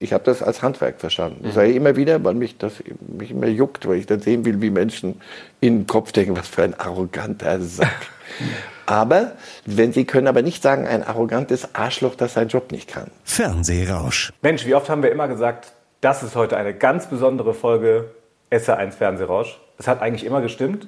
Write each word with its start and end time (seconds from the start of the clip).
Ich 0.00 0.12
habe 0.12 0.22
das 0.22 0.44
als 0.44 0.62
Handwerk 0.62 1.00
verstanden. 1.00 1.40
Das 1.42 1.54
sage 1.54 1.70
ich 1.70 1.76
immer 1.76 1.96
wieder, 1.96 2.22
weil 2.22 2.34
mich 2.34 2.56
das 2.56 2.74
mich 3.00 3.32
immer 3.32 3.48
juckt, 3.48 3.88
weil 3.88 3.96
ich 3.96 4.06
dann 4.06 4.20
sehen 4.20 4.44
will, 4.44 4.60
wie 4.60 4.70
Menschen 4.70 5.20
in 5.60 5.80
den 5.80 5.86
Kopf 5.88 6.12
denken, 6.12 6.36
was 6.36 6.46
für 6.46 6.62
ein 6.62 6.78
arroganter 6.78 7.60
Sack. 7.60 8.06
aber 8.86 9.32
wenn 9.66 9.92
sie 9.92 10.04
können 10.04 10.28
aber 10.28 10.42
nicht 10.42 10.62
sagen, 10.62 10.86
ein 10.86 11.02
arrogantes 11.02 11.74
Arschloch, 11.74 12.14
das 12.14 12.34
seinen 12.34 12.46
Job 12.46 12.70
nicht 12.70 12.88
kann. 12.88 13.10
Fernsehrausch. 13.24 14.32
Mensch, 14.40 14.64
wie 14.66 14.76
oft 14.76 14.88
haben 14.88 15.02
wir 15.02 15.10
immer 15.10 15.26
gesagt, 15.26 15.72
das 16.00 16.22
ist 16.22 16.36
heute 16.36 16.56
eine 16.56 16.74
ganz 16.74 17.08
besondere 17.08 17.52
Folge 17.52 18.12
SR1 18.52 18.92
Fernsehrausch. 18.92 19.58
Es 19.78 19.88
hat 19.88 20.00
eigentlich 20.00 20.24
immer 20.24 20.40
gestimmt, 20.42 20.86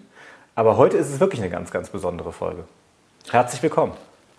aber 0.54 0.76
heute 0.76 0.96
ist 0.96 1.08
es 1.08 1.18
wirklich 1.18 1.40
eine 1.40 1.50
ganz, 1.50 1.72
ganz 1.72 1.90
besondere 1.90 2.32
Folge. 2.32 2.62
Herzlich 3.28 3.60
willkommen. 3.60 3.94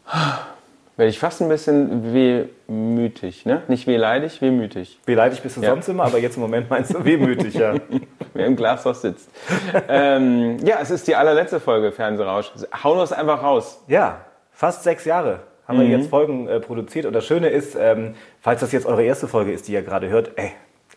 Werde 0.97 1.09
ich 1.09 1.19
fast 1.19 1.41
ein 1.41 1.49
bisschen 1.49 2.13
wehmütig, 2.13 3.45
ne? 3.45 3.63
Nicht 3.67 3.87
wehleidig, 3.87 4.41
wehmütig. 4.41 4.99
Wehleidig 5.05 5.41
bist 5.41 5.57
du 5.57 5.61
Ja. 5.61 5.69
sonst 5.69 5.87
immer, 5.87 6.03
aber 6.03 6.19
jetzt 6.19 6.35
im 6.35 6.41
Moment 6.41 6.69
meinst 6.69 6.93
du 6.93 7.03
wehmütig, 7.03 7.53
ja. 7.55 7.75
Wer 8.33 8.45
im 8.45 8.55
Glashaus 8.55 9.01
sitzt. 9.01 9.29
ähm, 9.87 10.57
ja, 10.65 10.77
es 10.81 10.91
ist 10.91 11.07
die 11.07 11.15
allerletzte 11.15 11.59
Folge 11.59 11.91
Fernsehrausch. 11.91 12.51
Hau 12.83 12.97
das 12.97 13.11
einfach 13.13 13.41
raus. 13.41 13.81
Ja, 13.87 14.21
fast 14.51 14.83
sechs 14.83 15.05
Jahre 15.05 15.39
haben 15.67 15.79
wir 15.79 15.87
jetzt 15.87 16.09
Folgen 16.09 16.47
äh, 16.49 16.59
produziert. 16.59 17.05
Und 17.05 17.13
das 17.13 17.25
Schöne 17.25 17.47
ist, 17.49 17.75
ähm, 17.79 18.15
falls 18.41 18.59
das 18.59 18.71
jetzt 18.73 18.85
eure 18.85 19.03
erste 19.03 19.27
Folge 19.27 19.53
ist, 19.53 19.67
die 19.69 19.73
ihr 19.73 19.81
gerade 19.83 20.09
hört, 20.09 20.31
ey, 20.35 20.51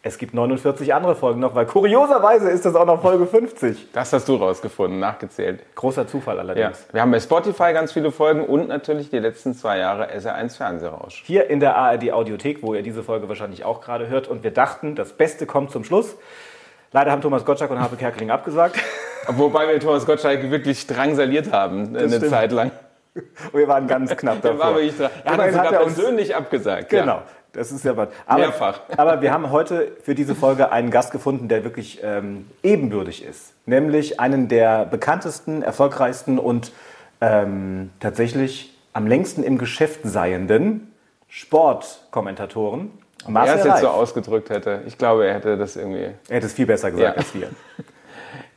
es 0.06 0.18
gibt 0.18 0.34
49 0.34 0.92
andere 0.92 1.16
Folgen 1.16 1.40
noch, 1.40 1.54
weil 1.54 1.64
kurioserweise 1.64 2.50
ist 2.50 2.66
das 2.66 2.74
auch 2.74 2.84
noch 2.84 3.00
Folge 3.00 3.26
50. 3.26 3.90
Das 3.92 4.12
hast 4.12 4.28
du 4.28 4.36
rausgefunden, 4.36 5.00
nachgezählt. 5.00 5.60
Großer 5.74 6.06
Zufall 6.06 6.36
Ja. 6.36 6.42
allerdings. 6.42 6.86
Wir 6.92 7.00
haben 7.00 7.10
bei 7.10 7.20
Spotify 7.20 7.72
ganz 7.72 7.92
viele 7.92 8.12
Folgen 8.12 8.44
und 8.44 8.68
natürlich 8.68 9.08
die 9.08 9.18
letzten 9.18 9.54
zwei 9.54 9.78
Jahre 9.78 10.10
SR1 10.14 10.56
Fernsehrausch. 10.58 11.22
Hier 11.26 11.48
in 11.48 11.58
der 11.58 11.76
ARD 11.76 12.12
Audiothek, 12.12 12.62
wo 12.62 12.74
ihr 12.74 12.82
diese 12.82 13.02
Folge 13.02 13.28
wahrscheinlich 13.28 13.64
auch 13.64 13.80
gerade 13.80 14.08
hört. 14.08 14.28
Und 14.28 14.44
wir 14.44 14.50
dachten, 14.50 14.94
das 14.94 15.14
Beste 15.14 15.46
kommt 15.46 15.70
zum 15.70 15.84
Schluss. 15.84 16.16
Leider 16.92 17.10
haben 17.10 17.22
Thomas 17.22 17.44
Gottschalk 17.46 17.70
und 17.70 17.80
Harpe 17.80 17.96
Kerkeling 17.96 18.30
abgesagt. 18.30 18.76
Wobei 19.28 19.66
wir 19.68 19.80
Thomas 19.80 20.04
Gottschalk 20.04 20.50
wirklich 20.50 20.86
drangsaliert 20.86 21.50
haben, 21.50 21.94
äh, 21.96 22.00
eine 22.00 22.08
stimmt. 22.08 22.28
Zeit 22.28 22.52
lang. 22.52 22.70
Und 23.14 23.58
wir 23.58 23.68
waren 23.68 23.86
ganz 23.86 24.14
knapp 24.16 24.42
Der 24.42 24.58
war 24.58 24.66
davor. 24.66 24.76
wirklich 24.82 24.98
dran. 24.98 25.10
Er 25.24 25.32
hat 25.32 25.38
uns 25.48 25.56
hat 25.58 25.72
er 25.72 25.84
uns- 25.84 25.94
persönlich 25.94 26.36
abgesagt. 26.36 26.90
Genau. 26.90 27.06
Ja. 27.06 27.22
Das 27.54 27.72
ist 27.72 27.84
ja 27.84 27.96
was. 27.96 28.08
Aber, 28.26 28.40
Mehrfach. 28.40 28.80
aber 28.96 29.22
wir 29.22 29.32
haben 29.32 29.50
heute 29.50 29.92
für 30.02 30.14
diese 30.14 30.34
Folge 30.34 30.70
einen 30.72 30.90
Gast 30.90 31.12
gefunden, 31.12 31.48
der 31.48 31.64
wirklich 31.64 32.00
ähm, 32.02 32.50
ebenbürtig 32.62 33.24
ist. 33.24 33.54
Nämlich 33.66 34.20
einen 34.20 34.48
der 34.48 34.84
bekanntesten, 34.84 35.62
erfolgreichsten 35.62 36.38
und 36.38 36.72
ähm, 37.20 37.90
tatsächlich 38.00 38.76
am 38.92 39.06
längsten 39.06 39.42
im 39.42 39.58
Geschäft 39.58 40.00
seienden 40.04 40.92
Sportkommentatoren. 41.28 42.90
Er 43.24 43.30
Marcel 43.30 43.58
es 43.58 43.64
jetzt 43.64 43.80
so 43.80 43.88
ausgedrückt 43.88 44.50
hätte. 44.50 44.82
Ich 44.86 44.98
glaube, 44.98 45.26
er 45.26 45.34
hätte 45.34 45.56
das 45.56 45.76
irgendwie. 45.76 46.10
Er 46.28 46.36
hätte 46.36 46.46
es 46.46 46.52
viel 46.52 46.66
besser 46.66 46.90
gesagt 46.90 47.16
Ja. 47.16 47.20
als 47.20 47.34
wir. 47.34 47.50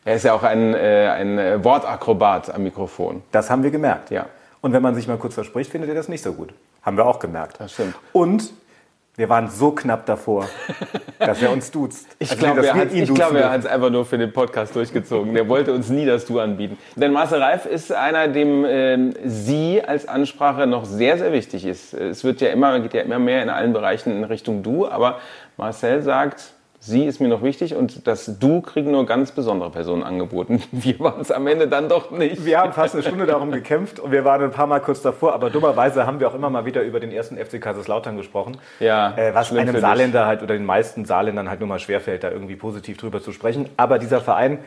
Er 0.06 0.16
ist 0.16 0.24
ja 0.24 0.32
auch 0.32 0.44
ein, 0.44 0.74
äh, 0.74 1.10
ein 1.10 1.38
äh, 1.38 1.62
Wortakrobat 1.66 2.56
am 2.56 2.64
Mikrofon. 2.64 3.24
Das 3.34 3.50
haben 3.50 3.62
wir 3.62 3.72
gemerkt. 3.72 4.10
Ja. 4.10 4.28
Und 4.62 4.72
wenn 4.72 4.82
man 4.82 4.96
sich 4.96 5.06
mal 5.06 5.18
kurz 5.18 5.34
verspricht, 5.34 5.70
findet 5.70 5.90
ihr 5.90 5.96
das 5.96 6.08
nicht 6.08 6.24
so 6.24 6.32
gut. 6.32 6.54
Haben 6.82 6.96
wir 6.96 7.06
auch 7.06 7.20
gemerkt. 7.20 7.60
Das 7.60 7.74
stimmt. 7.74 7.94
Und 8.14 8.54
wir 9.18 9.30
waren 9.30 9.50
so 9.50 9.72
knapp 9.72 10.06
davor, 10.06 10.48
dass 11.18 11.42
er 11.42 11.52
uns 11.52 11.72
duzt. 11.72 12.08
Ich 12.20 12.30
Also, 12.32 12.44
glaube, 12.44 12.66
er 12.68 12.74
glaube, 13.16 13.40
er 13.40 13.52
hat 13.52 13.62
es 13.62 13.66
einfach 13.66 13.90
nur 13.90 14.06
für 14.06 14.20
den 14.20 14.32
Podcast 14.32 14.76
durchgezogen. 14.76 15.34
Der 15.34 15.50
wollte 15.50 15.74
uns 15.74 15.90
nie 15.90 16.06
das 16.06 16.26
Du 16.26 16.40
anbieten. 16.40 16.78
Denn 16.96 17.12
Marcel 17.12 17.42
Reif 17.42 17.66
ist 17.66 17.92
einer, 17.92 18.28
dem 18.28 18.64
ähm, 18.66 19.14
Sie 19.26 19.82
als 19.84 20.08
Ansprache 20.08 20.68
noch 20.68 20.86
sehr, 20.86 21.18
sehr 21.18 21.34
wichtig 21.34 21.66
ist. 21.66 21.96
Es 21.96 22.24
wird 22.24 22.42
ja 22.42 22.50
immer, 22.50 22.80
geht 22.80 22.94
ja 22.94 23.02
immer 23.02 23.18
mehr 23.18 23.42
in 23.42 23.50
allen 23.50 23.74
Bereichen 23.74 24.12
in 24.12 24.24
Richtung 24.24 24.62
Du, 24.62 24.88
aber 24.88 25.20
Marcel 25.58 26.04
sagt, 26.04 26.54
Sie 26.88 27.04
ist 27.04 27.20
mir 27.20 27.28
noch 27.28 27.44
wichtig 27.44 27.76
und 27.76 28.08
das 28.08 28.40
Du 28.40 28.62
kriegen 28.62 28.92
nur 28.92 29.06
ganz 29.06 29.34
besondere 29.34 29.70
Personen 29.72 30.04
angeboten. 30.04 30.64
Wir 30.72 30.98
waren 31.02 31.20
es 31.20 31.32
am 31.32 31.46
Ende 31.46 31.68
dann 31.68 31.90
doch 31.90 32.12
nicht. 32.12 32.46
Wir 32.46 32.60
haben 32.60 32.72
fast 32.72 32.94
eine 32.96 33.04
Stunde 33.04 33.26
darum 33.26 33.52
gekämpft 33.52 34.00
und 34.00 34.14
wir 34.14 34.24
waren 34.24 34.42
ein 34.42 34.52
paar 34.52 34.68
Mal 34.68 34.80
kurz 34.80 35.02
davor, 35.02 35.34
aber 35.34 35.50
dummerweise 35.50 36.08
haben 36.08 36.22
wir 36.22 36.30
auch 36.30 36.34
immer 36.34 36.50
mal 36.50 36.66
wieder 36.66 36.84
über 36.84 37.02
den 37.02 37.12
ersten 37.12 37.36
FC 37.36 37.60
Kaiserslautern 37.60 38.16
gesprochen. 38.16 38.58
Ja, 38.80 39.18
äh, 39.18 39.36
was 39.36 39.52
einem 39.52 39.74
dich. 39.74 39.82
Saarländer 39.82 40.28
halt 40.28 40.42
oder 40.44 40.54
den 40.54 40.66
meisten 40.66 41.04
Saarländern 41.04 41.50
halt 41.50 41.60
nur 41.60 41.68
mal 41.68 41.80
schwerfällt, 41.80 42.24
da 42.24 42.32
irgendwie 42.32 42.56
positiv 42.56 42.96
drüber 42.96 43.22
zu 43.22 43.34
sprechen. 43.34 43.68
Aber 43.76 44.00
dieser 44.00 44.22
Verein 44.22 44.60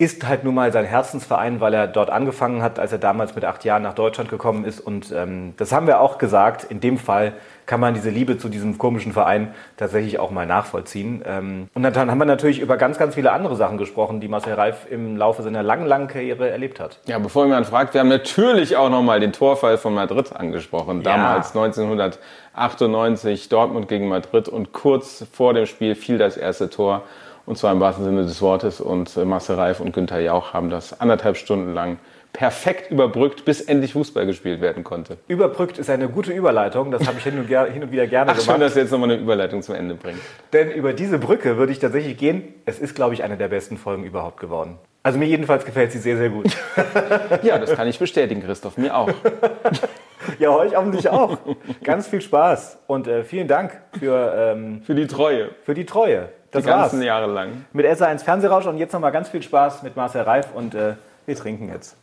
ist 0.00 0.26
halt 0.26 0.44
nun 0.44 0.54
mal 0.54 0.72
sein 0.72 0.86
Herzensverein, 0.86 1.60
weil 1.60 1.74
er 1.74 1.86
dort 1.86 2.08
angefangen 2.08 2.62
hat, 2.62 2.78
als 2.78 2.90
er 2.90 2.96
damals 2.96 3.34
mit 3.34 3.44
acht 3.44 3.66
Jahren 3.66 3.82
nach 3.82 3.92
Deutschland 3.92 4.30
gekommen 4.30 4.64
ist. 4.64 4.80
Und 4.80 5.12
ähm, 5.14 5.52
das 5.58 5.72
haben 5.72 5.86
wir 5.86 6.00
auch 6.00 6.16
gesagt. 6.16 6.64
In 6.64 6.80
dem 6.80 6.96
Fall 6.96 7.34
kann 7.66 7.80
man 7.80 7.92
diese 7.92 8.08
Liebe 8.08 8.38
zu 8.38 8.48
diesem 8.48 8.78
komischen 8.78 9.12
Verein 9.12 9.54
tatsächlich 9.76 10.18
auch 10.18 10.30
mal 10.30 10.46
nachvollziehen. 10.46 11.22
Ähm, 11.26 11.68
und 11.74 11.82
dann 11.82 12.10
haben 12.10 12.16
wir 12.16 12.24
natürlich 12.24 12.60
über 12.60 12.78
ganz, 12.78 12.96
ganz 12.96 13.14
viele 13.14 13.30
andere 13.32 13.56
Sachen 13.56 13.76
gesprochen, 13.76 14.20
die 14.20 14.28
Marcel 14.28 14.54
Reif 14.54 14.86
im 14.90 15.18
Laufe 15.18 15.42
seiner 15.42 15.62
langen, 15.62 15.84
langen 15.84 16.08
Karriere 16.08 16.48
erlebt 16.48 16.80
hat. 16.80 16.98
Ja, 17.04 17.18
bevor 17.18 17.44
jemand 17.44 17.66
fragt, 17.66 17.92
wir 17.92 18.00
haben 18.00 18.08
natürlich 18.08 18.78
auch 18.78 18.88
nochmal 18.88 19.20
den 19.20 19.34
Torfall 19.34 19.76
von 19.76 19.92
Madrid 19.92 20.34
angesprochen. 20.34 21.02
Ja. 21.02 21.14
Damals 21.14 21.54
1998 21.54 23.50
Dortmund 23.50 23.86
gegen 23.86 24.08
Madrid 24.08 24.48
und 24.48 24.72
kurz 24.72 25.26
vor 25.30 25.52
dem 25.52 25.66
Spiel 25.66 25.94
fiel 25.94 26.16
das 26.16 26.38
erste 26.38 26.70
Tor. 26.70 27.02
Und 27.50 27.56
zwar 27.56 27.72
im 27.72 27.80
wahrsten 27.80 28.04
Sinne 28.04 28.22
des 28.22 28.40
Wortes. 28.42 28.80
Und 28.80 29.16
äh, 29.16 29.24
Marcel 29.24 29.56
Reif 29.56 29.80
und 29.80 29.92
Günther 29.92 30.20
Jauch 30.20 30.52
haben 30.52 30.70
das 30.70 31.00
anderthalb 31.00 31.36
Stunden 31.36 31.74
lang 31.74 31.98
perfekt 32.32 32.92
überbrückt, 32.92 33.44
bis 33.44 33.60
endlich 33.60 33.94
Fußball 33.94 34.24
gespielt 34.24 34.60
werden 34.60 34.84
konnte. 34.84 35.16
Überbrückt 35.26 35.76
ist 35.76 35.90
eine 35.90 36.08
gute 36.08 36.32
Überleitung, 36.32 36.92
das 36.92 37.08
habe 37.08 37.18
ich 37.18 37.24
hin 37.24 37.40
und, 37.40 37.48
hin 37.48 37.82
und 37.82 37.90
wieder 37.90 38.06
gerne 38.06 38.30
Ach, 38.30 38.36
schön, 38.36 38.44
gemacht. 38.44 38.62
dass 38.62 38.74
du 38.74 38.78
jetzt 38.78 38.92
nochmal 38.92 39.10
eine 39.10 39.20
Überleitung 39.20 39.62
zum 39.62 39.74
Ende 39.74 39.96
bringst. 39.96 40.22
Denn 40.52 40.70
über 40.70 40.92
diese 40.92 41.18
Brücke 41.18 41.56
würde 41.56 41.72
ich 41.72 41.80
tatsächlich 41.80 42.16
gehen. 42.16 42.54
Es 42.66 42.78
ist, 42.78 42.94
glaube 42.94 43.14
ich, 43.14 43.24
eine 43.24 43.36
der 43.36 43.48
besten 43.48 43.78
Folgen 43.78 44.04
überhaupt 44.04 44.38
geworden. 44.38 44.78
Also 45.02 45.18
mir 45.18 45.26
jedenfalls 45.26 45.64
gefällt 45.64 45.90
sie 45.90 45.98
sehr, 45.98 46.18
sehr 46.18 46.30
gut. 46.30 46.56
Ja, 47.42 47.58
das 47.58 47.74
kann 47.74 47.88
ich 47.88 47.98
bestätigen, 47.98 48.44
Christoph, 48.44 48.76
mir 48.76 48.96
auch. 48.96 49.10
ja, 50.38 50.50
euch 50.50 50.76
hoffentlich 50.76 51.08
auch. 51.08 51.36
Ganz 51.82 52.06
viel 52.06 52.20
Spaß 52.20 52.78
und 52.86 53.08
äh, 53.08 53.24
vielen 53.24 53.48
Dank 53.48 53.80
für, 53.98 54.34
ähm, 54.36 54.82
Für 54.84 54.94
die 54.94 55.08
Treue, 55.08 55.50
für 55.64 55.74
die 55.74 55.84
Treue. 55.84 56.28
Das 56.50 56.64
die 56.64 56.68
war's. 56.70 56.90
ganzen 56.90 57.02
Jahre 57.02 57.26
lang. 57.30 57.64
Mit 57.72 57.86
SA1 57.86 58.24
Fernsehrausch 58.24 58.66
und 58.66 58.78
jetzt 58.78 58.92
nochmal 58.92 59.12
ganz 59.12 59.28
viel 59.28 59.42
Spaß 59.42 59.82
mit 59.82 59.96
Marcel 59.96 60.22
Reif 60.22 60.48
und 60.54 60.74
äh, 60.74 60.94
wir 61.26 61.36
trinken 61.36 61.68
jetzt. 61.68 61.96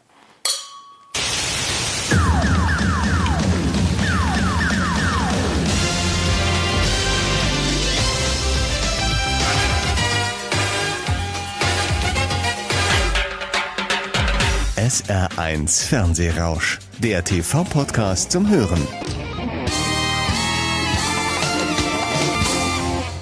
SR1 14.78 15.88
Fernsehrausch, 15.88 16.79
der 17.00 17.24
TV-Podcast 17.24 18.31
zum 18.31 18.50
Hören. 18.50 18.88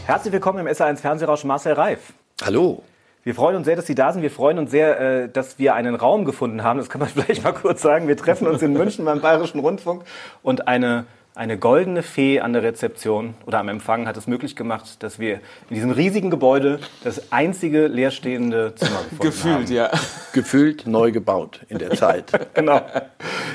Herzlich 0.05 0.31
willkommen 0.33 0.59
im 0.59 0.67
SA1 0.67 0.97
Fernsehrausch 0.97 1.45
Marcel 1.45 1.73
Reif. 1.73 2.13
Hallo. 2.43 2.83
Wir 3.23 3.33
freuen 3.33 3.55
uns 3.55 3.65
sehr, 3.65 3.75
dass 3.75 3.87
Sie 3.87 3.95
da 3.95 4.13
sind. 4.13 4.21
Wir 4.21 4.29
freuen 4.29 4.59
uns 4.59 4.69
sehr, 4.69 4.99
äh, 4.99 5.29
dass 5.29 5.57
wir 5.57 5.73
einen 5.73 5.95
Raum 5.95 6.25
gefunden 6.25 6.61
haben. 6.61 6.77
Das 6.77 6.89
kann 6.89 6.99
man 7.01 7.09
vielleicht 7.15 7.43
mal 7.43 7.53
kurz 7.53 7.81
sagen. 7.81 8.07
Wir 8.07 8.15
treffen 8.15 8.45
uns 8.45 8.61
in 8.61 8.73
München 8.73 9.03
beim 9.03 9.19
Bayerischen 9.19 9.61
Rundfunk 9.61 10.03
und 10.43 10.67
eine, 10.67 11.07
eine 11.35 11.57
goldene 11.57 12.01
Fee 12.01 12.39
an 12.39 12.53
der 12.53 12.63
Rezeption 12.63 13.33
oder 13.45 13.59
am 13.59 13.67
Empfang 13.67 14.07
hat 14.07 14.15
es 14.15 14.25
möglich 14.25 14.55
gemacht, 14.55 15.03
dass 15.03 15.19
wir 15.19 15.35
in 15.69 15.75
diesem 15.75 15.91
riesigen 15.91 16.29
Gebäude 16.29 16.79
das 17.03 17.33
einzige 17.33 17.87
leerstehende 17.87 18.73
Zimmer 18.75 19.01
gefunden 19.19 19.55
haben. 19.65 19.73
ja. 19.73 19.91
Gefühlt 20.33 20.87
neu 20.87 21.11
gebaut 21.11 21.61
in 21.69 21.77
der 21.79 21.91
Zeit. 21.91 22.31
Genau. 22.53 22.81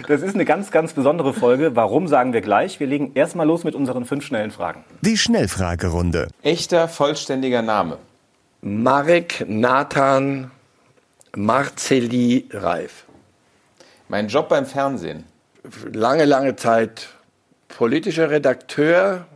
Das 0.08 0.20
ist 0.22 0.34
eine 0.34 0.44
ganz, 0.44 0.70
ganz 0.70 0.92
besondere 0.92 1.32
Folge. 1.32 1.74
Warum 1.74 2.06
sagen 2.06 2.32
wir 2.34 2.42
gleich? 2.42 2.80
Wir 2.80 2.86
legen 2.86 3.12
erstmal 3.14 3.46
los 3.46 3.64
mit 3.64 3.74
unseren 3.74 4.04
fünf 4.04 4.24
schnellen 4.26 4.50
Fragen. 4.50 4.84
Die 5.00 5.16
Schnellfragerunde. 5.16 6.28
Echter, 6.42 6.86
vollständiger 6.88 7.62
Name. 7.62 7.96
Marek 8.60 9.44
Nathan 9.48 10.50
Marceli 11.34 12.46
Reif. 12.52 13.04
Mein 14.08 14.28
Job 14.28 14.48
beim 14.50 14.66
Fernsehen. 14.66 15.24
Lange, 15.92 16.24
lange 16.26 16.56
Zeit 16.56 17.08
politischer 17.76 18.30
Redakteur, 18.30 19.26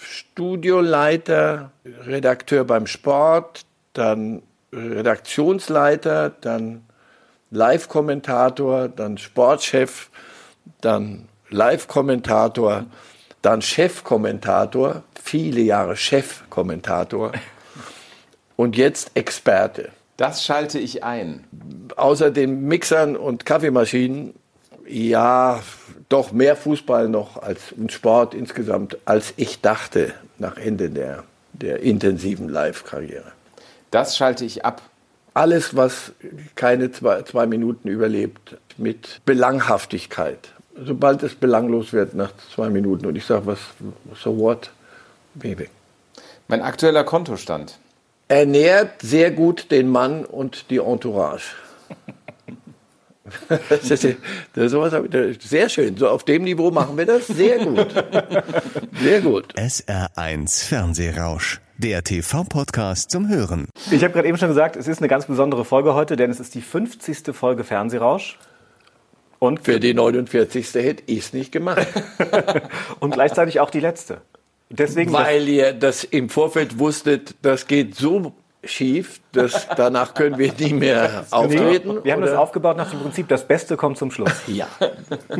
Studioleiter, 0.00 1.72
Redakteur 1.84 2.64
beim 2.64 2.86
Sport, 2.86 3.62
dann 3.92 4.42
Redaktionsleiter, 4.72 6.30
dann 6.30 6.84
Live-Kommentator, 7.50 8.88
dann 8.88 9.18
Sportchef, 9.18 10.10
dann 10.80 11.28
Live-Kommentator, 11.48 12.86
dann 13.42 13.62
Chefkommentator, 13.62 15.02
viele 15.22 15.60
Jahre 15.60 15.96
Chefkommentator 15.96 17.32
und 18.56 18.76
jetzt 18.76 19.10
Experte. 19.14 19.90
Das 20.16 20.44
schalte 20.44 20.78
ich 20.78 21.02
ein. 21.02 21.44
Außer 21.96 22.30
den 22.30 22.66
Mixern 22.66 23.16
und 23.16 23.46
Kaffeemaschinen, 23.46 24.34
ja, 24.86 25.60
doch 26.10 26.32
mehr 26.32 26.56
Fußball 26.56 27.08
noch 27.08 27.40
als 27.40 27.72
und 27.72 27.90
Sport 27.90 28.34
insgesamt, 28.34 28.98
als 29.06 29.32
ich 29.36 29.62
dachte. 29.62 30.12
nach 30.38 30.56
Ende 30.56 30.90
der, 30.90 31.24
der 31.52 31.80
intensiven 31.80 32.48
Live-Karriere. 32.48 33.32
Das 33.90 34.16
schalte 34.16 34.44
ich 34.44 34.64
ab. 34.64 34.82
Alles, 35.34 35.76
was 35.76 36.12
keine 36.56 36.90
zwei, 36.92 37.22
zwei 37.22 37.46
Minuten 37.46 37.88
überlebt, 37.88 38.56
mit 38.76 39.20
Belanghaftigkeit. 39.24 40.52
Sobald 40.82 41.22
es 41.22 41.34
belanglos 41.34 41.92
wird 41.92 42.14
nach 42.14 42.32
zwei 42.54 42.70
Minuten 42.70 43.06
und 43.06 43.16
ich 43.16 43.26
sage, 43.26 43.46
was, 43.46 43.58
so 44.14 44.38
what, 44.38 44.70
Baby. 45.34 45.68
Mein 46.48 46.62
aktueller 46.62 47.04
Kontostand. 47.04 47.78
Ernährt 48.28 49.02
sehr 49.02 49.30
gut 49.30 49.70
den 49.70 49.88
Mann 49.88 50.24
und 50.24 50.70
die 50.70 50.78
Entourage. 50.78 51.54
Das 53.68 53.90
ist, 53.90 54.16
das 54.54 54.72
ist 54.72 55.48
sehr 55.48 55.68
schön. 55.68 55.96
So 55.96 56.08
auf 56.08 56.24
dem 56.24 56.44
Niveau 56.44 56.70
machen 56.70 56.96
wir 56.96 57.06
das 57.06 57.26
sehr 57.26 57.58
gut. 57.64 57.88
Sehr 59.00 59.20
gut. 59.20 59.54
SR1 59.54 60.66
Fernsehrausch, 60.66 61.60
der 61.78 62.02
TV-Podcast 62.04 63.10
zum 63.10 63.28
Hören. 63.28 63.68
Ich 63.90 64.02
habe 64.04 64.12
gerade 64.12 64.28
eben 64.28 64.38
schon 64.38 64.48
gesagt, 64.48 64.76
es 64.76 64.88
ist 64.88 64.98
eine 64.98 65.08
ganz 65.08 65.26
besondere 65.26 65.64
Folge 65.64 65.94
heute, 65.94 66.16
denn 66.16 66.30
es 66.30 66.40
ist 66.40 66.54
die 66.54 66.62
50. 66.62 67.34
Folge 67.34 67.64
Fernsehrausch. 67.64 68.38
Und 69.38 69.64
für 69.64 69.80
die 69.80 69.94
49. 69.94 70.74
hätte 70.74 71.02
ich 71.06 71.20
es 71.20 71.32
nicht 71.32 71.50
gemacht. 71.50 71.86
und 73.00 73.12
gleichzeitig 73.12 73.58
auch 73.60 73.70
die 73.70 73.80
letzte. 73.80 74.20
Deswegen 74.68 75.12
Weil 75.12 75.48
ihr 75.48 75.72
das 75.72 76.04
im 76.04 76.28
Vorfeld 76.28 76.78
wusstet, 76.78 77.34
das 77.42 77.66
geht 77.66 77.96
so 77.96 78.34
schief, 78.62 79.20
dass 79.32 79.68
danach 79.76 80.14
können 80.14 80.38
wir 80.38 80.52
nie 80.52 80.74
mehr 80.74 81.24
auftreten. 81.30 82.04
Wir 82.04 82.12
haben 82.12 82.22
oder? 82.22 82.30
das 82.30 82.38
aufgebaut 82.38 82.76
nach 82.76 82.90
dem 82.90 83.00
Prinzip, 83.00 83.28
das 83.28 83.46
Beste 83.46 83.76
kommt 83.76 83.98
zum 83.98 84.10
Schluss. 84.10 84.30
Ja, 84.50 84.66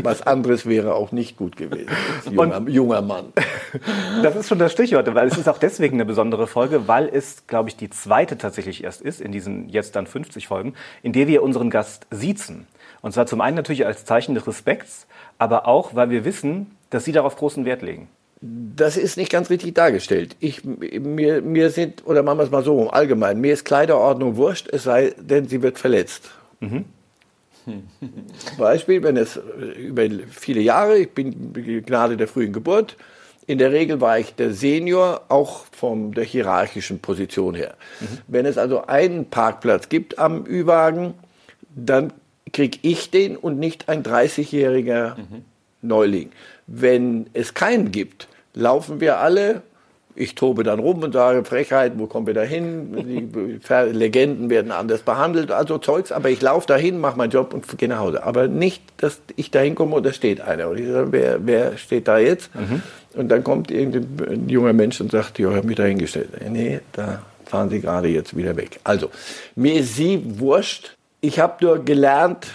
was 0.02 0.22
anderes 0.22 0.67
wäre 0.67 0.94
auch 0.94 1.11
nicht 1.11 1.37
gut 1.37 1.56
gewesen. 1.56 1.88
Junger, 2.31 2.62
junger 2.69 3.02
Mann. 3.02 3.32
Das 4.22 4.37
ist 4.37 4.49
schon 4.49 4.58
das 4.58 4.72
Stichwort, 4.72 5.12
weil 5.14 5.26
es 5.26 5.37
ist 5.37 5.49
auch 5.49 5.58
deswegen 5.58 5.96
eine 5.96 6.05
besondere 6.05 6.46
Folge, 6.46 6.88
weil 6.88 7.08
es, 7.08 7.46
glaube 7.46 7.69
ich, 7.69 7.76
die 7.76 7.90
zweite 7.90 8.38
tatsächlich 8.38 8.84
erst 8.84 9.00
ist, 9.00 9.20
in 9.20 9.32
diesen 9.32 9.69
jetzt 9.69 9.96
dann 9.96 10.06
50 10.06 10.46
Folgen, 10.46 10.75
in 11.02 11.12
der 11.12 11.26
wir 11.26 11.43
unseren 11.43 11.70
Gast 11.70 12.06
siezen. 12.11 12.66
Und 13.02 13.12
zwar 13.12 13.26
zum 13.26 13.40
einen 13.40 13.56
natürlich 13.56 13.87
als 13.87 14.05
Zeichen 14.05 14.34
des 14.34 14.46
Respekts, 14.46 15.06
aber 15.38 15.66
auch, 15.66 15.94
weil 15.94 16.11
wir 16.11 16.25
wissen, 16.25 16.76
dass 16.90 17.05
Sie 17.05 17.12
darauf 17.12 17.37
großen 17.37 17.64
Wert 17.64 17.82
legen. 17.82 18.08
Das 18.42 18.96
ist 18.96 19.19
nicht 19.19 19.31
ganz 19.31 19.50
richtig 19.50 19.75
dargestellt. 19.75 20.34
Ich, 20.40 20.64
mir, 20.64 21.42
mir 21.42 21.70
sind, 21.70 22.06
oder 22.06 22.22
machen 22.22 22.38
wir 22.38 22.44
es 22.44 22.50
mal 22.50 22.64
so 22.64 22.88
allgemein, 22.88 23.40
mir 23.40 23.52
ist 23.52 23.64
Kleiderordnung 23.64 24.37
wurscht, 24.37 24.69
es 24.72 24.84
sei 24.84 25.14
denn, 25.19 25.46
sie 25.46 25.62
wird 25.62 25.78
verletzt. 25.78 26.31
Mhm. 26.60 26.87
Beispiel, 28.58 29.02
wenn 29.02 29.19
es 29.19 29.38
über 29.76 30.04
viele 30.31 30.60
Jahre, 30.60 30.98
ich 30.98 31.10
bin 31.10 31.52
Gnade 31.84 32.16
der 32.16 32.28
frühen 32.28 32.52
Geburt, 32.52 32.96
in 33.46 33.58
der 33.58 33.72
Regel 33.72 34.00
war 34.00 34.19
ich 34.19 34.34
der 34.34 34.52
Senior, 34.52 35.22
auch 35.28 35.66
von 35.72 36.12
der 36.12 36.25
hierarchischen 36.25 37.00
Position 37.00 37.54
her. 37.54 37.75
Mhm. 38.00 38.06
Wenn 38.28 38.46
es 38.46 38.56
also 38.56 38.87
einen 38.87 39.26
Parkplatz 39.26 39.88
gibt 39.88 40.19
am 40.19 40.46
Ü-Wagen, 40.46 41.14
dann 41.75 42.12
kriege 42.52 42.78
ich 42.82 43.10
den 43.10 43.37
und 43.37 43.58
nicht 43.58 43.88
ein 43.88 44.02
30-jähriger 44.02 45.16
mhm. 45.16 45.44
Neuling. 45.82 46.31
Wenn 46.72 47.26
es 47.32 47.55
keinen 47.55 47.90
gibt, 47.90 48.28
laufen 48.55 49.00
wir 49.00 49.19
alle. 49.19 49.62
Ich 50.14 50.34
tobe 50.34 50.62
dann 50.62 50.78
rum 50.78 51.02
und 51.02 51.12
sage, 51.12 51.44
Frechheit, 51.44 51.93
wo 51.96 52.06
kommen 52.06 52.26
wir 52.26 52.34
da 52.34 52.43
hin? 52.43 52.94
Die 52.94 53.58
Legenden 53.93 54.50
werden 54.50 54.70
anders 54.70 55.02
behandelt, 55.02 55.50
also 55.50 55.78
Zeugs. 55.78 56.12
Aber 56.12 56.31
ich 56.31 56.40
laufe 56.40 56.67
dahin, 56.67 57.00
mache 57.00 57.17
meinen 57.17 57.31
Job 57.31 57.55
und 57.55 57.67
gehe 57.76 57.88
nach 57.88 57.99
Hause. 57.99 58.22
Aber 58.22 58.46
nicht, 58.46 58.82
dass 58.99 59.20
ich 59.34 59.50
da 59.50 59.61
hinkomme 59.61 59.96
und 59.96 60.06
da 60.06 60.12
steht 60.12 60.40
einer. 60.40 60.69
Und 60.69 60.78
ich 60.78 60.87
sage, 60.87 61.08
wer, 61.11 61.46
wer 61.46 61.76
steht 61.76 62.06
da 62.06 62.19
jetzt? 62.19 62.55
Mhm. 62.55 62.82
Und 63.14 63.28
dann 63.28 63.43
kommt 63.43 63.73
irgendein 63.73 64.49
junger 64.49 64.73
Mensch 64.73 65.00
und 65.00 65.11
sagt, 65.11 65.38
ja, 65.38 65.50
ich 65.50 65.56
habe 65.56 65.66
mich 65.66 65.76
da 65.76 65.84
hingestellt. 65.84 66.31
Nee, 66.49 66.81
da 66.93 67.23
fahren 67.46 67.69
Sie 67.69 67.81
gerade 67.81 68.08
jetzt 68.08 68.37
wieder 68.37 68.56
weg. 68.56 68.78
Also, 68.84 69.11
mir 69.56 69.75
ist 69.81 69.96
sie 69.96 70.23
wurscht. 70.38 70.96
Ich 71.20 71.40
habe 71.40 71.64
nur 71.64 71.84
gelernt, 71.84 72.46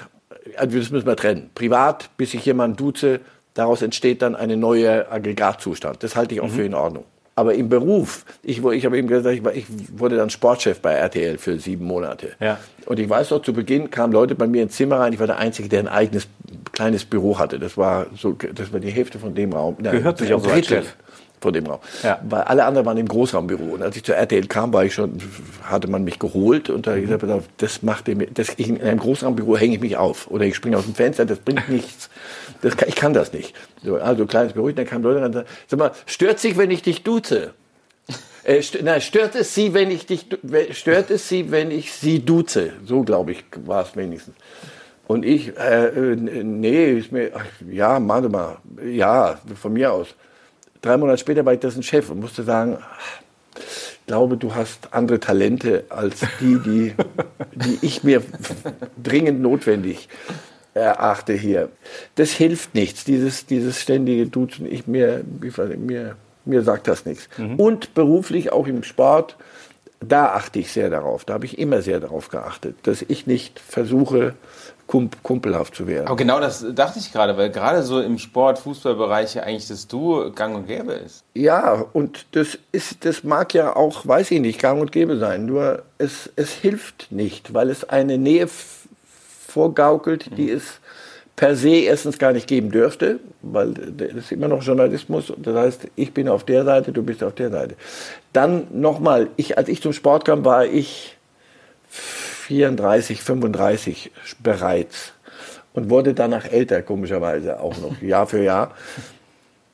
also 0.56 0.80
das 0.80 0.90
müssen 0.90 1.06
wir 1.06 1.18
trennen. 1.18 1.50
Privat, 1.54 2.10
bis 2.16 2.34
ich 2.34 2.46
jemanden 2.46 2.78
duze, 2.78 3.20
Daraus 3.56 3.82
entsteht 3.82 4.22
dann 4.22 4.36
ein 4.36 4.60
neuer 4.60 5.08
Aggregatzustand. 5.10 6.04
Das 6.04 6.16
halte 6.16 6.36
ich 6.36 6.42
auch 6.42 6.48
mhm. 6.48 6.52
für 6.52 6.64
in 6.64 6.74
Ordnung. 6.76 7.06
Aber 7.38 7.54
im 7.54 7.68
Beruf, 7.68 8.24
ich, 8.44 8.64
ich 8.64 8.86
habe 8.86 8.98
eben 8.98 9.08
gesagt, 9.10 9.36
ich, 9.36 9.46
ich, 9.56 9.66
wurde 9.98 10.16
dann 10.16 10.30
Sportchef 10.30 10.80
bei 10.80 10.94
RTL 10.94 11.38
für 11.38 11.60
sieben 11.60 11.86
Monate. 11.86 12.32
Ja. 12.40 12.60
Und 12.86 12.98
ich 12.98 13.10
weiß 13.10 13.32
noch, 13.32 13.42
zu 13.42 13.52
Beginn 13.52 13.90
kamen 13.90 14.14
Leute 14.14 14.36
bei 14.36 14.48
mir 14.48 14.64
ins 14.64 14.76
Zimmer 14.76 15.00
rein. 15.00 15.12
Ich 15.12 15.20
war 15.20 15.28
der 15.28 15.38
Einzige, 15.38 15.68
der 15.68 15.80
ein 15.80 15.88
eigenes 15.90 16.28
kleines 16.72 17.04
Büro 17.04 17.38
hatte. 17.38 17.60
Das 17.60 17.78
war 17.78 18.06
so, 18.16 18.34
das 18.34 18.72
war 18.72 18.80
die 18.80 18.92
Hälfte 18.92 19.20
von 19.20 19.36
dem 19.36 19.52
Raum. 19.52 19.78
Gehört 19.80 20.18
sich 20.20 20.34
auch 20.34 20.42
so 20.42 20.50
als 20.50 20.68
Chef 20.68 20.96
von 21.46 21.54
dem 21.54 21.68
Raum. 21.68 21.80
Ja. 22.04 22.20
Weil 22.28 22.42
alle 22.42 22.66
anderen 22.66 22.86
waren 22.86 22.98
im 22.98 23.08
Großraumbüro. 23.08 23.76
Und 23.76 23.84
als 23.84 23.96
ich 23.96 24.04
zur 24.04 24.16
RTL 24.16 24.48
kam, 24.48 24.74
war 24.74 24.84
ich 24.84 24.94
schon, 24.94 25.20
hatte 25.64 25.88
man 25.88 26.04
mich 26.04 26.20
geholt 26.20 26.70
und 26.70 26.88
da 26.88 26.96
mhm. 26.96 27.02
gesagt, 27.02 27.24
das 27.58 27.84
macht 27.84 28.08
mir, 28.08 28.28
das, 28.34 28.50
in 28.50 28.82
einem 28.82 29.00
Großraumbüro 29.00 29.58
hänge 29.58 29.76
ich 29.76 29.82
mich 29.82 29.98
auf 29.98 30.30
oder 30.30 30.46
ich 30.46 30.56
springe 30.56 30.78
aus 30.78 30.86
dem 30.86 30.96
Fenster, 30.96 31.26
das 31.26 31.40
bringt 31.40 31.70
nichts. 31.70 32.10
Das 32.62 32.76
kann, 32.76 32.90
ich 32.90 32.96
kann 32.96 33.14
das 33.14 33.32
nicht. 33.32 33.56
So, 33.84 33.98
also 33.98 34.26
kleines 34.26 34.54
Büro, 34.54 34.70
dann 34.72 34.86
kamen 34.86 35.04
Leute 35.04 35.22
ran, 35.22 35.46
sag 35.68 35.80
mal, 35.80 35.92
stört 36.06 36.40
sich, 36.40 36.58
wenn 36.58 36.72
ich 36.72 36.82
dich 36.82 37.04
duze? 37.04 37.54
Äh, 38.44 38.62
st 38.62 38.80
na, 38.84 39.00
stört 39.00 39.36
es 39.36 39.54
Sie, 39.54 39.74
wenn 39.74 39.92
ich 39.92 40.06
dich, 40.06 40.26
stört 40.72 41.12
es 41.12 41.30
Sie, 41.30 41.52
wenn 41.52 41.72
ich 41.72 41.94
Sie 41.94 42.26
duze? 42.26 42.74
So, 42.86 43.04
glaube 43.04 43.34
ich, 43.34 43.44
war 43.66 43.84
es 43.84 43.96
wenigstens. 43.96 44.36
Und 45.08 45.26
ich, 45.26 45.56
äh, 45.58 45.88
äh 45.88 46.16
nee, 46.16 46.94
ist 46.94 47.12
mir, 47.12 47.32
ach, 47.36 47.46
ja, 47.70 48.00
warte 48.08 48.30
mal, 48.30 48.58
ja, 48.84 49.40
von 49.60 49.74
mir 49.74 49.94
aus. 49.94 50.16
Drei 50.86 50.98
Monate 50.98 51.18
später 51.18 51.44
war 51.44 51.54
ich 51.54 51.60
das 51.60 51.76
ein 51.76 51.82
Chef 51.82 52.12
und 52.12 52.20
musste 52.20 52.44
sagen, 52.44 52.78
ich 53.58 54.06
glaube, 54.06 54.38
du 54.38 54.54
hast 54.54 54.94
andere 54.94 55.20
Talente 55.20 55.84
als 55.90 56.20
die, 56.40 56.60
die, 56.60 56.94
die 57.56 57.80
ich 57.82 58.04
mir 58.04 58.22
dringend 59.02 59.42
notwendig 59.42 60.08
erachte 60.76 61.34
hier. 61.34 61.70
Das 62.14 62.30
hilft 62.30 62.76
nichts, 62.76 63.04
dieses, 63.04 63.48
dieses 63.48 63.82
ständige 63.82 64.28
Duzen. 64.28 64.72
Ich, 64.72 64.86
mir, 64.86 65.24
mir, 65.76 66.18
mir 66.46 66.62
sagt 66.62 66.88
das 66.88 67.08
nichts. 67.08 67.30
Mhm. 67.40 67.56
Und 67.56 67.96
beruflich, 67.96 68.52
auch 68.52 68.68
im 68.68 68.84
Sport, 68.84 69.38
da 70.02 70.36
achte 70.36 70.60
ich 70.60 70.72
sehr 70.72 70.92
darauf. 70.92 71.26
Da 71.26 71.34
habe 71.34 71.46
ich 71.46 71.58
immer 71.58 71.82
sehr 71.82 72.00
darauf 72.00 72.30
geachtet, 72.30 72.76
dass 72.84 73.02
ich 73.02 73.26
nicht 73.26 73.60
versuche, 73.60 74.36
kumpelhaft 74.88 75.76
zu 75.76 75.88
werden. 75.88 76.08
Aber 76.08 76.16
genau 76.16 76.40
das 76.40 76.66
dachte 76.74 77.00
ich 77.00 77.12
gerade, 77.12 77.36
weil 77.38 77.50
gerade 77.50 77.82
so 77.82 78.02
im 78.02 78.20
Sport, 78.20 78.60
Fußballbereich 78.60 79.42
eigentlich 79.42 79.68
das 79.68 79.88
Du 79.88 80.32
gang 80.32 80.56
und 80.56 80.68
gäbe 80.68 80.94
ist. 80.94 81.24
Ja, 81.34 81.86
und 81.94 82.26
das 82.34 82.60
ist, 82.72 83.04
das 83.04 83.24
mag 83.24 83.54
ja 83.54 83.76
auch, 83.76 84.06
weiß 84.06 84.32
ich 84.32 84.40
nicht, 84.40 84.60
gang 84.62 84.80
und 84.80 84.92
gäbe 84.92 85.18
sein. 85.18 85.46
Nur 85.46 85.84
es, 85.98 86.30
es 86.36 86.52
hilft 86.52 87.12
nicht, 87.12 87.54
weil 87.54 87.70
es 87.70 87.84
eine 87.90 88.18
Nähe 88.18 88.48
vorgaukelt, 89.48 90.38
die 90.38 90.52
mhm. 90.52 90.58
es 90.58 90.80
per 91.36 91.56
se 91.56 91.70
erstens 91.70 92.18
gar 92.18 92.32
nicht 92.32 92.48
geben 92.48 92.72
dürfte, 92.72 93.20
weil 93.42 93.74
das 93.74 94.14
ist 94.14 94.32
immer 94.32 94.48
noch 94.48 94.64
Journalismus. 94.64 95.34
Das 95.38 95.56
heißt, 95.56 95.88
ich 95.96 96.14
bin 96.14 96.30
auf 96.30 96.46
der 96.46 96.64
Seite, 96.64 96.92
du 96.92 97.04
bist 97.04 97.24
auf 97.24 97.34
der 97.34 97.50
Seite. 97.50 97.76
Dann 98.34 98.68
nochmal, 98.72 99.30
ich, 99.36 99.58
als 99.58 99.68
ich 99.68 99.82
zum 99.82 99.94
Sport 99.94 100.26
kam, 100.26 100.46
war 100.46 100.66
ich 100.66 101.18
34, 102.46 103.22
35 103.22 104.12
bereits 104.44 105.14
und 105.74 105.90
wurde 105.90 106.14
danach 106.14 106.46
älter, 106.46 106.82
komischerweise 106.84 107.60
auch 107.60 107.78
noch, 107.80 108.02
Jahr 108.02 108.28
für 108.28 108.44
Jahr. 108.44 108.72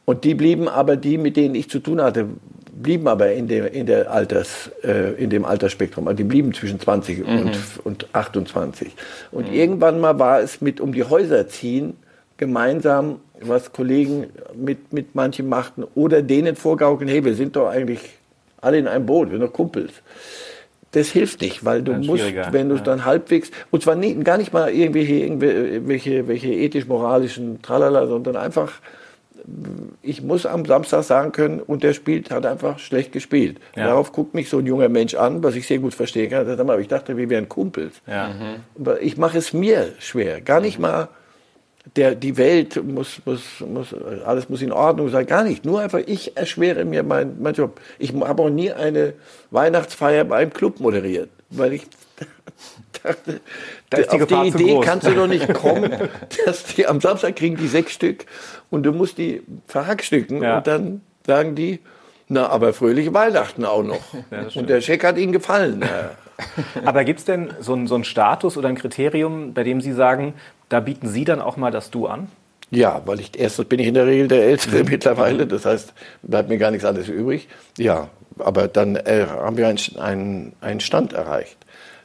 Und 0.05 0.23
die 0.23 0.35
blieben 0.35 0.67
aber, 0.67 0.95
die, 0.95 1.17
mit 1.17 1.37
denen 1.37 1.55
ich 1.55 1.69
zu 1.69 1.79
tun 1.79 2.01
hatte, 2.01 2.27
blieben 2.71 3.07
aber 3.07 3.33
in, 3.33 3.47
der, 3.47 3.73
in, 3.73 3.85
der 3.85 4.09
Alters, 4.09 4.71
äh, 4.83 5.13
in 5.21 5.29
dem 5.29 5.45
Altersspektrum. 5.45 6.07
Also 6.07 6.17
die 6.17 6.23
blieben 6.23 6.53
zwischen 6.53 6.79
20 6.79 7.19
mhm. 7.19 7.39
und, 7.39 7.57
und 7.83 8.07
28. 8.13 8.91
Und 9.31 9.49
mhm. 9.49 9.53
irgendwann 9.53 9.99
mal 9.99 10.17
war 10.17 10.39
es 10.39 10.61
mit 10.61 10.79
um 10.79 10.93
die 10.93 11.03
Häuser 11.03 11.47
ziehen, 11.49 11.97
gemeinsam, 12.37 13.19
was 13.41 13.71
Kollegen 13.73 14.27
mit, 14.55 14.93
mit 14.93 15.13
manchen 15.13 15.49
machten, 15.49 15.83
oder 15.93 16.21
denen 16.21 16.55
vorgaukeln, 16.55 17.09
hey, 17.09 17.23
wir 17.23 17.35
sind 17.35 17.55
doch 17.55 17.69
eigentlich 17.69 18.01
alle 18.61 18.77
in 18.77 18.87
einem 18.87 19.05
Boot, 19.05 19.29
wir 19.29 19.37
sind 19.37 19.47
doch 19.47 19.53
Kumpels 19.53 19.91
das 20.91 21.09
hilft 21.09 21.41
nicht, 21.41 21.63
weil 21.63 21.81
du 21.81 21.93
musst, 21.93 22.23
wenn 22.51 22.69
du 22.69 22.75
es 22.75 22.83
dann 22.83 23.05
halbwegs, 23.05 23.49
und 23.71 23.81
zwar 23.81 23.95
nie, 23.95 24.15
gar 24.15 24.37
nicht 24.37 24.51
mal 24.51 24.69
irgendwelche, 24.71 25.13
irgendwelche 25.13 26.27
welche 26.27 26.49
ethisch-moralischen 26.49 27.61
Tralala, 27.61 28.07
sondern 28.07 28.35
einfach, 28.35 28.73
ich 30.01 30.21
muss 30.21 30.45
am 30.45 30.65
Samstag 30.65 31.03
sagen 31.03 31.31
können, 31.31 31.61
und 31.61 31.83
der 31.83 31.93
spielt, 31.93 32.29
hat 32.29 32.45
einfach 32.45 32.77
schlecht 32.77 33.11
gespielt. 33.11 33.59
Ja. 33.75 33.87
Darauf 33.87 34.11
guckt 34.11 34.33
mich 34.33 34.49
so 34.49 34.59
ein 34.59 34.65
junger 34.65 34.89
Mensch 34.89 35.15
an, 35.15 35.41
was 35.43 35.55
ich 35.55 35.65
sehr 35.65 35.79
gut 35.79 35.93
verstehen 35.93 36.29
kann. 36.29 36.79
Ich 36.79 36.87
dachte, 36.87 37.15
wir 37.15 37.29
wären 37.29 37.47
Kumpels. 37.47 38.01
Ja. 38.05 38.29
Mhm. 38.29 38.87
Ich 39.01 39.17
mache 39.17 39.37
es 39.37 39.53
mir 39.53 39.93
schwer, 39.99 40.41
gar 40.41 40.59
nicht 40.59 40.77
mal 40.77 41.07
der, 41.95 42.15
die 42.15 42.37
Welt 42.37 42.81
muss, 42.83 43.21
muss, 43.25 43.41
muss, 43.59 43.95
alles 44.25 44.49
muss 44.49 44.61
in 44.61 44.71
Ordnung 44.71 45.09
sein. 45.09 45.25
Gar 45.25 45.43
nicht. 45.43 45.65
Nur 45.65 45.81
einfach, 45.81 45.99
ich 46.05 46.37
erschwere 46.37 46.85
mir 46.85 47.03
meinen 47.03 47.41
mein 47.41 47.53
Job. 47.53 47.79
Ich 47.97 48.13
habe 48.13 48.43
auch 48.43 48.49
nie 48.49 48.71
eine 48.71 49.13
Weihnachtsfeier 49.49 50.23
bei 50.25 50.37
einem 50.37 50.53
Club 50.53 50.79
moderiert, 50.79 51.29
weil 51.49 51.73
ich 51.73 51.83
dachte, 53.03 53.41
die 53.93 54.09
auf 54.09 54.25
die 54.27 54.47
Idee 54.47 54.79
kannst 54.83 55.07
du 55.07 55.11
doch 55.11 55.27
nicht 55.27 55.51
kommen, 55.53 55.91
dass 56.45 56.63
die 56.65 56.85
am 56.85 57.01
Samstag 57.01 57.35
kriegen 57.35 57.57
die 57.57 57.67
sechs 57.67 57.93
Stück 57.93 58.25
und 58.69 58.83
du 58.83 58.91
musst 58.91 59.17
die 59.17 59.41
verhackstücken 59.67 60.43
ja. 60.43 60.57
und 60.57 60.67
dann 60.67 61.01
sagen 61.25 61.55
die, 61.55 61.79
Na, 62.27 62.47
aber 62.47 62.73
fröhliche 62.73 63.13
Weihnachten 63.13 63.65
auch 63.65 63.83
noch. 63.83 64.01
und 64.55 64.69
der 64.69 64.81
Scheck 64.81 65.03
hat 65.03 65.17
Ihnen 65.17 65.31
gefallen. 65.31 65.81
Ja. 65.81 66.11
Aber 66.85 67.03
gibt 67.03 67.19
es 67.19 67.25
denn 67.25 67.53
so 67.59 67.73
einen, 67.73 67.87
so 67.87 67.95
einen 67.95 68.03
Status 68.03 68.57
oder 68.57 68.69
ein 68.69 68.75
Kriterium, 68.75 69.53
bei 69.53 69.63
dem 69.63 69.81
Sie 69.81 69.93
sagen, 69.93 70.33
da 70.71 70.79
bieten 70.79 71.07
Sie 71.09 71.25
dann 71.25 71.41
auch 71.41 71.57
mal 71.57 71.69
das 71.71 71.91
Du 71.91 72.07
an? 72.07 72.29
Ja, 72.69 73.01
weil 73.05 73.19
ich 73.19 73.37
erstens 73.37 73.65
bin 73.65 73.79
ich 73.79 73.87
in 73.87 73.93
der 73.93 74.07
Regel 74.07 74.29
der 74.29 74.45
Ältere 74.45 74.83
mittlerweile, 74.85 75.45
das 75.45 75.65
heißt, 75.65 75.93
bleibt 76.23 76.47
mir 76.47 76.57
gar 76.57 76.71
nichts 76.71 76.85
anderes 76.85 77.09
übrig. 77.09 77.49
Ja, 77.77 78.07
aber 78.39 78.69
dann 78.69 78.95
äh, 78.95 79.25
haben 79.29 79.57
wir 79.57 79.67
einen, 79.67 80.53
einen 80.61 80.79
Stand 80.79 81.11
erreicht. 81.11 81.57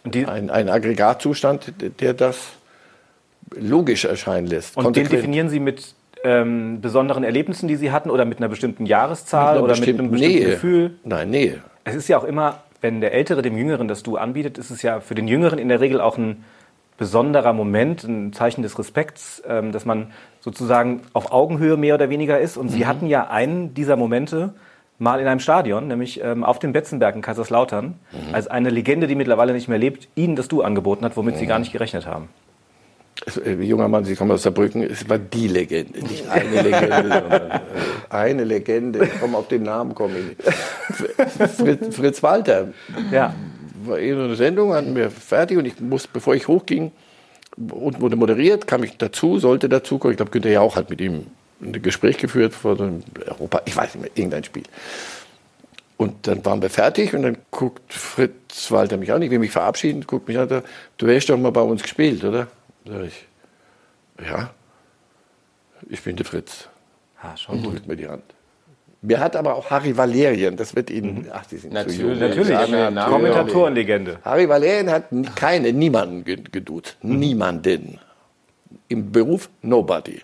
Ein, 0.05 0.51
Aggregatzustand, 0.51 1.75
der 2.01 2.15
das 2.15 2.39
logisch 3.55 4.05
erscheinen 4.05 4.47
lässt. 4.47 4.77
Und 4.77 4.97
den 4.97 5.09
definieren 5.09 5.49
Sie 5.49 5.61
mit 5.61 5.95
ähm, 6.25 6.81
besonderen 6.81 7.23
Erlebnissen, 7.23 7.69
die 7.69 7.77
Sie 7.77 7.93
hatten 7.93 8.11
oder 8.11 8.25
mit 8.25 8.39
einer 8.39 8.49
bestimmten 8.49 8.87
Jahreszahl 8.87 9.55
mit 9.55 9.65
oder 9.65 9.73
bestimmten 9.75 10.11
mit 10.11 10.13
einem 10.13 10.21
bestimmten 10.21 10.39
Nähe. 10.39 10.51
Gefühl? 10.51 10.99
Nein, 11.05 11.31
Nähe. 11.31 11.63
Es 11.85 11.95
ist 11.95 12.09
ja 12.09 12.19
auch 12.19 12.25
immer, 12.25 12.63
wenn 12.81 13.01
der 13.01 13.13
Ältere 13.13 13.43
dem 13.43 13.57
Jüngeren 13.57 13.87
das 13.87 14.03
Du 14.03 14.17
anbietet, 14.17 14.59
ist 14.59 14.71
es 14.71 14.83
ja 14.83 15.01
für 15.01 15.15
den 15.15 15.29
Jüngeren 15.29 15.59
in 15.59 15.69
der 15.69 15.81
Regel 15.81 16.01
auch 16.01 16.19
ein 16.19 16.45
besonderer 16.97 17.53
Moment, 17.53 18.05
ein 18.05 18.33
Zeichen 18.33 18.63
des 18.63 18.79
Respekts, 18.79 19.43
ähm, 19.47 19.73
dass 19.73 19.85
man 19.85 20.13
sozusagen 20.41 21.03
auf 21.13 21.33
Augenhöhe 21.33 21.77
mehr 21.77 21.95
oder 21.95 22.09
weniger 22.09 22.39
ist. 22.41 22.57
Und 22.57 22.67
mhm. 22.67 22.71
Sie 22.71 22.87
hatten 22.87 23.07
ja 23.07 23.29
einen 23.29 23.75
dieser 23.75 23.97
Momente 23.97 24.55
mal 24.99 25.21
in 25.21 25.27
einem 25.27 25.41
Stadion, 25.41 25.89
nämlich 25.89 26.23
ähm, 26.23 26.43
auf 26.45 26.59
dem 26.59 26.73
Betzenberg 26.73 27.15
in 27.15 27.23
Kaiserslautern, 27.23 27.87
mhm. 27.87 28.35
als 28.35 28.47
eine 28.47 28.71
Legende, 28.71 29.07
die 29.07 29.15
mittlerweile 29.15 29.53
nicht 29.53 29.69
mehr 29.69 29.79
lebt, 29.79 30.09
Ihnen 30.15 30.37
das 30.37 30.49
Du 30.49 30.63
angeboten 30.63 31.05
hat, 31.05 31.17
womit 31.17 31.35
mhm. 31.35 31.39
Sie 31.41 31.47
gar 31.47 31.59
nicht 31.59 31.73
gerechnet 31.73 32.07
haben. 32.07 32.29
Also, 33.25 33.41
äh, 33.41 33.55
junger 33.55 33.89
Mann, 33.89 34.05
Sie 34.05 34.15
kommen 34.15 34.31
aus 34.31 34.43
Saarbrücken, 34.43 34.83
es 34.83 35.09
war 35.09 35.19
die 35.19 35.49
Legende, 35.49 36.01
nicht 36.01 36.29
eine 36.29 36.63
Legende, 36.63 37.03
sondern 37.21 37.51
äh, 37.51 37.61
eine 38.11 38.45
Legende. 38.45 39.05
Ich 39.05 39.21
komme 39.21 39.39
auf 39.39 39.49
den 39.49 39.63
Namen, 39.63 39.95
komme 39.95 40.15
ich. 40.19 41.53
Fritz, 41.57 41.97
Fritz 41.97 42.23
Walter. 42.23 42.69
Ja. 43.11 43.35
War 43.87 43.99
eh 43.99 44.15
so 44.15 44.23
eine 44.23 44.37
Sendung, 44.37 44.75
hatten 44.75 44.95
wir 44.95 45.11
fertig 45.11 45.59
und 45.59 45.65
ich 45.65 45.81
muss, 45.81 46.07
bevor 46.07 46.35
ich 46.35 46.49
hochging, 46.49 46.93
und 47.57 48.01
wurde 48.01 48.17
moderiert, 48.17 48.67
kam 48.67 48.83
ich 48.83 48.97
dazu, 48.99 49.39
sollte 49.39 49.69
dazu 49.69 49.99
kommen. 49.99 50.13
Ich 50.13 50.17
glaube, 50.19 50.31
Günther 50.31 50.51
Jauch 50.51 50.77
hat 50.77 50.91
mit 50.91 51.01
ihm 51.01 51.27
ein 51.63 51.73
Gespräch 51.81 52.19
geführt 52.19 52.55
vor 52.55 52.77
dem 52.77 53.03
Europa, 53.27 53.63
ich 53.65 53.77
weiß 53.77 53.95
nicht 53.95 54.03
mehr, 54.03 54.11
irgendein 54.15 54.45
Spiel. 54.45 54.65
Und 55.97 56.27
dann 56.27 56.45
waren 56.45 56.61
wir 56.61 56.69
fertig 56.69 57.15
und 57.15 57.23
dann 57.23 57.39
guckt 57.51 57.93
Fritz 57.93 58.71
Walter 58.71 58.99
mich 58.99 59.13
an, 59.13 59.23
ich 59.23 59.31
will 59.31 59.39
mich 59.39 59.53
verabschieden, 59.53 60.07
guckt 60.07 60.29
mich 60.29 60.39
an, 60.39 60.63
du 60.99 61.09
hast 61.09 61.27
doch 61.27 61.39
mal 61.39 61.53
bei 61.53 61.63
uns 61.63 61.83
gespielt, 61.83 62.23
oder? 62.25 62.49
Sag 62.85 63.05
ich, 63.05 63.27
ja, 64.23 64.51
ich 65.89 66.03
bin 66.03 66.17
der 66.17 66.27
Fritz. 66.27 66.69
Ah, 67.23 67.35
schon 67.37 67.57
und 67.57 67.67
drückt 67.67 67.87
mir 67.87 67.97
die 67.97 68.09
Hand. 68.09 68.36
Mir 69.07 69.21
hat 69.21 69.37
aber 69.37 69.55
auch 69.55 69.71
Harry 69.71 69.97
Valerien, 69.97 70.57
das 70.57 70.75
wird 70.75 70.91
Ihnen, 70.91 71.15
mhm. 71.15 71.27
ach, 71.33 71.45
Sie 71.49 71.59
sind 71.59 71.73
natürlich, 71.73 71.99
zu 71.99 72.07
jung. 72.07 72.19
Natürlich, 72.19 72.49
ja, 72.49 72.89
eine 72.89 73.05
Kommentatorenlegende. 73.05 74.19
Harry 74.25 74.49
Valerien 74.49 74.91
hat 74.91 75.05
keine, 75.37 75.73
niemanden 75.73 76.25
geduzt. 76.25 76.97
Mhm. 77.03 77.19
Niemanden. 77.21 78.01
Im 78.89 79.13
Beruf 79.13 79.49
nobody. 79.63 80.21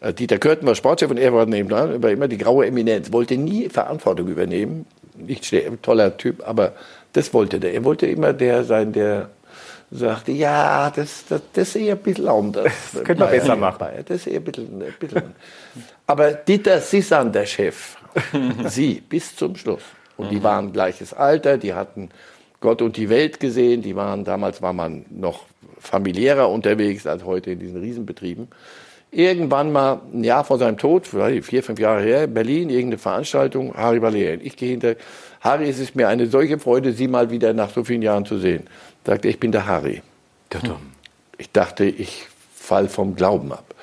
Also 0.00 0.14
Dieter 0.14 0.38
Körten 0.38 0.66
war 0.66 0.74
Sportchef 0.74 1.10
und 1.10 1.18
er 1.18 1.34
war 1.34 1.44
nebenan, 1.44 2.02
war 2.02 2.10
immer 2.10 2.28
die 2.28 2.38
graue 2.38 2.66
Eminenz, 2.66 3.12
wollte 3.12 3.36
nie 3.36 3.68
Verantwortung 3.68 4.26
übernehmen. 4.28 4.86
Nicht 5.14 5.52
ein 5.52 5.82
toller 5.82 6.16
Typ, 6.16 6.48
aber 6.48 6.72
das 7.12 7.34
wollte 7.34 7.60
der. 7.60 7.74
Er 7.74 7.84
wollte 7.84 8.06
immer 8.06 8.32
der 8.32 8.64
sein, 8.64 8.94
der 8.94 9.28
sagte, 9.92 10.32
ja, 10.32 10.90
das, 10.90 11.24
das, 11.28 11.42
das 11.52 11.68
ist 11.68 11.76
eher 11.76 11.94
ein 11.94 12.00
bisschen 12.00 12.28
anders. 12.28 12.72
Das 12.92 13.04
könnte 13.04 13.24
man 13.24 13.30
besser 13.30 13.56
machen. 13.56 13.86
Das 14.06 14.16
ist 14.16 14.26
eher 14.26 14.40
ein 14.40 14.44
bisschen, 14.44 14.82
ein 14.82 14.94
bisschen. 14.98 15.34
Aber 16.06 16.32
Dieter 16.32 16.80
Sissan, 16.80 17.30
der 17.30 17.46
Chef, 17.46 17.96
sie 18.68 19.02
bis 19.06 19.36
zum 19.36 19.54
Schluss. 19.54 19.82
Und 20.16 20.30
die 20.30 20.42
waren 20.42 20.72
gleiches 20.72 21.12
Alter, 21.12 21.58
die 21.58 21.74
hatten 21.74 22.10
Gott 22.60 22.80
und 22.80 22.96
die 22.96 23.08
Welt 23.08 23.40
gesehen, 23.40 23.82
die 23.82 23.96
waren, 23.96 24.24
damals 24.24 24.62
war 24.62 24.72
man 24.72 25.04
noch 25.10 25.46
familiärer 25.78 26.48
unterwegs 26.48 27.06
als 27.06 27.24
heute 27.24 27.50
in 27.50 27.58
diesen 27.58 27.80
Riesenbetrieben. 27.80 28.48
Irgendwann 29.10 29.72
mal 29.72 30.00
ein 30.12 30.24
Jahr 30.24 30.44
vor 30.44 30.58
seinem 30.58 30.78
Tod, 30.78 31.06
vier, 31.06 31.62
fünf 31.62 31.78
Jahre 31.78 32.02
her, 32.02 32.26
Berlin, 32.26 32.70
irgendeine 32.70 32.98
Veranstaltung, 32.98 33.74
Harry 33.74 34.00
Valerian. 34.00 34.40
Ich 34.42 34.56
gehe 34.56 34.70
hinter, 34.70 34.94
Harry, 35.40 35.68
es 35.68 35.78
ist 35.78 35.96
mir 35.96 36.08
eine 36.08 36.28
solche 36.28 36.58
Freude, 36.58 36.92
Sie 36.92 37.08
mal 37.08 37.30
wieder 37.30 37.52
nach 37.52 37.70
so 37.70 37.84
vielen 37.84 38.02
Jahren 38.02 38.24
zu 38.24 38.38
sehen 38.38 38.68
sagte, 39.04 39.28
ich 39.28 39.40
bin 39.40 39.52
der 39.52 39.66
Harry. 39.66 40.02
Ich 41.38 41.50
dachte, 41.50 41.84
ich 41.84 42.26
fall 42.54 42.88
vom 42.88 43.16
Glauben 43.16 43.52
ab. 43.52 43.74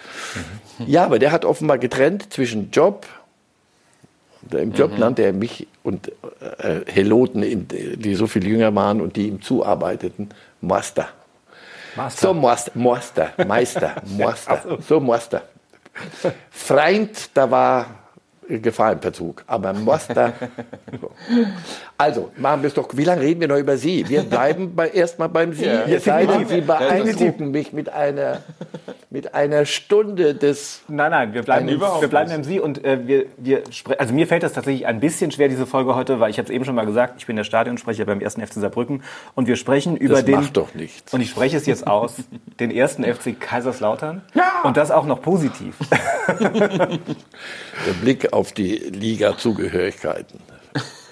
Mhm. 0.80 0.86
Ja, 0.88 1.06
aber 1.06 1.20
der 1.20 1.32
hat 1.32 1.46
offenbar 1.46 1.78
getrennt 1.78 2.32
zwischen 2.32 2.72
Job, 2.72 3.06
im 4.52 4.74
Job 4.74 4.94
mhm. 4.94 5.00
nannte 5.00 5.24
er 5.24 5.34
mich 5.34 5.68
und 5.84 6.12
äh, 6.60 6.82
Heloten, 6.88 7.68
die 7.68 8.16
so 8.16 8.28
viel 8.28 8.48
jünger 8.48 8.74
waren 8.74 9.02
und 9.02 9.16
die 9.16 9.28
ihm 9.28 9.42
zuarbeiteten, 9.42 10.30
Master. 10.62 11.10
Master. 11.96 12.28
So 12.28 12.34
Master, 12.34 12.72
Master, 12.76 13.34
Meister, 13.46 13.96
Master, 14.18 14.62
so. 14.64 14.78
so 14.82 15.00
Master. 15.00 15.42
Freund, 16.50 17.30
da 17.34 17.52
war 17.52 17.88
Gefahrenverzug. 18.48 19.44
Aber 19.48 19.74
Moster. 19.74 20.34
also, 22.00 22.32
machen 22.38 22.62
wir 22.62 22.70
es 22.70 22.74
doch. 22.74 22.88
Wie 22.94 23.04
lange 23.04 23.20
reden 23.20 23.42
wir 23.42 23.50
noch 23.50 23.58
über 23.58 23.76
Sie? 23.76 24.08
Wir 24.08 24.22
bleiben 24.30 24.74
bei, 24.74 24.90
erstmal 24.90 25.28
beim 25.28 25.52
Sie. 25.52 25.66
Ja, 25.66 25.84
es 25.84 26.06
sei 26.06 26.26
denn, 26.26 26.48
Sie 26.48 26.62
beeindrucken 26.62 27.52
mich 27.52 27.74
mit 27.74 27.90
einer, 27.90 28.42
mit 29.10 29.34
einer 29.34 29.66
Stunde 29.66 30.34
des. 30.34 30.82
Nein, 30.88 31.12
nein, 31.12 31.34
wir 31.34 31.44
bleiben, 31.44 31.68
wir 31.68 32.08
bleiben 32.08 32.32
beim 32.32 32.46
Sie. 32.46 32.62
Und 32.62 32.86
äh, 32.86 33.06
wir, 33.06 33.26
wir 33.36 33.64
also 33.98 34.14
mir 34.14 34.28
fällt 34.28 34.44
das 34.44 34.54
tatsächlich 34.54 34.88
ein 34.88 35.02
bisschen 35.02 35.32
schwer, 35.32 35.50
diese 35.50 35.66
Folge 35.66 35.94
heute, 35.94 36.22
weil 36.22 36.30
ich 36.30 36.38
habe 36.38 36.48
es 36.48 36.56
eben 36.56 36.64
schon 36.64 36.76
mal 36.76 36.86
gesagt, 36.86 37.16
ich 37.18 37.26
bin 37.26 37.36
der 37.36 37.44
Stadionsprecher 37.44 38.06
beim 38.06 38.22
ersten 38.22 38.48
FC 38.48 38.54
Saarbrücken. 38.54 39.04
Und 39.36 39.48
wir 39.50 39.58
sprechen 39.58 39.98
über 39.98 40.16
das 40.16 40.26
den. 40.26 40.36
Macht 40.36 40.56
doch 40.56 40.74
nichts. 40.76 41.14
Und 41.14 41.20
ich 41.20 41.30
spreche 41.30 41.58
es 41.58 41.66
jetzt 41.66 41.86
aus, 41.86 42.16
den 42.62 42.72
ersten 42.72 43.04
FC 43.04 43.38
Kaiserslautern. 43.38 44.22
Ja! 44.36 44.62
Und 44.64 44.78
das 44.78 44.90
auch 44.90 45.06
noch 45.06 45.22
positiv. 45.22 45.76
der 46.40 46.98
Blick 48.00 48.32
auf 48.32 48.54
die 48.54 48.78
Liga-Zugehörigkeiten. 48.78 50.40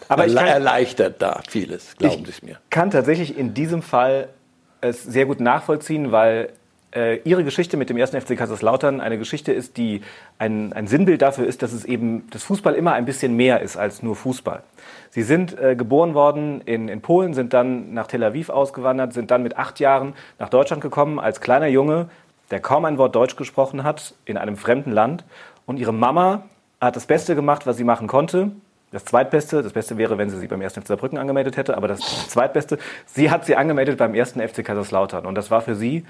Aber 0.10 0.26
ich 0.26 0.36
kann, 0.36 0.48
erleichtert 0.48 1.22
da 1.22 1.42
vieles, 1.48 1.96
glauben 1.98 2.26
Sie 2.26 2.32
es 2.32 2.42
mir. 2.42 2.60
Ich 2.64 2.70
kann 2.70 2.92
tatsächlich 2.92 3.38
in 3.38 3.54
diesem 3.54 3.82
Fall 3.82 4.30
es 4.82 5.04
sehr 5.04 5.26
gut 5.26 5.40
nachvollziehen, 5.40 6.12
weil 6.12 6.50
äh, 6.96 7.18
Ihre 7.24 7.44
Geschichte 7.44 7.78
mit 7.78 7.90
dem 7.90 7.98
ersten 7.98 8.20
FC 8.20 8.38
Kaiserslautern 8.38 9.02
eine 9.02 9.18
Geschichte 9.18 9.52
ist, 9.52 9.78
die 9.78 10.02
ein, 10.40 10.74
ein 10.74 10.88
Sinnbild 10.88 11.22
dafür 11.22 11.46
ist, 11.46 11.62
dass 11.62 11.74
es 11.74 11.86
eben 11.86 12.28
das 12.32 12.44
Fußball 12.44 12.74
immer 12.74 12.94
ein 12.94 13.06
bisschen 13.06 13.36
mehr 13.36 13.62
ist 13.62 13.78
als 13.78 14.02
nur 14.04 14.16
Fußball. 14.16 14.64
Sie 15.10 15.24
sind 15.24 15.60
äh, 15.60 15.76
geboren 15.76 16.14
worden 16.14 16.62
in, 16.62 16.88
in 16.88 17.02
Polen, 17.02 17.34
sind 17.34 17.54
dann 17.54 17.94
nach 17.94 18.08
Tel 18.08 18.24
Aviv 18.24 18.50
ausgewandert, 18.50 19.14
sind 19.14 19.32
dann 19.32 19.44
mit 19.44 19.58
acht 19.58 19.80
Jahren 19.80 20.14
nach 20.40 20.50
Deutschland 20.50 20.82
gekommen 20.82 21.20
als 21.20 21.42
kleiner 21.42 21.68
Junge, 21.68 22.10
der 22.52 22.60
kaum 22.60 22.86
ein 22.86 22.98
Wort 22.98 23.16
Deutsch 23.16 23.36
gesprochen 23.36 23.84
hat, 23.84 24.16
in 24.26 24.38
einem 24.38 24.58
fremden 24.58 24.92
Land. 24.92 25.26
Und 25.66 25.80
ihre 25.80 25.94
Mama 25.94 26.44
hat 26.80 26.96
das 26.96 27.06
Beste 27.06 27.36
gemacht, 27.36 27.68
was 27.68 27.78
sie 27.78 27.84
machen 27.84 28.08
konnte. 28.08 28.52
Das 28.92 29.04
Zweitbeste, 29.04 29.62
das 29.64 29.74
Beste 29.74 29.98
wäre, 29.98 30.18
wenn 30.18 30.30
sie 30.30 30.40
sich 30.40 30.48
beim 30.48 30.62
1. 30.62 30.74
FC 30.74 30.88
Saarbrücken 30.88 31.18
angemeldet 31.18 31.58
hätte, 31.58 31.76
aber 31.76 31.90
das 31.90 32.00
Zweitbeste, 32.30 32.78
sie 33.06 33.30
hat 33.30 33.46
sie 33.46 33.56
angemeldet 33.58 33.98
beim 33.98 34.14
1. 34.14 34.32
FC 34.32 34.64
Kaiserslautern. 34.64 35.26
Und 35.26 35.36
das 35.36 35.52
war 35.52 35.62
für 35.62 35.76
sie 35.76 36.06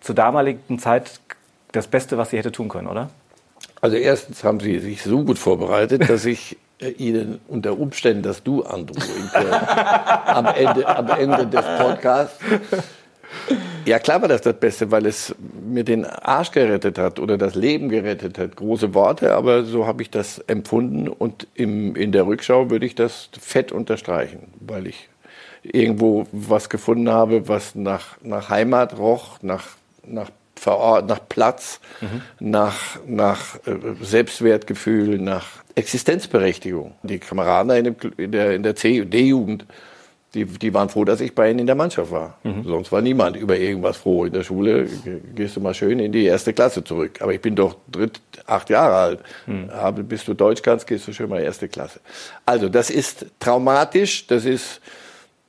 zur 0.00 0.14
damaligen 0.14 0.78
Zeit 0.78 1.20
das 1.72 1.86
Beste, 1.86 2.16
was 2.16 2.30
sie 2.30 2.38
hätte 2.38 2.52
tun 2.52 2.68
können, 2.68 2.88
oder? 2.88 3.10
Also 3.82 3.96
erstens 3.96 4.42
haben 4.42 4.60
sie 4.60 4.78
sich 4.78 5.02
so 5.02 5.24
gut 5.24 5.38
vorbereitet, 5.38 6.08
dass 6.08 6.24
ich 6.24 6.56
äh, 6.78 6.88
Ihnen 6.90 7.40
unter 7.48 7.78
Umständen 7.78 8.22
das 8.22 8.42
Du 8.42 8.62
androhen 8.62 9.30
könnte 9.32 10.26
am 10.26 10.46
Ende, 10.46 10.88
am 10.88 11.08
Ende 11.08 11.46
des 11.46 11.64
Podcasts. 11.78 12.38
Ja, 13.84 13.98
klar 13.98 14.20
war 14.22 14.28
das 14.28 14.40
das 14.40 14.54
Beste, 14.54 14.90
weil 14.90 15.06
es 15.06 15.34
mir 15.62 15.84
den 15.84 16.04
Arsch 16.06 16.50
gerettet 16.50 16.98
hat 16.98 17.18
oder 17.18 17.36
das 17.36 17.54
Leben 17.54 17.88
gerettet 17.88 18.38
hat. 18.38 18.56
Große 18.56 18.94
Worte, 18.94 19.34
aber 19.34 19.64
so 19.64 19.86
habe 19.86 20.02
ich 20.02 20.10
das 20.10 20.38
empfunden 20.38 21.08
und 21.08 21.46
im, 21.54 21.94
in 21.96 22.12
der 22.12 22.26
Rückschau 22.26 22.70
würde 22.70 22.86
ich 22.86 22.94
das 22.94 23.28
fett 23.38 23.72
unterstreichen, 23.72 24.52
weil 24.60 24.86
ich 24.86 25.08
irgendwo 25.62 26.26
was 26.32 26.68
gefunden 26.68 27.08
habe, 27.08 27.48
was 27.48 27.74
nach, 27.74 28.16
nach 28.22 28.48
Heimat 28.48 28.98
roch, 28.98 29.38
nach, 29.42 29.68
nach, 30.06 30.30
Verort, 30.56 31.08
nach 31.08 31.20
Platz, 31.28 31.80
mhm. 32.00 32.22
nach, 32.38 32.76
nach 33.06 33.56
äh, 33.66 33.76
Selbstwertgefühl, 34.00 35.18
nach 35.18 35.46
Existenzberechtigung. 35.74 36.94
Die 37.02 37.18
Kameraden 37.18 37.72
in, 37.72 37.84
dem, 37.84 37.96
in 38.16 38.32
der, 38.32 38.54
in 38.54 38.62
der 38.62 38.76
C- 38.76 39.04
D-Jugend 39.04 39.66
die, 40.34 40.44
die 40.44 40.74
waren 40.74 40.88
froh, 40.88 41.04
dass 41.04 41.20
ich 41.20 41.34
bei 41.34 41.50
ihnen 41.50 41.60
in 41.60 41.66
der 41.66 41.74
Mannschaft 41.74 42.10
war. 42.10 42.38
Mhm. 42.42 42.64
Sonst 42.64 42.92
war 42.92 43.00
niemand 43.00 43.36
über 43.36 43.56
irgendwas 43.56 43.96
froh. 43.96 44.24
In 44.24 44.32
der 44.32 44.42
Schule 44.42 44.88
gehst 45.34 45.56
du 45.56 45.60
mal 45.60 45.74
schön 45.74 46.00
in 46.00 46.12
die 46.12 46.24
erste 46.24 46.52
Klasse 46.52 46.82
zurück. 46.82 47.20
Aber 47.20 47.32
ich 47.32 47.40
bin 47.40 47.54
doch 47.54 47.76
dritt, 47.90 48.20
acht 48.46 48.70
Jahre 48.70 48.96
alt. 48.96 49.20
Mhm. 49.46 49.70
Aber 49.70 50.02
bis 50.02 50.24
du 50.24 50.34
Deutsch 50.34 50.62
kannst, 50.62 50.86
gehst 50.86 51.06
du 51.06 51.12
schon 51.12 51.28
mal 51.30 51.40
erste 51.40 51.68
Klasse. 51.68 52.00
Also 52.44 52.68
das 52.68 52.90
ist 52.90 53.26
traumatisch. 53.38 54.26
Das 54.26 54.44
ist 54.44 54.80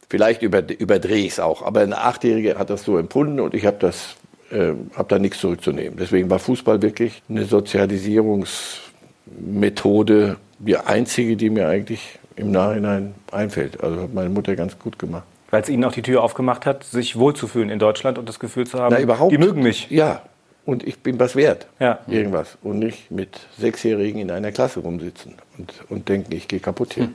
vielleicht 0.09 0.41
über, 0.41 0.63
überdrehe 0.69 1.25
ich 1.25 1.33
es 1.33 1.39
auch. 1.39 1.61
Aber 1.63 1.81
eine 1.81 1.97
Achtjährige 1.97 2.57
hat 2.57 2.69
das 2.69 2.83
so 2.83 2.97
empfunden 2.97 3.39
und 3.39 3.53
ich 3.53 3.65
habe 3.65 3.77
das 3.79 4.15
äh, 4.51 4.73
habe 4.95 5.07
da 5.07 5.19
nichts 5.19 5.39
zurückzunehmen. 5.39 5.97
Deswegen 5.99 6.29
war 6.29 6.39
Fußball 6.39 6.81
wirklich 6.81 7.23
eine 7.27 7.45
Sozialisierungs 7.45 8.81
Methode 9.25 10.37
die 10.59 10.77
einzige, 10.77 11.35
die 11.35 11.49
mir 11.49 11.67
eigentlich 11.67 12.19
im 12.35 12.51
Nachhinein 12.51 13.15
einfällt. 13.31 13.81
Also 13.83 14.01
hat 14.01 14.13
meine 14.13 14.29
Mutter 14.29 14.55
ganz 14.55 14.77
gut 14.79 14.99
gemacht. 14.99 15.23
Weil 15.51 15.61
es 15.61 15.69
ihnen 15.69 15.83
auch 15.85 15.91
die 15.93 16.01
Tür 16.01 16.23
aufgemacht 16.23 16.65
hat, 16.65 16.83
sich 16.83 17.17
wohlzufühlen 17.17 17.69
in 17.69 17.79
Deutschland 17.79 18.17
und 18.17 18.27
das 18.27 18.39
Gefühl 18.39 18.67
zu 18.67 18.79
haben, 18.79 18.93
Na, 18.95 19.01
überhaupt. 19.01 19.31
die 19.31 19.37
mögen 19.37 19.61
mich. 19.61 19.89
Ja, 19.89 20.21
und 20.65 20.85
ich 20.85 20.99
bin 20.99 21.19
was 21.19 21.35
wert. 21.35 21.67
Ja. 21.79 21.99
Irgendwas. 22.07 22.57
Und 22.63 22.79
nicht 22.79 23.11
mit 23.11 23.39
Sechsjährigen 23.57 24.19
in 24.19 24.31
einer 24.31 24.51
Klasse 24.51 24.79
rumsitzen 24.79 25.35
und, 25.57 25.73
und 25.89 26.09
denken, 26.09 26.33
ich 26.33 26.47
gehe 26.47 26.59
kaputt 26.59 26.93
hier. 26.93 27.09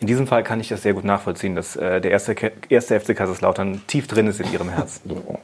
In 0.00 0.06
diesem 0.06 0.26
Fall 0.26 0.42
kann 0.42 0.60
ich 0.60 0.68
das 0.68 0.82
sehr 0.82 0.94
gut 0.94 1.04
nachvollziehen, 1.04 1.54
dass 1.54 1.76
äh, 1.76 2.00
der 2.00 2.10
erste, 2.10 2.34
erste 2.68 3.00
FC 3.00 3.16
Kaiserslautern 3.16 3.82
tief 3.86 4.08
drin 4.08 4.26
ist 4.26 4.40
in 4.40 4.52
ihrem 4.52 4.68
Herzen. 4.68 5.00
So. 5.08 5.38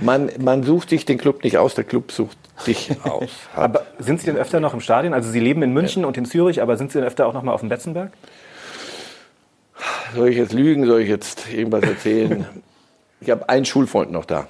Man, 0.00 0.30
man 0.38 0.62
sucht 0.62 0.90
sich 0.90 1.04
den 1.04 1.18
Club 1.18 1.42
nicht 1.44 1.58
aus, 1.58 1.74
der 1.74 1.84
Club 1.84 2.12
sucht 2.12 2.36
dich 2.66 2.90
aus. 3.04 3.30
Aber 3.54 3.86
sind 3.98 4.20
Sie 4.20 4.26
denn 4.26 4.36
öfter 4.36 4.60
noch 4.60 4.74
im 4.74 4.80
Stadion? 4.80 5.14
Also 5.14 5.30
Sie 5.30 5.40
leben 5.40 5.62
in 5.62 5.72
München 5.72 6.04
und 6.04 6.16
in 6.16 6.24
Zürich, 6.24 6.62
aber 6.62 6.76
sind 6.76 6.92
Sie 6.92 6.98
denn 6.98 7.06
öfter 7.06 7.26
auch 7.26 7.32
noch 7.32 7.42
mal 7.42 7.52
auf 7.52 7.60
dem 7.60 7.68
Betzenberg? 7.68 8.12
Soll 10.14 10.28
ich 10.28 10.36
jetzt 10.36 10.52
lügen? 10.52 10.86
Soll 10.86 11.00
ich 11.00 11.08
jetzt 11.08 11.52
irgendwas 11.52 11.82
erzählen? 11.82 12.46
ich 13.20 13.30
habe 13.30 13.48
einen 13.48 13.64
Schulfreund 13.64 14.10
noch 14.10 14.24
da, 14.24 14.46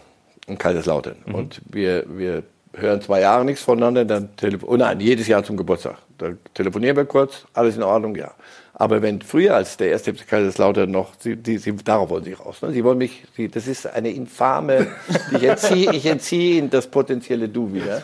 in 0.47 0.59
Kaiserslautern. 0.59 1.17
Und 1.33 1.61
wir, 1.69 2.05
wir 2.09 2.43
hören 2.75 3.01
zwei 3.01 3.21
Jahre 3.21 3.45
nichts 3.45 3.63
voneinander. 3.63 4.05
Dann 4.05 4.29
oh 4.63 4.77
nein, 4.77 5.01
jedes 5.01 5.27
Jahr 5.27 5.43
zum 5.43 5.57
Geburtstag. 5.57 5.97
Da 6.19 6.31
telefonieren 6.55 6.97
wir 6.97 7.05
kurz, 7.05 7.47
alles 7.53 7.77
in 7.77 7.83
Ordnung, 7.83 8.15
ja. 8.17 8.33
Aber 8.79 9.01
wenn 9.01 9.23
früher 9.23 9.55
als 9.55 9.79
der 9.79 9.89
erste 9.89 10.13
FC 10.13 10.29
Kaiserslautern 10.29 10.91
noch, 10.91 11.15
sie, 11.19 11.35
die, 11.35 11.57
sie, 11.57 11.75
darauf 11.77 12.11
wollen 12.11 12.25
sie 12.25 12.35
raus. 12.35 12.61
Ne? 12.61 12.73
Sie 12.73 12.85
wollen 12.85 12.99
mich, 12.99 13.25
sie, 13.35 13.49
das 13.49 13.67
ist 13.67 13.87
eine 13.87 14.11
infame, 14.11 14.89
ich 15.33 15.43
entziehe, 15.43 15.93
ich 15.93 16.05
entziehe 16.05 16.59
Ihnen 16.59 16.69
das 16.69 16.87
potenzielle 16.87 17.49
Du 17.49 17.73
wieder. 17.73 18.03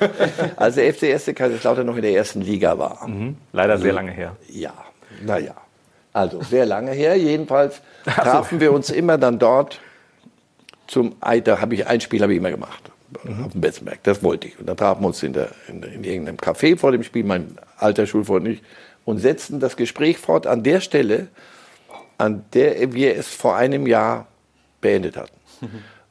Als 0.56 0.76
der 0.76 0.92
FC 0.94 1.04
erste 1.04 1.34
Kaiserslautern 1.34 1.84
noch 1.84 1.96
in 1.96 2.02
der 2.02 2.14
ersten 2.14 2.40
Liga 2.40 2.78
war. 2.78 3.06
Leider 3.52 3.76
sehr 3.76 3.92
lange 3.92 4.12
her. 4.12 4.34
Ja, 4.48 4.72
naja. 5.22 5.54
Also 6.14 6.40
sehr 6.42 6.64
lange 6.64 6.92
her. 6.92 7.16
Jedenfalls 7.16 7.82
trafen 8.04 8.58
wir 8.58 8.72
uns 8.72 8.88
immer 8.88 9.18
dann 9.18 9.38
dort 9.38 9.78
zum 10.86 11.16
Ei. 11.20 11.40
Da 11.40 11.60
habe 11.60 11.74
ich 11.74 11.86
ein 11.86 12.00
Spiel 12.00 12.22
habe 12.22 12.32
ich 12.32 12.38
immer 12.38 12.50
gemacht. 12.50 12.90
Auf 13.44 13.52
dem 13.52 13.60
Betzenberg. 13.60 14.02
Das 14.04 14.22
wollte 14.22 14.48
ich. 14.48 14.58
Und 14.58 14.66
dann 14.66 14.76
trafen 14.78 15.02
wir 15.02 15.08
uns 15.08 15.22
in, 15.22 15.34
der, 15.34 15.50
in, 15.68 15.82
in 15.82 16.02
irgendeinem 16.02 16.38
Café 16.38 16.78
vor 16.78 16.92
dem 16.92 17.02
Spiel, 17.02 17.24
mein 17.24 17.58
alter 17.76 18.06
Schulfreund 18.06 18.46
und 18.46 18.52
ich, 18.52 18.62
und 19.04 19.18
setzten 19.18 19.60
das 19.60 19.76
Gespräch 19.76 20.18
fort 20.18 20.46
an 20.46 20.62
der 20.62 20.80
Stelle, 20.80 21.28
an 22.18 22.44
der 22.54 22.92
wir 22.92 23.16
es 23.16 23.28
vor 23.28 23.56
einem 23.56 23.86
Jahr 23.86 24.26
beendet 24.80 25.16
hatten. 25.16 25.36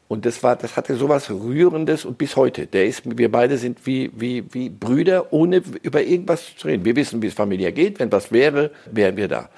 Und 0.08 0.26
das 0.26 0.44
war, 0.44 0.58
das 0.58 0.76
hatte 0.76 0.96
sowas 0.96 1.30
Rührendes 1.30 2.04
und 2.04 2.18
bis 2.18 2.36
heute. 2.36 2.68
Der 2.68 2.86
ist, 2.86 3.04
wir 3.18 3.32
beide 3.32 3.58
sind 3.58 3.86
wie, 3.86 4.12
wie, 4.14 4.44
wie 4.54 4.70
Brüder, 4.70 5.32
ohne 5.32 5.64
über 5.84 6.04
irgendwas 6.04 6.58
zu 6.58 6.68
reden. 6.68 6.84
Wir 6.84 6.98
wissen, 6.98 7.22
wie 7.22 7.28
es 7.28 7.34
familiär 7.34 7.72
geht. 7.72 8.00
Wenn 8.00 8.12
was 8.12 8.30
wäre, 8.30 8.72
wären 8.92 9.16
wir 9.16 9.30
da. 9.30 9.50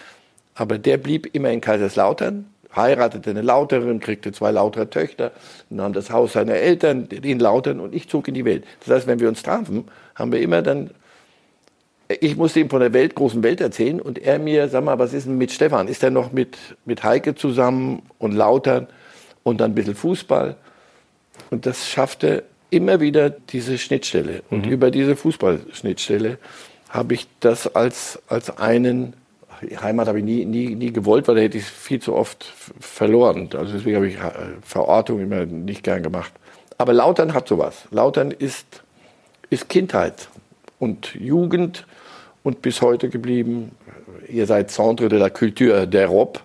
Aber 0.54 0.78
der 0.78 0.98
blieb 0.98 1.34
immer 1.34 1.50
in 1.50 1.60
Kaiserslautern, 1.60 2.46
heiratete 2.76 3.32
eine 3.32 3.42
Lauterin, 3.42 4.00
kriegte 4.00 4.32
zwei 4.32 4.52
lautere 4.52 4.92
Töchter, 4.92 5.32
nahm 5.72 5.94
das 5.94 6.12
Haus 6.12 6.34
seiner 6.34 6.54
Eltern 6.54 7.08
in 7.08 7.40
Lautern 7.40 7.80
und 7.80 7.96
ich 7.96 8.08
zog 8.08 8.28
in 8.28 8.36
die 8.36 8.46
Welt. 8.46 8.64
Das 8.86 8.96
heißt, 8.96 9.08
wenn 9.08 9.20
wir 9.20 9.30
uns 9.30 9.42
trafen, 9.42 9.86
haben 10.14 10.32
wir 10.32 10.40
immer 10.40 10.62
dann 10.62 10.92
ich 12.22 12.36
musste 12.36 12.60
ihm 12.60 12.70
von 12.70 12.80
der 12.80 12.94
Welt, 12.94 13.16
großen 13.16 13.44
Welt 13.44 13.62
erzählen 13.62 14.02
und 14.02 14.20
er 14.20 14.40
mir, 14.40 14.68
sag 14.70 14.84
mal, 14.84 15.00
was 15.00 15.14
ist 15.14 15.28
denn 15.28 15.38
mit 15.38 15.52
Stefan? 15.52 15.88
Ist 15.88 16.04
er 16.04 16.12
noch 16.12 16.32
mit, 16.32 16.58
mit 16.86 17.04
Heike 17.04 17.36
zusammen 17.36 18.04
und 18.18 18.34
Lautern 18.34 18.88
und 19.44 19.62
dann 19.62 19.72
ein 19.72 19.76
bisschen 19.76 19.96
Fußball? 19.96 20.56
Und 21.50 21.66
das 21.66 21.90
schaffte 21.90 22.44
immer 22.70 23.00
wieder 23.00 23.30
diese 23.30 23.78
Schnittstelle. 23.78 24.42
Und 24.50 24.66
über 24.66 24.92
diese 24.92 25.16
Fußballschnittstelle 25.16 26.38
habe 26.90 27.14
ich 27.14 27.28
das 27.40 27.76
als, 27.76 28.20
als 28.28 28.58
einen, 28.58 29.14
Heimat 29.82 30.08
habe 30.08 30.20
ich 30.20 30.26
nie, 30.26 30.46
nie, 30.46 30.76
nie 30.76 30.92
gewollt, 30.92 31.28
weil 31.28 31.36
da 31.36 31.42
hätte 31.42 31.58
ich 31.58 31.64
es 31.64 31.70
viel 31.70 32.02
zu 32.02 32.16
oft 32.16 32.44
verloren. 32.80 33.50
Also 33.56 33.74
deswegen 33.74 33.96
habe 33.96 34.08
ich 34.08 34.16
äh, 34.16 34.32
Verortung 34.62 35.22
immer 35.22 35.46
nicht 35.46 35.84
gern 35.84 36.04
gemacht. 36.04 36.34
Aber 36.78 36.94
Lautern 36.94 37.34
hat 37.34 37.48
sowas. 37.48 37.84
Lautern 37.92 38.32
ist, 38.32 38.84
ist 39.50 39.70
Kindheit 39.70 40.28
und 40.80 41.16
Jugend 41.16 41.86
und 42.44 42.62
bis 42.62 42.82
heute 42.82 43.10
geblieben. 43.10 43.72
Ihr 44.28 44.46
seid 44.46 44.72
Centre 44.72 45.10
de 45.10 45.20
la 45.20 45.30
Culture 45.30 45.88
der 45.88 46.08
Rob, 46.08 46.42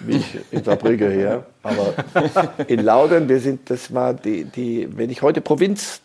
wie 0.00 0.16
ich 0.16 0.38
in 0.50 0.64
Saarbrücke 0.64 1.08
her. 1.08 1.46
Aber 1.62 1.94
in 2.66 2.80
Laudern, 2.84 3.28
wir 3.28 3.40
sind, 3.40 3.70
das 3.70 3.92
war 3.94 4.14
die, 4.14 4.44
die, 4.44 4.88
wenn 4.96 5.10
ich 5.10 5.22
heute 5.22 5.40
Provinz, 5.40 6.00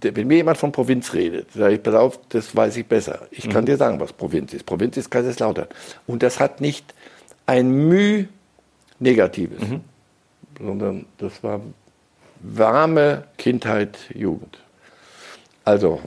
wenn 0.00 0.26
mir 0.26 0.36
jemand 0.36 0.58
von 0.58 0.72
Provinz 0.72 1.14
redet, 1.14 1.52
sage 1.52 1.74
ich, 1.74 1.82
pass 1.82 1.94
auf, 1.94 2.20
das 2.28 2.54
weiß 2.54 2.76
ich 2.76 2.86
besser. 2.86 3.26
Ich 3.30 3.48
kann 3.48 3.64
dir 3.64 3.76
sagen, 3.76 3.98
was 4.00 4.12
Provinz 4.12 4.52
ist. 4.52 4.66
Provinz 4.66 4.96
ist 4.96 5.10
Kaiserslautern. 5.10 5.68
Und 6.06 6.22
das 6.22 6.38
hat 6.38 6.60
nicht 6.60 6.94
ein 7.46 7.70
Müh 7.70 8.26
Negatives, 9.00 9.60
sondern 10.58 11.06
das 11.18 11.42
war 11.42 11.60
warme 12.40 13.24
Kindheit, 13.38 13.98
Jugend. 14.14 14.58
Also, 15.64 16.00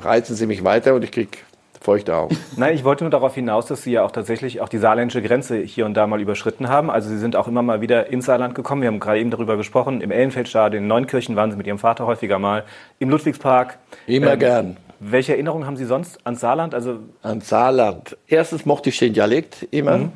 reizen 0.00 0.36
Sie 0.36 0.46
mich 0.46 0.62
weiter 0.62 0.94
und 0.94 1.02
ich 1.02 1.10
krieg 1.10 1.44
feuchte 1.80 2.14
Augen. 2.16 2.36
Nein, 2.56 2.74
ich 2.74 2.84
wollte 2.84 3.04
nur 3.04 3.10
darauf 3.10 3.34
hinaus, 3.34 3.66
dass 3.66 3.82
Sie 3.82 3.92
ja 3.92 4.04
auch 4.04 4.10
tatsächlich 4.10 4.60
auch 4.60 4.68
die 4.68 4.78
saarländische 4.78 5.22
Grenze 5.22 5.58
hier 5.58 5.86
und 5.86 5.94
da 5.94 6.06
mal 6.06 6.20
überschritten 6.20 6.68
haben. 6.68 6.90
Also 6.90 7.08
Sie 7.08 7.18
sind 7.18 7.36
auch 7.36 7.48
immer 7.48 7.62
mal 7.62 7.80
wieder 7.80 8.10
ins 8.12 8.26
Saarland 8.26 8.54
gekommen. 8.54 8.82
Wir 8.82 8.88
haben 8.88 9.00
gerade 9.00 9.20
eben 9.20 9.30
darüber 9.30 9.56
gesprochen. 9.56 10.00
Im 10.00 10.10
Ellenfeldstadion, 10.10 10.82
in 10.82 10.88
Neunkirchen 10.88 11.36
waren 11.36 11.50
Sie 11.50 11.56
mit 11.56 11.66
Ihrem 11.66 11.78
Vater 11.78 12.06
häufiger 12.06 12.38
mal. 12.38 12.64
Im 12.98 13.10
Ludwigspark. 13.10 13.78
Immer 14.06 14.32
Ähm, 14.32 14.38
gern. 14.38 14.76
Welche 15.00 15.32
Erinnerungen 15.32 15.64
haben 15.66 15.76
Sie 15.76 15.84
sonst 15.84 16.18
ans 16.26 16.40
Saarland? 16.40 16.74
Also 16.74 16.98
An 17.22 17.40
Saarland. 17.40 18.16
Erstens 18.26 18.66
mochte 18.66 18.88
ich 18.88 18.98
den 18.98 19.12
Dialekt 19.12 19.66
immer. 19.70 20.10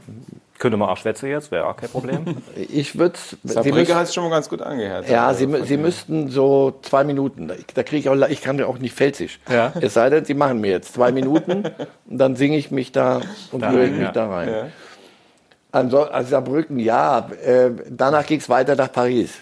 Könnte 0.63 0.77
man 0.77 0.89
auch 0.89 0.97
Schwätze 0.97 1.27
jetzt, 1.27 1.51
wäre 1.51 1.67
auch 1.67 1.77
kein 1.77 1.89
Problem. 1.91 2.25
Ich 2.57 2.97
würde 2.97 3.19
Saarbrücke 3.43 3.97
hat 3.97 4.05
es 4.05 4.15
schon 4.15 4.23
mal 4.23 4.31
ganz 4.31 4.49
gut 4.49 4.63
angehört. 4.63 5.09
Ja, 5.09 5.35
Sie, 5.35 5.47
mü- 5.47 5.65
Sie 5.65 5.77
müssten 5.77 6.29
so 6.29 6.79
zwei 6.83 7.03
Minuten. 7.03 7.49
Da, 7.49 7.55
da 7.75 7.83
kriege 7.83 7.99
ich 7.99 8.09
auch, 8.09 8.29
ich 8.29 8.41
kann 8.43 8.59
ja 8.61 8.67
auch 8.67 8.79
nicht 8.79 8.95
Pfälzisch. 8.95 9.41
Ja. 9.51 9.73
Es 9.81 9.95
sei 9.95 10.09
denn, 10.09 10.25
Sie 10.25 10.35
machen 10.35 10.61
mir 10.61 10.71
jetzt 10.71 10.95
zwei 10.95 11.11
Minuten 11.11 11.65
und 12.09 12.19
dann 12.19 12.37
singe 12.37 12.57
ich 12.59 12.71
mich 12.71 12.93
da 12.93 13.23
und 13.51 13.67
höre 13.69 13.85
ich 13.87 13.91
mich 13.91 14.03
ja. 14.03 14.13
da 14.13 14.29
rein. 14.31 14.73
Anso- 15.73 16.05
Also 16.09 16.31
Saarbrücken, 16.31 16.79
ja. 16.79 17.29
Äh, 17.45 17.71
danach 17.91 18.25
ging 18.27 18.39
es 18.39 18.49
weiter 18.49 18.77
nach 18.77 18.93
Paris. 18.93 19.33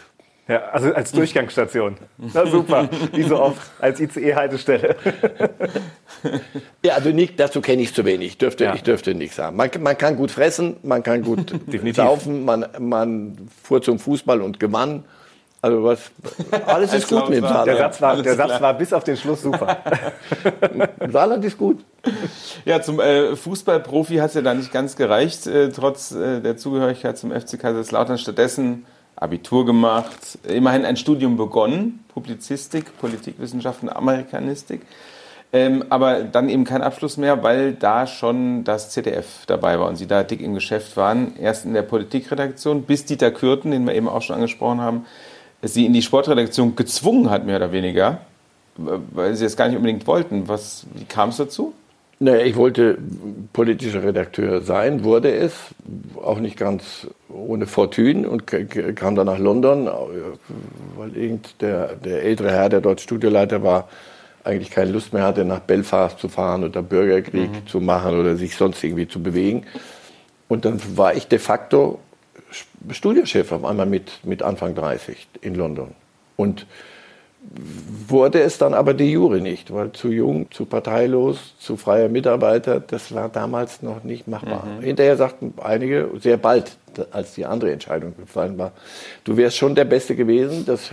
Ja, 0.51 0.59
also 0.73 0.93
als 0.93 1.13
Durchgangsstation. 1.13 1.97
Na 2.19 2.45
super, 2.47 2.89
wie 3.13 3.23
so 3.23 3.41
oft, 3.41 3.61
als 3.81 4.01
ICE-Haltestelle. 4.01 4.97
Ja, 6.85 6.95
also 6.95 7.11
nicht, 7.11 7.41
dazu 7.41 7.61
kenne 7.63 7.81
ich 7.83 7.95
zu 7.95 8.05
wenig. 8.05 8.29
Ich 8.29 8.39
dürfte, 8.39 8.65
Ja. 8.65 8.75
ich 8.75 8.83
dürfte 8.83 9.15
nichts 9.15 9.37
sagen. 9.37 9.57
Man, 9.57 9.71
man 9.81 9.97
kann 9.97 10.17
gut 10.17 10.31
fressen, 10.31 10.77
man 10.83 11.03
kann 11.03 11.23
gut 11.23 11.51
Definitiv. 11.67 11.97
saufen, 11.97 12.45
man, 12.45 12.67
man 12.79 13.49
fuhr 13.63 13.81
zum 13.81 13.99
Fußball 13.99 14.43
und 14.43 14.61
gewann. 14.61 15.05
Also 15.63 15.85
was, 15.85 16.11
alles 16.67 16.93
ist 16.95 17.09
gut 17.09 17.29
mit 17.29 17.39
dem 17.39 17.43
Der 17.45 17.51
Saarland. 17.53 17.79
Satz, 17.79 18.01
war, 18.03 18.23
der 18.23 18.35
Satz 18.35 18.61
war 18.61 18.75
bis 18.75 18.93
auf 18.95 19.05
den 19.05 19.17
Schluss 19.17 19.43
super. 19.43 19.79
Saarland 21.11 21.45
ist 21.45 21.59
gut. 21.59 21.85
Ja, 22.65 22.81
zum 22.83 22.99
äh, 23.01 23.37
Fußballprofi 23.37 24.17
hat 24.17 24.29
es 24.31 24.35
ja 24.35 24.43
da 24.43 24.55
nicht 24.55 24.73
ganz 24.73 24.97
gereicht, 24.97 25.47
äh, 25.47 25.69
trotz 25.71 26.13
äh, 26.13 26.41
der 26.41 26.57
Zugehörigkeit 26.57 27.19
zum 27.19 27.31
FC 27.31 27.59
Kaiserslautern. 27.61 28.17
Stattdessen 28.19 28.87
Abitur 29.21 29.67
gemacht, 29.67 30.39
immerhin 30.49 30.85
ein 30.85 30.97
Studium 30.97 31.37
begonnen, 31.37 32.05
Publizistik, 32.09 32.99
Politikwissenschaften, 32.99 33.89
Amerikanistik. 33.89 34.81
Ähm, 35.53 35.85
aber 35.91 36.23
dann 36.23 36.49
eben 36.49 36.65
kein 36.65 36.81
Abschluss 36.81 37.17
mehr, 37.17 37.43
weil 37.43 37.73
da 37.73 38.07
schon 38.07 38.65
das 38.65 38.91
ZDF 38.91 39.45
dabei 39.47 39.79
war 39.79 39.89
und 39.89 39.97
Sie 39.97 40.07
da 40.07 40.23
dick 40.23 40.41
im 40.41 40.55
Geschäft 40.55 40.97
waren. 40.97 41.37
Erst 41.37 41.65
in 41.65 41.75
der 41.75 41.83
Politikredaktion, 41.83 42.83
bis 42.83 43.05
Dieter 43.05 43.31
Kürten, 43.31 43.73
den 43.73 43.85
wir 43.87 43.95
eben 43.95 44.09
auch 44.09 44.23
schon 44.23 44.37
angesprochen 44.37 44.81
haben, 44.81 45.07
Sie 45.63 45.85
in 45.85 45.93
die 45.93 46.03
Sportredaktion 46.03 46.77
gezwungen 46.77 47.31
hat, 47.31 47.45
mehr 47.45 47.57
oder 47.57 47.73
weniger, 47.73 48.19
weil 48.77 49.35
Sie 49.35 49.45
es 49.45 49.57
gar 49.57 49.69
nicht 49.69 49.77
unbedingt 49.77 50.07
wollten. 50.07 50.49
Was, 50.49 50.87
wie 50.95 51.05
kam 51.05 51.31
es 51.31 51.37
dazu? 51.37 51.75
Naja, 52.23 52.45
ich 52.45 52.55
wollte 52.57 52.99
politischer 53.55 54.03
Redakteur 54.03 54.61
sein, 54.61 55.05
wurde 55.05 55.33
es, 55.33 55.55
auch 56.23 56.39
nicht 56.39 56.59
ganz 56.59 57.07
ohne 57.31 57.67
Fortune 57.67 58.29
und 58.29 58.47
kam 58.95 59.15
dann 59.15 59.25
nach 59.27 59.39
London, 59.39 59.87
äh, 59.87 59.91
weil 60.97 61.17
irgend 61.17 61.63
der, 61.63 61.97
der 61.97 62.23
ältere 62.23 62.51
Herr, 62.51 62.69
der 62.69 62.83
dort 62.83 63.01
Studioleiter 63.01 63.63
war, 63.63 63.89
eigentlich 64.45 64.71
keine 64.71 64.91
Lust 64.91 65.15
mehr 65.15 65.23
hatte, 65.23 65.47
nach 65.47 65.61
Belfast 65.61 66.19
zu 66.19 66.29
fahren 66.29 66.63
oder 66.63 66.83
Bürgerkrieg 66.83 67.51
zu 67.67 67.81
machen 67.81 68.19
oder 68.19 68.37
sich 68.37 68.55
sonst 68.55 68.85
irgendwie 68.85 69.09
zu 69.09 69.23
bewegen. 69.23 69.65
Und 70.49 70.67
dann 70.67 70.79
war 70.97 71.15
ich 71.15 71.27
de 71.27 71.39
facto 71.39 72.01
Studiochef 72.91 73.51
auf 73.53 73.65
einmal 73.65 73.87
mit, 73.87 74.21
mit 74.25 74.43
Anfang 74.43 74.75
30 74.75 75.27
in 75.41 75.55
London. 75.55 75.95
Und 76.37 76.67
wurde 78.09 78.41
es 78.41 78.59
dann 78.59 78.75
aber 78.75 78.95
de 78.95 79.09
jure 79.09 79.41
nicht, 79.41 79.73
weil 79.73 79.93
zu 79.93 80.09
jung, 80.09 80.51
zu 80.51 80.67
parteilos, 80.67 81.55
zu 81.59 81.77
freier 81.77 82.09
Mitarbeiter, 82.09 82.81
das 82.81 83.13
war 83.13 83.29
damals 83.29 83.83
noch 83.83 84.05
nicht 84.05 84.29
machbar. 84.29 84.65
Hinterher 84.81 85.17
sagten 85.17 85.55
einige, 85.63 86.11
sehr 86.21 86.37
bald, 86.37 86.77
als 87.11 87.35
die 87.35 87.47
andere 87.47 87.73
Entscheidung 87.73 88.15
gefallen 88.17 88.57
war. 88.57 88.73
Du 89.25 89.37
wärst 89.37 89.57
schon 89.57 89.75
der 89.75 89.85
Beste 89.85 90.15
gewesen, 90.15 90.65
das 90.65 90.91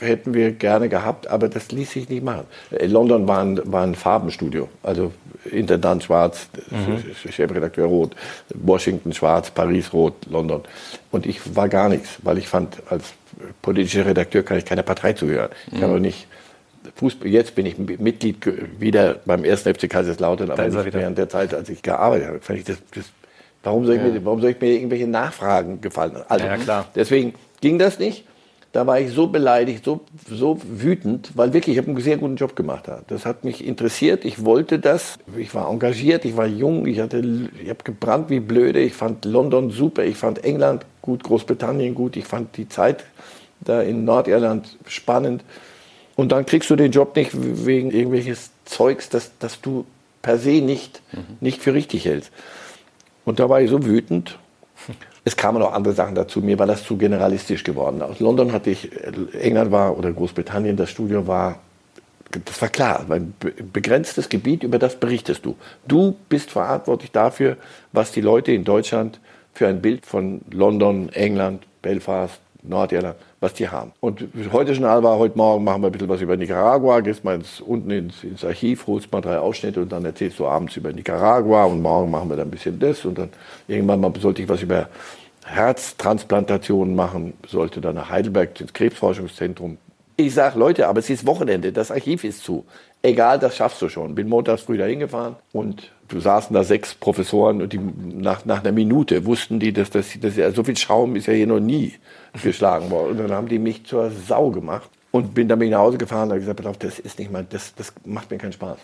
hätten 0.00 0.32
wir 0.32 0.52
gerne 0.52 0.88
gehabt, 0.88 1.26
aber 1.26 1.48
das 1.48 1.72
ließ 1.72 1.90
sich 1.90 2.08
nicht 2.08 2.24
machen. 2.24 2.44
In 2.70 2.90
London 2.90 3.26
war 3.26 3.40
ein, 3.40 3.60
war 3.64 3.82
ein 3.82 3.94
Farbenstudio, 3.94 4.68
also 4.82 5.12
Intendant 5.44 6.04
schwarz, 6.04 6.48
mhm. 6.70 7.02
Chefredakteur 7.30 7.86
rot, 7.86 8.14
Washington 8.54 9.12
schwarz, 9.12 9.50
Paris 9.50 9.92
rot, 9.92 10.14
London. 10.28 10.62
Und 11.10 11.26
ich 11.26 11.56
war 11.56 11.68
gar 11.68 11.88
nichts, 11.88 12.18
weil 12.22 12.38
ich 12.38 12.46
fand, 12.46 12.82
als 12.90 13.14
politischer 13.62 14.06
Redakteur 14.06 14.42
kann 14.42 14.58
ich 14.58 14.64
keiner 14.64 14.82
Partei 14.82 15.12
zuhören. 15.12 15.50
Ich 15.66 15.74
mhm. 15.74 15.80
kann 15.80 15.94
auch 15.94 15.98
nicht 15.98 16.26
Fußball, 16.96 17.28
jetzt 17.28 17.54
bin 17.54 17.66
ich 17.66 17.78
Mitglied 17.78 18.38
wieder 18.78 19.16
beim 19.24 19.44
ersten 19.44 19.74
FC 19.74 19.88
Kaiserslautern, 19.88 20.50
aber 20.50 20.66
nicht 20.66 20.94
während 20.94 21.18
der 21.18 21.28
Zeit, 21.28 21.54
als 21.54 21.68
ich 21.68 21.82
gearbeitet 21.82 22.28
habe. 22.28 22.40
Fand 22.40 22.58
ich 22.58 22.64
das, 22.64 22.78
das 22.94 23.04
warum, 23.62 23.84
soll 23.84 23.96
ich 23.96 24.02
ja. 24.02 24.08
mir, 24.08 24.24
warum 24.24 24.40
soll 24.40 24.50
ich 24.50 24.60
mir 24.60 24.70
irgendwelche 24.70 25.06
Nachfragen 25.06 25.80
gefallen? 25.80 26.16
Also, 26.28 26.46
ja, 26.46 26.56
klar. 26.56 26.88
Deswegen 26.94 27.34
ging 27.60 27.78
das 27.78 27.98
nicht. 27.98 28.24
Da 28.72 28.86
war 28.86 29.00
ich 29.00 29.10
so 29.10 29.26
beleidigt, 29.26 29.84
so, 29.84 30.02
so 30.28 30.60
wütend, 30.62 31.32
weil 31.34 31.52
wirklich, 31.52 31.76
ich 31.76 31.82
habe 31.82 31.90
einen 31.90 32.00
sehr 32.00 32.18
guten 32.18 32.36
Job 32.36 32.54
gemacht. 32.54 32.84
Das 33.08 33.26
hat 33.26 33.42
mich 33.42 33.66
interessiert, 33.66 34.24
ich 34.24 34.44
wollte 34.44 34.78
das. 34.78 35.18
Ich 35.36 35.54
war 35.56 35.68
engagiert, 35.68 36.24
ich 36.24 36.36
war 36.36 36.46
jung, 36.46 36.86
ich, 36.86 37.00
hatte, 37.00 37.20
ich 37.60 37.68
habe 37.68 37.82
gebrannt 37.82 38.30
wie 38.30 38.38
blöde. 38.38 38.78
Ich 38.80 38.94
fand 38.94 39.24
London 39.24 39.70
super, 39.70 40.04
ich 40.04 40.16
fand 40.16 40.44
England 40.44 40.86
gut, 41.10 41.24
Großbritannien 41.24 41.94
gut, 41.94 42.16
ich 42.16 42.24
fand 42.24 42.56
die 42.56 42.68
Zeit 42.68 43.04
da 43.60 43.82
in 43.82 44.04
Nordirland 44.04 44.78
spannend. 44.86 45.42
Und 46.14 46.30
dann 46.30 46.46
kriegst 46.46 46.70
du 46.70 46.76
den 46.76 46.92
Job 46.92 47.16
nicht 47.16 47.32
wegen 47.34 47.90
irgendwelches 47.90 48.50
Zeugs, 48.64 49.08
das, 49.08 49.32
das 49.40 49.60
du 49.60 49.84
per 50.22 50.38
se 50.38 50.60
nicht, 50.60 51.02
mhm. 51.12 51.36
nicht 51.40 51.60
für 51.60 51.74
richtig 51.74 52.04
hältst. 52.04 52.30
Und 53.24 53.40
da 53.40 53.48
war 53.48 53.60
ich 53.60 53.70
so 53.70 53.84
wütend. 53.84 54.38
Es 55.22 55.36
kamen 55.36 55.58
noch 55.58 55.74
andere 55.74 55.92
Sachen 55.92 56.14
dazu. 56.14 56.40
Mir 56.40 56.58
war 56.58 56.66
das 56.66 56.82
zu 56.82 56.96
generalistisch 56.96 57.62
geworden. 57.62 58.00
Aus 58.00 58.20
London 58.20 58.52
hatte 58.52 58.70
ich, 58.70 58.90
England 59.34 59.70
war 59.70 59.98
oder 59.98 60.10
Großbritannien, 60.12 60.78
das 60.78 60.88
Studio 60.88 61.26
war, 61.26 61.58
das 62.46 62.62
war 62.62 62.70
klar, 62.70 63.04
ein 63.10 63.34
begrenztes 63.70 64.30
Gebiet, 64.30 64.62
über 64.62 64.78
das 64.78 64.98
berichtest 64.98 65.44
du. 65.44 65.56
Du 65.86 66.16
bist 66.30 66.50
verantwortlich 66.50 67.12
dafür, 67.12 67.58
was 67.92 68.12
die 68.12 68.22
Leute 68.22 68.52
in 68.52 68.64
Deutschland 68.64 69.20
für 69.60 69.68
ein 69.68 69.82
Bild 69.82 70.06
von 70.06 70.40
London, 70.50 71.10
England, 71.10 71.64
Belfast, 71.82 72.40
Nordirland, 72.62 73.16
was 73.40 73.52
die 73.52 73.68
haben. 73.68 73.92
Und 74.00 74.26
heute 74.54 74.72
Journal 74.72 75.02
war, 75.02 75.18
heute 75.18 75.36
Morgen 75.36 75.64
machen 75.64 75.82
wir 75.82 75.88
ein 75.88 75.92
bisschen 75.92 76.08
was 76.08 76.22
über 76.22 76.34
Nicaragua, 76.34 77.00
gehst 77.00 77.24
mal 77.24 77.34
ins, 77.34 77.60
unten 77.60 77.90
ins, 77.90 78.24
ins, 78.24 78.42
Archiv, 78.42 78.86
holst 78.86 79.12
mal 79.12 79.20
drei 79.20 79.38
Ausschnitte 79.38 79.82
und 79.82 79.92
dann 79.92 80.02
erzählst 80.06 80.38
du 80.38 80.46
abends 80.46 80.78
über 80.78 80.90
Nicaragua 80.94 81.64
und 81.64 81.82
morgen 81.82 82.10
machen 82.10 82.30
wir 82.30 82.36
dann 82.36 82.48
ein 82.48 82.50
bisschen 82.50 82.78
das 82.78 83.04
und 83.04 83.18
dann 83.18 83.28
irgendwann 83.68 84.00
mal 84.00 84.10
sollte 84.18 84.40
ich 84.40 84.48
was 84.48 84.62
über 84.62 84.88
Herztransplantationen 85.44 86.96
machen, 86.96 87.34
sollte 87.46 87.82
dann 87.82 87.96
nach 87.96 88.08
Heidelberg 88.08 88.58
ins 88.62 88.72
Krebsforschungszentrum. 88.72 89.76
Ich 90.16 90.32
sage, 90.32 90.58
Leute, 90.58 90.88
aber 90.88 91.00
es 91.00 91.10
ist 91.10 91.26
Wochenende, 91.26 91.70
das 91.70 91.90
Archiv 91.90 92.24
ist 92.24 92.44
zu. 92.44 92.64
Egal, 93.02 93.38
das 93.38 93.56
schaffst 93.56 93.82
du 93.82 93.90
schon. 93.90 94.14
Bin 94.14 94.26
montags 94.26 94.62
früh 94.62 94.78
da 94.78 94.86
hingefahren 94.86 95.36
und 95.52 95.90
saßen 96.18 96.54
da 96.54 96.64
sechs 96.64 96.94
Professoren 96.94 97.62
und 97.62 97.72
die 97.72 97.78
nach, 97.78 98.44
nach 98.44 98.60
einer 98.60 98.72
Minute 98.72 99.24
wussten 99.26 99.60
die, 99.60 99.72
dass 99.72 99.90
das, 99.90 100.08
das 100.20 100.36
ja, 100.36 100.50
so 100.50 100.64
viel 100.64 100.76
Schaum 100.76 101.14
ist 101.14 101.26
ja 101.26 101.32
hier 101.32 101.46
noch 101.46 101.60
nie 101.60 101.94
geschlagen 102.42 102.90
worden. 102.90 103.12
Und 103.12 103.18
dann 103.18 103.32
haben 103.32 103.48
die 103.48 103.58
mich 103.58 103.84
zur 103.84 104.10
Sau 104.10 104.50
gemacht 104.50 104.90
und 105.10 105.34
bin 105.34 105.48
dann 105.48 105.58
nach 105.58 105.78
Hause 105.78 105.98
gefahren 105.98 106.24
und 106.24 106.30
habe 106.30 106.40
gesagt, 106.40 106.66
auf, 106.66 106.78
das 106.78 106.98
ist 106.98 107.18
nicht 107.18 107.30
mal, 107.30 107.46
das, 107.48 107.74
das 107.74 107.92
macht 108.04 108.30
mir 108.30 108.38
keinen 108.38 108.52
Spaß. 108.52 108.78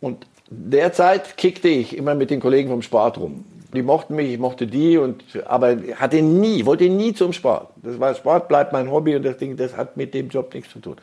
Und 0.00 0.26
derzeit 0.50 1.36
kickte 1.36 1.68
ich 1.68 1.96
immer 1.96 2.14
mit 2.14 2.30
den 2.30 2.40
Kollegen 2.40 2.68
vom 2.68 2.82
Sport 2.82 3.18
rum. 3.18 3.44
Die 3.74 3.82
mochten 3.82 4.16
mich, 4.16 4.30
ich 4.30 4.38
mochte 4.38 4.66
die, 4.66 4.98
und, 4.98 5.24
aber 5.46 5.76
hatte 5.94 6.20
nie, 6.20 6.66
wollte 6.66 6.90
nie 6.90 7.14
zum 7.14 7.32
Sport. 7.32 7.68
Das 7.82 7.98
war 7.98 8.14
Sport, 8.14 8.48
bleibt 8.48 8.72
mein 8.72 8.90
Hobby 8.90 9.16
und 9.16 9.22
das 9.22 9.38
Ding, 9.38 9.56
das 9.56 9.76
hat 9.76 9.96
mit 9.96 10.12
dem 10.12 10.28
Job 10.28 10.52
nichts 10.52 10.72
zu 10.72 10.80
tun. 10.80 10.96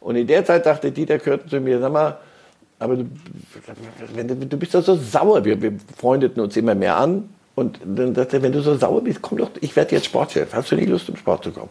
Und 0.00 0.16
in 0.16 0.26
der 0.26 0.44
Zeit 0.44 0.66
dachte 0.66 0.90
Dieter 0.90 1.20
Kürten 1.20 1.48
zu 1.48 1.60
mir, 1.60 1.78
sag 1.78 1.92
mal, 1.92 2.18
aber 2.78 2.96
du, 2.96 3.06
wenn, 4.14 4.48
du 4.48 4.56
bist 4.56 4.74
doch 4.74 4.82
so 4.82 4.96
sauer. 4.96 5.44
Wir, 5.44 5.60
wir 5.60 5.72
freundeten 5.96 6.42
uns 6.42 6.56
immer 6.56 6.74
mehr 6.74 6.96
an. 6.96 7.28
Und 7.54 7.80
dann 7.84 8.14
sagte 8.14 8.36
er, 8.36 8.42
wenn 8.42 8.52
du 8.52 8.60
so 8.60 8.76
sauer 8.76 9.02
bist, 9.02 9.22
komm 9.22 9.38
doch, 9.38 9.50
ich 9.60 9.74
werde 9.76 9.94
jetzt 9.94 10.06
Sportchef. 10.06 10.52
Hast 10.52 10.70
du 10.70 10.76
nicht 10.76 10.88
Lust, 10.88 11.06
zum 11.06 11.16
Sport 11.16 11.44
zu 11.44 11.52
kommen? 11.52 11.70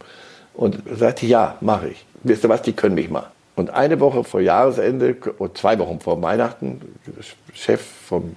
Und 0.55 0.79
er 0.87 0.95
sagte, 0.95 1.27
ja, 1.27 1.57
mache 1.61 1.89
ich. 1.89 2.05
Wisst 2.23 2.43
ihr 2.43 2.49
was, 2.49 2.63
die 2.63 2.73
können 2.73 2.95
mich 2.95 3.09
mal. 3.09 3.31
Und 3.55 3.69
eine 3.69 3.99
Woche 3.99 4.23
vor 4.23 4.41
Jahresende, 4.41 5.15
oder 5.37 5.53
zwei 5.53 5.77
Wochen 5.77 5.99
vor 5.99 6.21
Weihnachten, 6.21 6.81
Chef 7.53 7.81
vom 7.81 8.35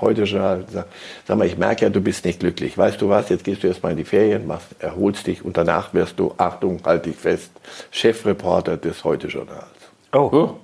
heute 0.00 0.22
Journal 0.24 0.64
sagt, 0.70 0.88
sag 1.26 1.36
mal, 1.36 1.46
ich 1.46 1.58
merke 1.58 1.84
ja, 1.84 1.90
du 1.90 2.00
bist 2.00 2.24
nicht 2.24 2.40
glücklich. 2.40 2.76
Weißt 2.76 3.00
du 3.00 3.08
was, 3.08 3.28
jetzt 3.28 3.44
gehst 3.44 3.62
du 3.62 3.66
erstmal 3.66 3.92
in 3.92 3.98
die 3.98 4.04
Ferien, 4.04 4.46
machst, 4.46 4.68
erholst 4.78 5.26
dich 5.26 5.44
und 5.44 5.56
danach 5.56 5.92
wirst 5.94 6.18
du, 6.18 6.34
Achtung, 6.36 6.80
halt 6.84 7.06
dich 7.06 7.16
fest, 7.16 7.50
Chefreporter 7.90 8.76
des 8.76 9.04
Heute 9.04 9.28
Journals. 9.28 9.66
Oh. 10.12 10.54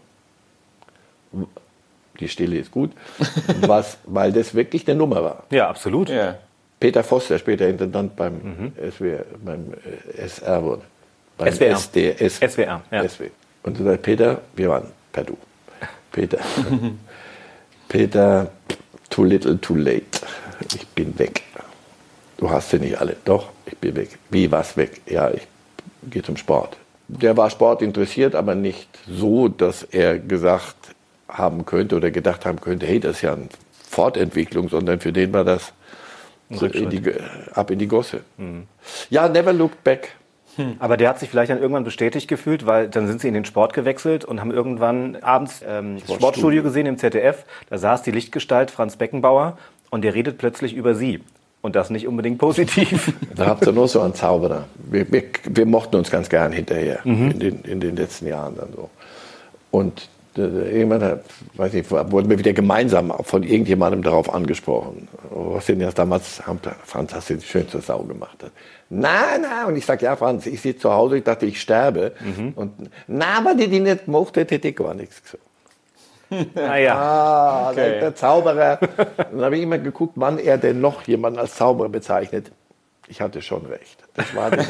Die 2.21 2.29
Stille 2.29 2.59
ist 2.59 2.71
gut, 2.71 2.93
was, 3.61 3.99
weil 4.05 4.33
das 4.33 4.55
wirklich 4.55 4.89
eine 4.89 4.97
Nummer 4.97 5.23
war. 5.23 5.45
Ja, 5.51 5.69
absolut. 5.69 6.09
Ja. 6.09 6.39
Peter 6.81 7.03
Voss, 7.03 7.29
der 7.29 7.39
später 7.39 7.69
Intendant 7.69 8.17
beim, 8.17 8.35
mhm. 8.35 8.73
SWR, 8.91 9.25
beim 9.45 9.73
äh, 9.73 10.27
SR 10.27 10.63
wurde. 10.63 10.83
Beim 11.39 11.53
SWR. 11.53 11.77
SDS. 11.77 12.37
SWR, 12.37 12.83
ja. 12.91 13.09
SW. 13.09 13.31
Und 13.63 13.79
du 13.79 13.85
sagst, 13.85 14.03
Peter, 14.03 14.41
wir 14.55 14.71
waren 14.71 14.85
per 15.13 15.25
Du. 15.25 15.37
Peter, 16.13 16.39
Peter, 17.89 18.51
too 19.11 19.25
little, 19.25 19.61
too 19.61 19.75
late. 19.75 20.05
Ich 20.75 20.87
bin 20.89 21.19
weg. 21.19 21.43
Du 22.39 22.51
hast 22.51 22.71
sie 22.71 22.79
nicht 22.79 22.99
alle. 22.99 23.17
Doch, 23.25 23.51
ich 23.67 23.77
bin 23.77 23.97
weg. 23.97 24.19
Wie, 24.31 24.51
was 24.51 24.77
weg? 24.77 25.01
Ja, 25.07 25.31
ich 25.31 25.47
gehe 26.11 26.23
zum 26.23 26.37
Sport. 26.37 26.77
Der 27.09 27.37
war 27.37 27.51
Sport 27.51 27.83
interessiert, 27.83 28.35
aber 28.35 28.55
nicht 28.55 28.89
so, 29.09 29.49
dass 29.49 29.83
er 29.83 30.19
gesagt 30.19 30.86
haben 31.29 31.65
könnte 31.67 31.97
oder 31.97 32.11
gedacht 32.11 32.47
haben 32.47 32.61
könnte, 32.61 32.87
hey, 32.87 33.01
das 33.01 33.17
ist 33.17 33.23
ja 33.23 33.33
eine 33.33 33.49
Fortentwicklung, 33.89 34.69
sondern 34.69 35.01
für 35.01 35.13
den 35.13 35.33
war 35.33 35.45
das 35.45 35.73
so 36.51 36.67
in 36.67 36.91
die, 36.91 37.03
ab 37.55 37.71
in 37.71 37.79
die 37.79 37.89
Gosse. 37.89 38.21
Mhm. 38.37 38.65
Ja, 39.11 39.29
never 39.29 39.53
looked 39.53 39.83
back. 39.83 40.15
Hm. 40.57 40.77
Aber 40.79 40.97
der 40.97 41.11
hat 41.11 41.19
sich 41.19 41.29
vielleicht 41.29 41.51
dann 41.51 41.61
irgendwann 41.61 41.85
bestätigt 41.85 42.29
gefühlt, 42.29 42.67
weil 42.67 42.89
dann 42.89 43.07
sind 43.07 43.21
sie 43.21 43.29
in 43.29 43.35
den 43.35 43.45
Sport 43.45 43.75
gewechselt 43.75 44.25
und 44.25 44.41
haben 44.41 44.51
irgendwann 44.51 45.17
abends 45.17 45.63
ähm, 45.67 45.99
das 46.07 46.17
Sportstudio 46.17 46.63
gesehen 46.63 46.87
im 46.87 46.97
ZDF. 46.97 47.45
Da 47.69 47.79
saß 47.79 48.03
die 48.03 48.11
Lichtgestalt 48.11 48.71
Franz 48.71 48.97
Beckenbauer 48.97 49.59
und 49.91 50.03
der 50.03 50.15
redet 50.15 50.39
plötzlich 50.39 50.75
über 50.75 50.95
sie. 50.95 51.23
Und 51.61 51.75
das 51.75 51.91
nicht 51.91 52.07
unbedingt 52.07 52.39
positiv. 52.39 53.13
Da 53.35 53.47
habt 53.47 53.67
ihr 53.67 53.73
nur 53.73 53.89
so 53.89 54.01
einen 54.01 54.15
Zauberer. 54.15 54.65
Wir, 54.77 55.11
wir, 55.13 55.25
wir 55.45 55.67
mochten 55.67 55.97
uns 55.97 56.11
ganz 56.11 56.29
gern 56.29 56.53
hinterher 56.53 57.01
mhm. 57.05 57.33
in, 57.33 57.39
den, 57.39 57.63
in 57.63 57.81
den 57.81 57.97
letzten 57.97 58.27
Jahren 58.27 58.57
dann 58.57 58.69
so. 58.75 58.89
Und 59.71 60.09
irgendwann 60.39 61.21
weiß 61.55 61.75
ich, 61.75 61.91
wurden 61.91 62.31
wir 62.31 62.39
wieder 62.39 62.53
gemeinsam 62.53 63.13
von 63.23 63.43
irgendjemandem 63.43 64.03
darauf 64.03 64.33
angesprochen. 64.33 65.09
Was 65.31 65.67
denn 65.67 65.81
jetzt 65.81 65.99
damals 65.99 66.43
Franz 66.85 67.15
hast 67.15 67.31
du 67.31 67.41
schön 67.41 67.69
zur 67.69 67.81
Sau 67.81 68.03
gemacht. 68.03 68.45
Na, 68.89 69.39
na, 69.41 69.67
und 69.67 69.77
ich 69.77 69.85
sage, 69.85 70.05
ja, 70.05 70.17
Franz, 70.17 70.47
ich 70.47 70.61
sitze 70.61 70.83
zu 70.83 70.93
Hause, 70.93 71.19
ich 71.19 71.25
dachte, 71.25 71.47
ich 71.47 71.61
sterbe. 71.61 72.13
Mhm. 72.21 72.53
Und 72.55 72.91
na, 73.09 73.39
aber 73.39 73.55
die, 73.55 73.69
die 73.69 73.81
nicht 73.81 74.07
mochte, 74.07 74.41
hätte 74.41 74.69
ich 74.69 74.77
gar 74.77 74.95
nichts 74.95 75.23
gesagt. 75.23 75.43
Ah, 76.57 76.77
ja. 76.77 76.95
ah 76.97 77.71
okay. 77.71 78.01
der 78.01 78.15
Zauberer. 78.17 78.81
dann 79.17 79.41
habe 79.43 79.57
ich 79.57 79.63
immer 79.63 79.79
geguckt, 79.79 80.15
wann 80.17 80.41
er 80.41 80.59
denn 80.59 80.81
noch 80.81 81.03
jemanden 81.03 81.39
als 81.39 81.55
Zauberer 81.55 81.89
bezeichnet. 81.89 82.51
Ich 83.09 83.21
hatte 83.21 83.41
schon 83.41 83.67
recht. 83.67 84.03
Das 84.15 84.35
war 84.35 84.51
das 84.51 84.67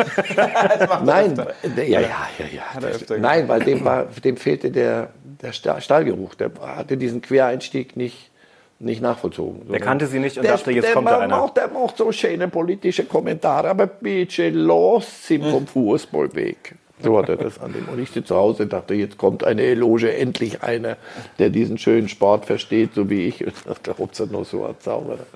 Nein, 1.02 1.35
ja, 1.74 1.83
ja, 1.83 2.00
ja, 2.00 2.46
ja. 2.52 2.81
Das, 2.81 3.09
nein, 3.18 3.48
weil 3.48 3.61
dem, 3.61 3.85
war, 3.85 4.05
dem 4.05 4.37
fehlte 4.37 4.70
der, 4.70 5.11
der 5.42 5.53
Stahlgeruch. 5.53 6.35
Der 6.35 6.51
hatte 6.61 6.96
diesen 6.96 7.22
Quereinstieg 7.22 7.96
nicht, 7.96 8.31
nicht 8.79 9.01
nachvollzogen. 9.01 9.68
Der 9.70 9.81
kannte 9.81 10.07
sie 10.07 10.18
nicht 10.18 10.37
und 10.37 10.44
der, 10.44 10.57
dachte, 10.57 10.72
jetzt 10.72 10.87
der 10.87 10.94
kommt 10.94 11.09
da 11.09 11.20
einer. 11.20 11.37
Macht, 11.37 11.57
der 11.57 11.68
macht 11.68 11.96
so 11.96 12.12
schöne 12.12 12.49
politische 12.49 13.05
Kommentare, 13.05 13.70
aber 13.70 13.87
bitte 13.87 14.51
los 14.51 15.27
sind 15.27 15.44
vom 15.44 15.66
Fußball 15.66 16.35
weg. 16.35 16.75
So 17.03 17.18
hat 17.18 17.29
er 17.29 17.37
das 17.37 17.61
an 17.61 17.72
dem. 17.72 17.88
Und 17.88 17.99
ich 17.99 18.11
sitze 18.11 18.29
zu 18.29 18.37
Hause 18.37 18.62
und 18.64 18.72
dachte, 18.72 18.94
jetzt 18.94 19.18
kommt 19.18 19.44
eine 19.44 19.62
Eloge, 19.62 20.14
endlich 20.14 20.62
einer, 20.62 20.96
der 21.38 21.51
diesen 21.51 21.77
schönen 21.77 22.09
Sport 22.09 22.46
versteht, 22.46 22.94
so 22.94 23.11
wie 23.11 23.27
ich. 23.27 23.44
Und 23.44 23.55
dachte, 23.66 23.94
ob 23.99 24.12
es 24.12 24.31
nur 24.31 24.44
so 24.44 24.64
ein 24.64 24.77
Zauberer. 24.79 25.27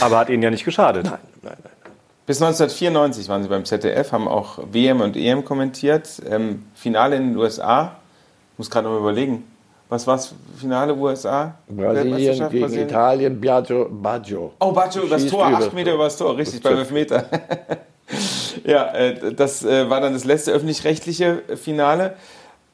Aber 0.00 0.18
hat 0.18 0.28
Ihnen 0.28 0.42
ja 0.42 0.50
nicht 0.50 0.64
geschadet. 0.64 1.04
Nein, 1.04 1.18
nein, 1.42 1.56
nein. 1.62 1.72
Bis 2.26 2.42
1994 2.42 3.28
waren 3.28 3.42
Sie 3.42 3.48
beim 3.48 3.64
ZDF, 3.64 4.12
haben 4.12 4.28
auch 4.28 4.58
WM 4.70 5.00
und 5.00 5.16
EM 5.16 5.44
kommentiert. 5.44 6.20
Ähm, 6.28 6.64
Finale 6.74 7.16
in 7.16 7.30
den 7.30 7.36
USA, 7.36 7.96
muss 8.58 8.70
gerade 8.70 8.88
noch 8.88 8.98
überlegen, 8.98 9.44
was 9.88 10.06
war 10.06 10.16
das 10.16 10.34
Finale 10.58 10.94
USA? 10.94 11.54
Brasilien 11.68 12.50
gegen 12.50 12.60
Brasilien? 12.60 12.88
Italien, 12.88 13.40
Biagio, 13.40 13.88
Baggio. 13.90 14.52
Oh, 14.60 14.72
Baggio 14.72 15.02
übers 15.02 15.26
Tor, 15.26 15.46
acht 15.46 15.72
Meter 15.72 15.94
übers 15.94 16.16
Tor, 16.16 16.36
richtig, 16.36 16.62
beim 16.62 16.76
Elfmeter. 16.78 17.24
ja, 18.64 18.92
äh, 18.92 19.32
das 19.32 19.64
äh, 19.64 19.88
war 19.88 20.00
dann 20.00 20.12
das 20.12 20.24
letzte 20.24 20.52
öffentlich-rechtliche 20.52 21.42
Finale. 21.56 22.16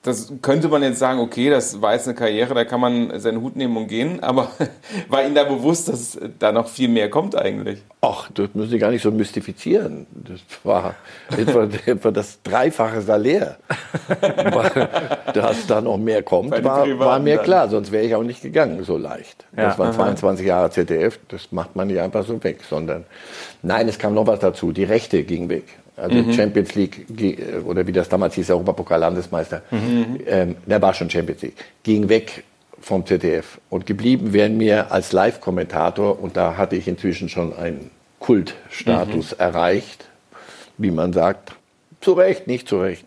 Das 0.05 0.31
könnte 0.43 0.69
man 0.69 0.83
jetzt 0.83 0.99
sagen, 0.99 1.19
okay, 1.19 1.49
das 1.49 1.81
war 1.81 1.95
jetzt 1.95 2.07
eine 2.07 2.15
Karriere, 2.15 2.53
da 2.53 2.67
kann 2.67 2.79
man 2.79 3.19
seinen 3.21 3.41
Hut 3.41 3.57
nehmen 3.57 3.75
und 3.79 3.89
gehen, 3.89 4.23
aber 4.23 4.51
war 5.09 5.25
Ihnen 5.25 5.35
da 5.35 5.45
bewusst, 5.45 5.89
dass 5.89 6.19
da 6.39 6.53
noch 6.53 6.69
viel 6.69 6.89
mehr 6.89 7.09
kommt 7.09 7.35
eigentlich? 7.35 7.83
Ach, 8.03 8.31
das 8.35 8.51
müssen 8.53 8.69
Sie 8.69 8.79
gar 8.79 8.91
nicht 8.91 9.03
so 9.03 9.11
mystifizieren. 9.11 10.07
Das 10.13 10.41
war 10.63 10.95
etwa, 11.35 11.67
etwa 11.87 12.11
das 12.11 12.39
dreifache 12.43 13.01
Salär. 13.01 13.57
Dass 15.33 15.67
da 15.67 15.81
noch 15.81 15.97
mehr 15.97 16.23
kommt, 16.23 16.53
war, 16.63 16.87
war, 16.99 17.19
mir 17.19 17.39
klar, 17.39 17.69
sonst 17.69 17.91
wäre 17.91 18.05
ich 18.05 18.15
auch 18.15 18.23
nicht 18.23 18.43
gegangen 18.43 18.85
so 18.85 18.99
leicht. 18.99 19.47
Ja. 19.57 19.69
Das 19.69 19.79
waren 19.79 19.95
22 19.95 20.47
Jahre 20.47 20.71
ZDF, 20.71 21.19
das 21.29 21.51
macht 21.51 21.77
man 21.77 21.89
nicht 21.89 22.01
einfach 22.01 22.27
so 22.27 22.43
weg, 22.45 22.61
sondern 22.69 23.05
nein, 23.63 23.89
es 23.89 23.99
kam 23.99 24.15
noch 24.15 24.27
was 24.27 24.41
dazu, 24.41 24.73
die 24.73 24.85
Rechte 24.85 25.23
gingen 25.25 25.49
weg. 25.49 25.65
Also 25.97 26.17
mhm. 26.17 26.33
Champions 26.33 26.75
League, 26.75 27.07
oder 27.65 27.87
wie 27.87 27.93
das 27.93 28.09
damals 28.09 28.35
hieß, 28.35 28.51
Europapokal-Landesmeister, 28.51 29.63
mhm. 29.71 30.19
ähm, 30.27 30.57
der 30.67 30.83
war 30.83 30.93
schon 30.93 31.09
Champions 31.09 31.43
League, 31.43 31.57
ging 31.85 32.09
weg 32.09 32.43
vom 32.81 33.07
ZDF. 33.07 33.59
Und 33.71 33.87
geblieben 33.87 34.33
wären 34.33 34.57
mir 34.57 34.91
als 34.91 35.13
Live-Kommentator, 35.13 36.21
und 36.21 36.37
da 36.37 36.57
hatte 36.57 36.75
ich 36.77 36.89
inzwischen 36.89 37.29
schon 37.29 37.55
einen 37.57 37.91
Kultstatus 38.19 39.33
mhm. 39.33 39.41
erreicht, 39.41 40.09
wie 40.79 40.91
man 40.91 41.13
sagt, 41.13 41.53
zu 42.01 42.13
Recht, 42.13 42.49
nicht 42.49 42.69
zu 42.69 42.81
Recht. 42.81 43.07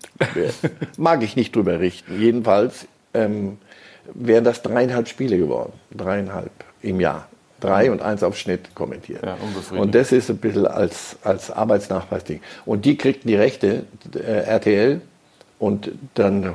Mag 0.98 1.22
ich 1.24 1.36
nicht 1.36 1.56
drüber 1.56 1.80
richten. 1.80 2.20
Jedenfalls 2.20 2.88
ähm, 3.14 3.58
wären 4.14 4.44
das 4.44 4.62
dreieinhalb 4.62 5.08
Spiele 5.08 5.38
geworden. 5.38 5.74
Dreieinhalb 5.92 6.52
im 6.82 7.00
Jahr 7.00 7.28
drei 7.60 7.92
und 7.92 8.02
eins 8.02 8.24
auf 8.24 8.38
Schnitt 8.38 8.76
kommentiert. 8.76 9.24
Ja, 9.26 9.38
und 9.72 9.96
das 9.96 10.12
ist 10.12 10.30
ein 10.30 10.38
bisschen 10.38 10.68
als, 10.68 11.18
als 11.24 11.52
Arbeitsnachweisding. 11.52 12.42
Und 12.66 12.86
die 12.86 12.98
kriegten 12.98 13.28
die 13.28 13.36
Rechte, 13.36 13.86
äh, 14.14 14.20
RTL, 14.20 15.02
und 15.60 15.92
dann 16.14 16.54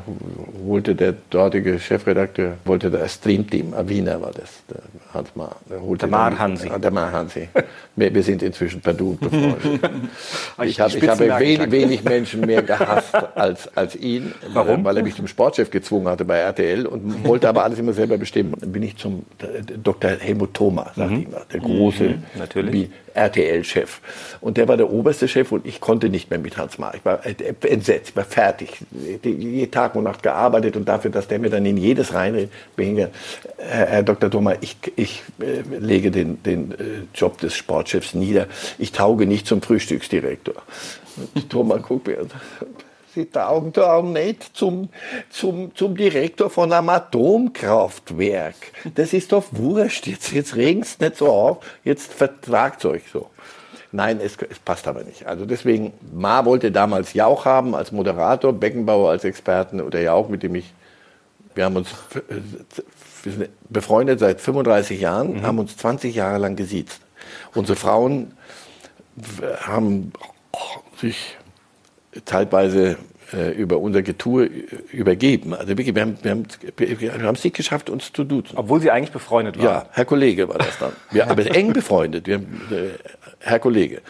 holte 0.65 0.95
der 0.95 1.15
dortige 1.31 1.81
Chefredakteur, 1.81 2.55
wollte 2.65 2.89
das 2.89 3.15
Streamteam, 3.15 3.75
Wiener 3.89 4.21
war 4.21 4.31
das, 4.31 4.63
der 4.71 4.83
Hans 5.13 5.35
Mar. 5.35 5.57
Der, 5.69 5.81
der 5.97 6.09
Mar 6.09 6.39
Hansi. 6.39 6.71
Der 6.81 6.91
Mar 6.93 7.11
Hansi. 7.11 7.49
wir, 7.97 8.15
wir, 8.15 8.23
sind 8.23 8.43
inzwischen 8.43 8.81
per 8.81 8.95
Du 8.95 9.17
befreundet. 9.17 9.61
ich, 10.63 10.81
hab, 10.81 10.95
ich 10.95 11.09
habe 11.09 11.39
wenig, 11.41 11.71
wenig, 11.73 12.05
Menschen 12.05 12.43
mehr 12.43 12.63
gehasst 12.63 13.15
als, 13.35 13.77
als 13.77 13.97
ihn. 13.97 14.33
Warum? 14.53 14.85
Weil 14.85 14.99
er 14.99 15.03
mich 15.03 15.17
zum 15.17 15.27
Sportchef 15.27 15.71
gezwungen 15.71 16.07
hatte 16.07 16.25
bei 16.25 16.39
RTL 16.39 16.87
und 16.87 17.25
wollte 17.25 17.49
aber 17.49 17.65
alles 17.65 17.81
immer 17.81 17.95
selber 17.95 18.19
bestimmen. 18.19 18.55
Dann 18.61 18.71
bin 18.71 18.85
ich 18.85 18.97
zum 18.97 19.25
Dr. 19.83 20.13
Helmut 20.13 20.55
Thoma, 20.55 20.93
sagt 20.95 21.11
mhm. 21.11 21.27
der 21.53 21.61
große 21.61 22.05
mhm, 22.05 22.89
RTL-Chef. 23.15 24.01
Und 24.41 24.57
der 24.57 24.69
war 24.69 24.77
der 24.77 24.91
oberste 24.91 25.29
Chef 25.29 25.53
und 25.53 25.67
ich 25.67 25.81
konnte 25.81 26.09
nicht 26.09 26.31
mehr 26.31 26.39
mit 26.39 26.57
Hans 26.57 26.79
Mar. 26.79 26.95
Ich 26.95 27.05
war 27.05 27.21
entsetzt, 27.63 28.11
ich 28.11 28.17
war 28.17 28.25
fertig 28.25 28.79
jeden 29.25 29.71
Tag 29.71 29.95
und 29.95 30.05
Nacht 30.05 30.23
gearbeitet 30.23 30.77
und 30.77 30.89
dafür, 30.89 31.11
dass 31.11 31.29
der 31.29 31.39
mir 31.39 31.51
dann 31.51 31.65
in 31.67 31.77
jedes 31.77 32.15
reinredet, 32.15 32.51
Herr, 32.77 33.11
Herr 33.59 34.03
Dr. 34.03 34.31
Thoma, 34.31 34.55
ich, 34.61 34.77
ich 34.97 35.23
äh, 35.41 35.63
lege 35.79 36.11
den, 36.11 36.43
den 36.43 36.73
äh, 36.73 36.77
Job 37.15 37.39
des 37.39 37.55
Sportchefs 37.55 38.15
nieder. 38.15 38.47
Ich 38.79 38.93
tauge 38.93 39.27
nicht 39.27 39.47
zum 39.47 39.63
Frühstücksdirektor. 39.63 40.63
Und 41.35 41.51
Thoma 41.51 41.79
guckt 41.79 42.07
mir 42.07 42.27
Sie 43.15 43.27
taugen 43.27 43.73
da 43.75 43.97
auch 43.97 44.03
nicht 44.03 44.57
zum, 44.57 44.89
zum, 45.29 45.75
zum 45.75 45.95
Direktor 45.95 46.49
von 46.49 46.73
einem 46.73 46.89
Atomkraftwerk. 46.89 48.55
Das 48.95 49.13
ist 49.13 49.33
doch 49.33 49.45
wurscht. 49.51 50.07
Jetzt, 50.07 50.33
jetzt 50.33 50.57
regen's 50.57 50.99
nicht 50.99 51.19
so 51.19 51.29
auf. 51.29 51.59
Jetzt 51.85 52.11
vertragt 52.11 52.83
euch 52.87 53.03
so. 53.13 53.29
Nein, 53.93 54.21
es, 54.23 54.37
es, 54.49 54.59
passt 54.59 54.89
aber 54.89 55.05
nicht. 55.05 55.27
Also 55.27 55.45
deswegen, 55.45 55.93
Ma 56.13 56.45
wollte 56.45 56.73
damals 56.73 57.13
Jauch 57.13 57.45
haben 57.45 57.75
als 57.75 57.93
Moderator, 57.93 58.53
Beckenbauer 58.53 59.11
als 59.11 59.25
Experten 59.25 59.81
oder 59.81 60.01
Jauch, 60.01 60.29
mit 60.29 60.43
dem 60.43 60.55
ich, 60.55 60.73
wir 61.55 61.67
haben 61.67 61.77
uns 61.77 61.95
wir 63.23 63.33
sind 63.33 63.49
befreundet 63.69 64.19
seit 64.19 64.41
35 64.41 65.01
Jahren, 65.01 65.35
mhm. 65.35 65.43
haben 65.43 65.59
uns 65.59 65.77
20 65.77 66.15
Jahre 66.15 66.39
lang 66.39 66.57
gesiezt. 66.57 67.01
Unsere 67.55 67.77
Frauen 67.77 68.33
haben 69.61 70.13
sich 70.97 71.37
teilweise 72.25 72.91
äh, 72.91 72.97
über 73.33 73.79
unser 73.79 74.03
Getue 74.03 74.51
übergeben. 74.93 75.55
Also 75.55 75.69
wirklich, 75.69 75.95
wir 75.95 76.03
haben, 76.03 76.17
wir, 76.23 76.31
haben, 76.31 76.47
wir 76.77 77.13
haben 77.13 77.35
es 77.35 77.45
nicht 77.45 77.57
geschafft, 77.57 77.91
uns 77.91 78.13
zu 78.13 78.25
duzen. 78.25 78.57
Obwohl 78.57 78.81
Sie 78.81 78.91
eigentlich 78.91 79.13
befreundet 79.13 79.59
waren? 79.59 79.65
Ja, 79.65 79.87
Herr 79.91 80.05
Kollege 80.05 80.49
war 80.49 80.59
das 80.59 80.79
dann. 80.79 80.93
Wir, 81.11 81.29
aber 81.31 81.45
eng 81.55 81.73
befreundet, 81.73 82.27
wir, 82.27 82.37
äh, 82.37 82.41
Herr 83.41 83.59
Kollege. 83.59 84.03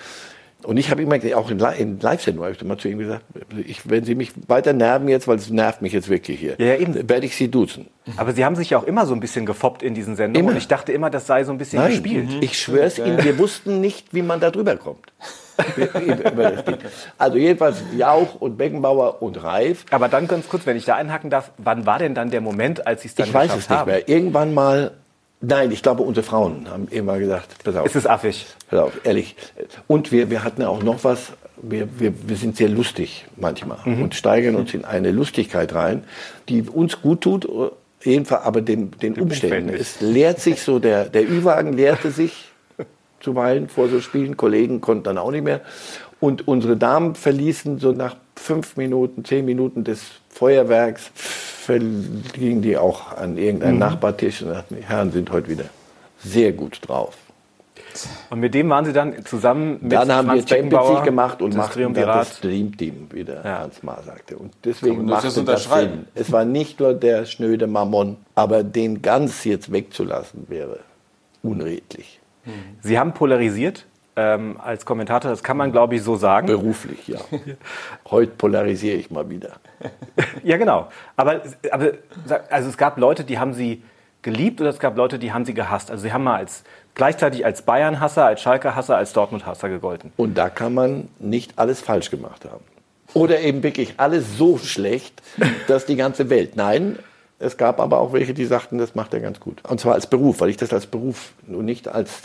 Und 0.64 0.76
ich 0.76 0.90
habe 0.90 1.02
immer, 1.02 1.16
auch 1.36 1.50
in, 1.50 1.58
in 1.58 2.00
Live-Sendungen, 2.00 2.46
habe 2.46 2.56
ich 2.56 2.62
immer 2.62 2.78
zu 2.78 2.88
ihm 2.88 2.98
gesagt, 2.98 3.24
ich, 3.66 3.88
wenn 3.88 4.04
Sie 4.04 4.14
mich 4.14 4.32
weiter 4.46 4.72
nerven 4.72 5.08
jetzt, 5.08 5.26
weil 5.26 5.36
es 5.36 5.50
nervt 5.50 5.82
mich 5.82 5.92
jetzt 5.92 6.08
wirklich 6.08 6.38
hier, 6.38 6.54
ja, 6.58 6.74
ja, 6.74 7.08
werde 7.08 7.26
ich 7.26 7.34
Sie 7.34 7.48
duzen. 7.48 7.88
Aber 8.16 8.32
Sie 8.32 8.44
haben 8.44 8.56
sich 8.56 8.70
ja 8.70 8.78
auch 8.78 8.84
immer 8.84 9.06
so 9.06 9.14
ein 9.14 9.20
bisschen 9.20 9.44
gefoppt 9.46 9.82
in 9.82 9.94
diesen 9.94 10.16
Sendungen. 10.16 10.46
Immer. 10.46 10.52
Und 10.52 10.58
ich 10.58 10.68
dachte 10.68 10.92
immer, 10.92 11.10
das 11.10 11.26
sei 11.26 11.44
so 11.44 11.52
ein 11.52 11.58
bisschen 11.58 11.80
Nein, 11.80 11.90
gespielt. 11.90 12.28
Ich 12.40 12.58
schwöre 12.58 12.84
es 12.86 12.98
Ihnen, 12.98 13.22
wir 13.24 13.38
wussten 13.38 13.80
nicht, 13.80 14.14
wie 14.14 14.22
man 14.22 14.40
da 14.40 14.50
drüber 14.50 14.76
kommt. 14.76 15.12
also 17.18 17.38
jedenfalls 17.38 17.82
Jauch 17.96 18.40
und 18.40 18.56
Beckenbauer 18.56 19.22
und 19.22 19.42
Reif. 19.42 19.84
Aber 19.90 20.08
dann 20.08 20.28
ganz 20.28 20.48
kurz, 20.48 20.66
wenn 20.66 20.76
ich 20.76 20.84
da 20.84 20.96
einhaken 20.96 21.30
darf, 21.30 21.50
wann 21.58 21.86
war 21.86 21.98
denn 21.98 22.14
dann 22.14 22.30
der 22.30 22.40
Moment, 22.40 22.86
als 22.86 23.02
Sie 23.02 23.08
es 23.08 23.14
dann 23.14 23.26
ich 23.26 23.32
geschafft 23.32 23.50
haben? 23.50 23.58
Ich 23.58 23.70
weiß 23.70 23.78
es 23.80 23.86
nicht 23.86 24.08
mehr. 24.08 24.08
Irgendwann 24.08 24.54
mal 24.54 24.92
Nein, 25.44 25.72
ich 25.72 25.82
glaube, 25.82 26.04
unsere 26.04 26.24
Frauen 26.24 26.70
haben 26.70 26.86
immer 26.88 27.18
gesagt, 27.18 27.64
pass 27.64 27.74
auf. 27.74 27.84
Es 27.84 27.96
ist 27.96 28.06
affig. 28.06 28.46
Pass 28.70 28.78
auf, 28.78 29.00
ehrlich. 29.02 29.34
Und 29.88 30.12
wir, 30.12 30.30
wir 30.30 30.44
hatten 30.44 30.62
auch 30.62 30.84
noch 30.84 31.02
was, 31.02 31.32
wir, 31.60 31.88
wir, 31.98 32.14
wir 32.28 32.36
sind 32.36 32.56
sehr 32.56 32.68
lustig 32.68 33.26
manchmal 33.36 33.78
mhm. 33.84 34.02
und 34.02 34.14
steigern 34.14 34.54
uns 34.54 34.72
in 34.74 34.84
eine 34.84 35.10
Lustigkeit 35.10 35.74
rein, 35.74 36.04
die 36.48 36.62
uns 36.62 37.02
gut 37.02 37.22
tut, 37.22 37.48
jedenfalls 38.04 38.44
aber 38.44 38.60
den, 38.60 38.92
den 38.92 39.20
Umständen. 39.20 39.74
Es 39.74 40.00
leert 40.00 40.38
sich 40.38 40.62
so, 40.62 40.78
der, 40.78 41.06
der 41.06 41.28
Ü-Wagen 41.28 41.72
leerte 41.72 42.12
sich 42.12 42.51
zuweilen 43.22 43.68
vor 43.68 43.88
so 43.88 44.00
Spielen. 44.00 44.36
Kollegen 44.36 44.80
konnten 44.80 45.04
dann 45.04 45.18
auch 45.18 45.30
nicht 45.30 45.44
mehr. 45.44 45.60
Und 46.20 46.46
unsere 46.46 46.76
Damen 46.76 47.14
verließen 47.14 47.78
so 47.78 47.92
nach 47.92 48.16
fünf 48.36 48.76
Minuten, 48.76 49.24
zehn 49.24 49.44
Minuten 49.44 49.84
des 49.84 50.02
Feuerwerks, 50.28 51.10
gingen 52.32 52.62
die 52.62 52.76
auch 52.76 53.16
an 53.16 53.38
irgendeinen 53.38 53.74
mhm. 53.74 53.80
Nachbartisch 53.80 54.42
und 54.42 54.48
sagten, 54.48 54.76
die 54.76 54.84
Herren 54.84 55.12
sind 55.12 55.30
heute 55.30 55.48
wieder 55.48 55.64
sehr 56.18 56.52
gut 56.52 56.80
drauf. 56.86 57.16
Und 58.30 58.40
mit 58.40 58.54
dem 58.54 58.70
waren 58.70 58.84
Sie 58.84 58.92
dann 58.92 59.24
zusammen 59.24 59.78
mit 59.82 59.92
Dann 59.92 60.10
haben 60.10 60.28
Franz 60.28 60.50
wir 60.50 60.56
Champions 60.56 60.88
League 60.88 61.04
gemacht 61.04 61.42
und 61.42 61.54
machten 61.54 61.92
dann 61.92 62.06
das 62.06 62.40
Dream 62.40 62.76
Team, 62.76 63.08
wie 63.10 63.24
der 63.24 63.42
ja. 63.44 63.58
Hans 63.60 63.82
Ma 63.82 64.00
sagte. 64.02 64.38
Und 64.38 64.54
deswegen 64.64 65.04
machte 65.04 65.26
das, 65.26 65.44
das 65.44 65.64
Sinn. 65.64 66.06
Es 66.14 66.32
war 66.32 66.44
nicht 66.44 66.80
nur 66.80 66.94
der 66.94 67.26
schnöde 67.26 67.66
Mammon, 67.66 68.16
aber 68.34 68.62
den 68.62 69.02
ganz 69.02 69.44
jetzt 69.44 69.72
wegzulassen 69.72 70.46
wäre 70.48 70.78
unredlich. 71.42 72.21
Sie 72.80 72.98
haben 72.98 73.14
polarisiert 73.14 73.86
ähm, 74.16 74.58
als 74.62 74.84
Kommentator, 74.84 75.30
das 75.30 75.42
kann 75.42 75.56
man, 75.56 75.72
glaube 75.72 75.94
ich, 75.94 76.02
so 76.02 76.16
sagen. 76.16 76.46
Beruflich, 76.46 77.08
ja. 77.08 77.18
Heute 78.10 78.32
polarisiere 78.32 78.96
ich 78.96 79.10
mal 79.10 79.28
wieder. 79.30 79.52
ja, 80.42 80.56
genau. 80.58 80.88
Aber, 81.16 81.40
aber 81.70 81.92
also 82.50 82.68
es 82.68 82.76
gab 82.76 82.98
Leute, 82.98 83.24
die 83.24 83.38
haben 83.38 83.54
Sie 83.54 83.82
geliebt 84.20 84.60
oder 84.60 84.70
es 84.70 84.78
gab 84.78 84.96
Leute, 84.96 85.18
die 85.18 85.32
haben 85.32 85.44
Sie 85.44 85.54
gehasst. 85.54 85.90
Also 85.90 86.02
Sie 86.02 86.12
haben 86.12 86.24
mal 86.24 86.36
als, 86.36 86.62
gleichzeitig 86.94 87.44
als 87.44 87.62
Bayern-Hasser, 87.62 88.26
als 88.26 88.42
Schalke-Hasser, 88.42 88.96
als 88.96 89.12
Dortmund-Hasser 89.12 89.68
gegolten. 89.68 90.12
Und 90.16 90.36
da 90.36 90.50
kann 90.50 90.74
man 90.74 91.08
nicht 91.18 91.58
alles 91.58 91.80
falsch 91.80 92.10
gemacht 92.10 92.44
haben. 92.44 92.64
Oder 93.14 93.40
eben 93.40 93.62
wirklich 93.62 93.94
alles 93.98 94.38
so 94.38 94.58
schlecht, 94.58 95.22
dass 95.68 95.86
die 95.86 95.96
ganze 95.96 96.30
Welt. 96.30 96.56
Nein, 96.56 96.98
es 97.42 97.56
gab 97.56 97.80
aber 97.80 97.98
auch 97.98 98.12
welche, 98.12 98.34
die 98.34 98.44
sagten, 98.44 98.78
das 98.78 98.94
macht 98.94 99.12
er 99.14 99.20
ganz 99.20 99.40
gut. 99.40 99.62
Und 99.68 99.80
zwar 99.80 99.94
als 99.94 100.06
Beruf, 100.06 100.40
weil 100.40 100.48
ich 100.48 100.56
das 100.56 100.72
als 100.72 100.86
Beruf 100.86 101.32
und 101.46 101.64
nicht 101.64 101.88
als 101.88 102.22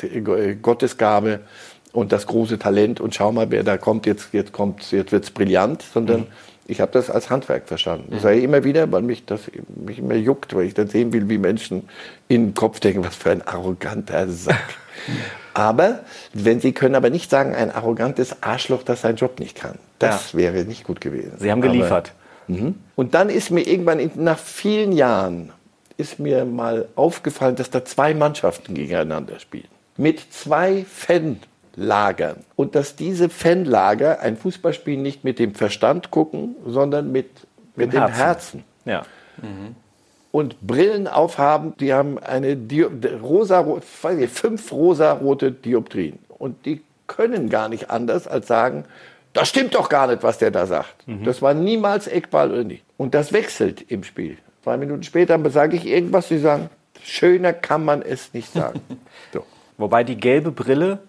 Gottesgabe 0.61 1.39
und 1.91 2.11
das 2.11 2.27
große 2.27 2.59
Talent 2.59 2.99
und 2.99 3.15
schau 3.15 3.31
mal, 3.31 3.49
wer 3.49 3.63
da 3.63 3.77
kommt, 3.77 4.05
jetzt, 4.05 4.29
jetzt 4.33 4.53
kommt, 4.53 4.91
jetzt 4.91 5.11
wird's 5.11 5.31
brillant, 5.31 5.81
sondern 5.81 6.21
mhm. 6.21 6.27
ich 6.67 6.81
habe 6.81 6.91
das 6.91 7.09
als 7.09 7.29
Handwerk 7.29 7.67
verstanden. 7.67 8.09
Das 8.11 8.21
sage 8.21 8.37
ich 8.37 8.43
immer 8.43 8.63
wieder, 8.63 8.91
weil 8.91 9.01
mich 9.01 9.25
das 9.25 9.41
mich 9.67 9.99
immer 9.99 10.15
juckt, 10.15 10.55
weil 10.55 10.65
ich 10.65 10.73
dann 10.73 10.87
sehen 10.87 11.13
will, 11.13 11.27
wie 11.29 11.37
Menschen 11.37 11.89
in 12.27 12.47
den 12.47 12.53
Kopf 12.53 12.79
denken, 12.79 13.03
was 13.03 13.15
für 13.15 13.31
ein 13.31 13.41
arroganter 13.41 14.27
Sack. 14.29 14.75
aber 15.53 16.01
wenn 16.33 16.59
sie 16.59 16.73
können 16.73 16.95
aber 16.95 17.09
nicht 17.09 17.31
sagen, 17.31 17.55
ein 17.55 17.71
arrogantes 17.71 18.43
Arschloch, 18.43 18.83
das 18.83 19.01
seinen 19.01 19.15
Job 19.15 19.39
nicht 19.39 19.55
kann. 19.57 19.79
Das 19.97 20.33
ja. 20.33 20.39
wäre 20.39 20.65
nicht 20.65 20.83
gut 20.83 21.01
gewesen. 21.01 21.33
Sie 21.39 21.51
haben 21.51 21.61
geliefert. 21.61 22.13
Mhm. 22.47 22.75
Und 22.95 23.13
dann 23.13 23.29
ist 23.29 23.51
mir 23.51 23.67
irgendwann 23.67 24.11
nach 24.15 24.39
vielen 24.39 24.91
Jahren 24.91 25.51
ist 25.97 26.19
mir 26.19 26.45
mal 26.45 26.87
aufgefallen, 26.95 27.55
dass 27.55 27.69
da 27.69 27.83
zwei 27.83 28.13
Mannschaften 28.13 28.75
gegeneinander 28.75 29.39
spielen. 29.39 29.67
Mit 29.97 30.31
zwei 30.31 30.85
Fanlagern. 30.87 32.43
Und 32.55 32.75
dass 32.75 32.95
diese 32.95 33.29
Fanlager 33.29 34.19
ein 34.21 34.37
Fußballspiel 34.37 34.97
nicht 34.97 35.23
mit 35.23 35.39
dem 35.39 35.55
Verstand 35.55 36.11
gucken, 36.11 36.55
sondern 36.65 37.11
mit, 37.11 37.29
mit 37.75 37.93
dem 37.93 38.07
Herzen. 38.07 38.15
Herzen. 38.15 38.63
Ja. 38.85 39.05
Mhm. 39.41 39.75
Und 40.31 40.61
Brillen 40.61 41.07
aufhaben, 41.07 41.73
die 41.79 41.93
haben 41.93 42.19
eine 42.19 42.55
Dio 42.55 42.91
rosa, 43.23 43.65
fünf 43.81 44.71
rosarote 44.71 45.51
Dioptrien. 45.51 46.19
Und 46.29 46.65
die 46.67 46.83
können 47.07 47.49
gar 47.49 47.69
nicht 47.69 47.89
anders 47.89 48.27
als 48.27 48.45
sagen, 48.45 48.83
das 49.37 49.49
stimmt 49.49 49.75
doch 49.75 49.87
gar 49.87 50.07
nicht, 50.07 50.23
was 50.23 50.37
der 50.37 50.51
da 50.51 50.65
sagt. 50.65 51.03
Das 51.23 51.41
war 51.41 51.53
niemals 51.53 52.07
Eckball 52.07 52.51
oder 52.51 52.63
nicht. 52.63 52.83
Und 52.97 53.13
das 53.13 53.31
wechselt 53.33 53.83
im 53.91 54.03
Spiel. 54.03 54.37
Zwei 54.63 54.77
Minuten 54.77 55.03
später 55.03 55.39
sage 55.51 55.77
ich 55.77 55.85
irgendwas, 55.85 56.27
sie 56.27 56.39
sagen, 56.39 56.69
schöner 57.03 57.53
kann 57.53 57.85
man 57.85 58.01
es 58.01 58.33
nicht 58.33 58.51
sagen. 58.51 58.81
So. 59.33 59.45
Wobei 59.77 60.03
die 60.03 60.15
gelbe 60.17 60.51
Brille 60.51 60.99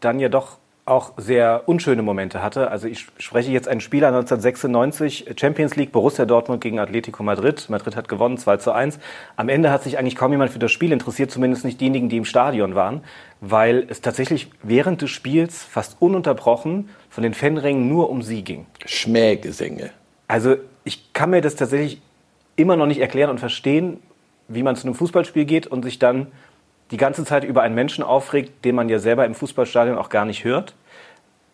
dann 0.00 0.20
ja 0.20 0.28
doch 0.28 0.58
auch 0.86 1.12
sehr 1.16 1.62
unschöne 1.66 2.02
Momente 2.02 2.42
hatte. 2.42 2.70
Also 2.70 2.86
ich 2.88 3.06
spreche 3.18 3.50
jetzt 3.50 3.68
einen 3.68 3.80
Spieler 3.80 4.08
1996, 4.08 5.34
Champions 5.36 5.76
League, 5.76 5.92
Borussia 5.92 6.26
Dortmund 6.26 6.60
gegen 6.60 6.78
Atletico 6.78 7.22
Madrid. 7.22 7.70
Madrid 7.70 7.96
hat 7.96 8.08
gewonnen, 8.08 8.36
2 8.36 8.58
zu 8.58 8.72
1. 8.72 8.98
Am 9.36 9.48
Ende 9.48 9.70
hat 9.70 9.82
sich 9.82 9.98
eigentlich 9.98 10.16
kaum 10.16 10.32
jemand 10.32 10.50
für 10.50 10.58
das 10.58 10.72
Spiel 10.72 10.92
interessiert, 10.92 11.30
zumindest 11.30 11.64
nicht 11.64 11.80
diejenigen, 11.80 12.10
die 12.10 12.18
im 12.18 12.26
Stadion 12.26 12.74
waren, 12.74 13.02
weil 13.40 13.86
es 13.88 14.02
tatsächlich 14.02 14.50
während 14.62 15.00
des 15.00 15.10
Spiels 15.10 15.64
fast 15.64 15.96
ununterbrochen 16.00 16.90
von 17.08 17.22
den 17.22 17.32
Fanrängen 17.32 17.88
nur 17.88 18.10
um 18.10 18.22
sie 18.22 18.42
ging. 18.42 18.66
Schmähgesänge. 18.84 19.90
Also 20.28 20.56
ich 20.84 21.14
kann 21.14 21.30
mir 21.30 21.40
das 21.40 21.56
tatsächlich 21.56 22.02
immer 22.56 22.76
noch 22.76 22.86
nicht 22.86 23.00
erklären 23.00 23.30
und 23.30 23.40
verstehen, 23.40 24.00
wie 24.48 24.62
man 24.62 24.76
zu 24.76 24.86
einem 24.86 24.94
Fußballspiel 24.94 25.46
geht 25.46 25.66
und 25.66 25.82
sich 25.82 25.98
dann 25.98 26.26
die 26.94 26.98
ganze 26.98 27.24
Zeit 27.24 27.42
über 27.42 27.62
einen 27.62 27.74
Menschen 27.74 28.04
aufregt, 28.04 28.64
den 28.64 28.76
man 28.76 28.88
ja 28.88 29.00
selber 29.00 29.26
im 29.26 29.34
Fußballstadion 29.34 29.98
auch 29.98 30.10
gar 30.10 30.24
nicht 30.24 30.44
hört. 30.44 30.74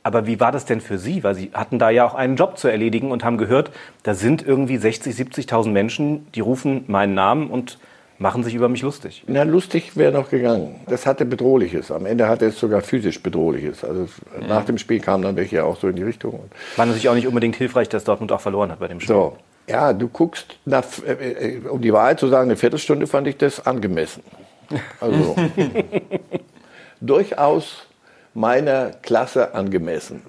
Aber 0.03 0.27
wie 0.27 0.39
war 0.39 0.53
das 0.53 0.67
denn 0.67 0.83
für 0.83 0.99
Sie? 0.99 1.25
Weil 1.25 1.35
Sie 1.35 1.51
hatten 1.55 1.79
da 1.79 1.89
ja 1.89 2.05
auch 2.05 2.13
einen 2.13 2.37
Job 2.37 2.59
zu 2.59 2.69
erledigen 2.69 3.11
und 3.11 3.25
haben 3.25 3.39
gehört, 3.39 3.71
da 4.03 4.13
sind 4.13 4.47
irgendwie 4.47 4.77
60, 4.77 5.17
70.000 5.17 5.71
Menschen, 5.71 6.27
die 6.35 6.41
rufen 6.41 6.85
meinen 6.89 7.15
Namen 7.15 7.49
und 7.49 7.79
machen 8.19 8.45
sich 8.45 8.55
über 8.55 8.69
mich 8.69 8.83
lustig. 8.83 9.25
Na, 9.29 9.45
lustig 9.45 9.97
wäre 9.97 10.13
noch 10.13 10.29
gegangen. 10.29 10.79
Das 10.89 11.07
hatte 11.07 11.25
Bedrohliches. 11.25 11.91
Am 11.91 12.05
Ende 12.05 12.29
hatte 12.29 12.45
es 12.45 12.61
sogar 12.61 12.83
physisch 12.83 13.23
Bedrohliches. 13.23 13.83
Also 13.83 14.09
nach 14.47 14.67
dem 14.67 14.77
Spiel 14.77 15.01
kamen 15.01 15.23
dann 15.23 15.37
welche 15.37 15.65
auch 15.65 15.79
so 15.79 15.89
in 15.89 15.97
die 15.97 16.03
Richtung. 16.03 16.39
War 16.77 16.85
natürlich 16.85 17.09
auch 17.09 17.15
nicht 17.15 17.27
unbedingt 17.27 17.57
hilfreich, 17.57 17.89
dass 17.89 18.05
Dortmund 18.05 18.31
auch 18.31 18.43
verloren 18.43 18.71
hat 18.71 18.79
bei 18.79 18.89
dem 18.89 19.01
Spiel. 19.01 19.15
So, 19.15 19.39
ja, 19.71 19.95
du 19.95 20.09
guckst, 20.09 20.59
nach, 20.67 20.85
äh, 21.07 21.13
äh, 21.13 21.69
um 21.69 21.81
die 21.81 21.95
Wahrheit 21.95 22.21
zu 22.21 22.29
sagen, 22.29 22.51
eine 22.51 22.59
Viertelstunde 22.59 23.07
fand 23.07 23.27
ich 23.27 23.39
das 23.39 23.67
angemessen. 23.67 24.23
Also 25.01 25.37
durchaus 27.01 27.87
meiner 28.35 28.91
Klasse 28.91 29.55
angemessen. 29.55 30.23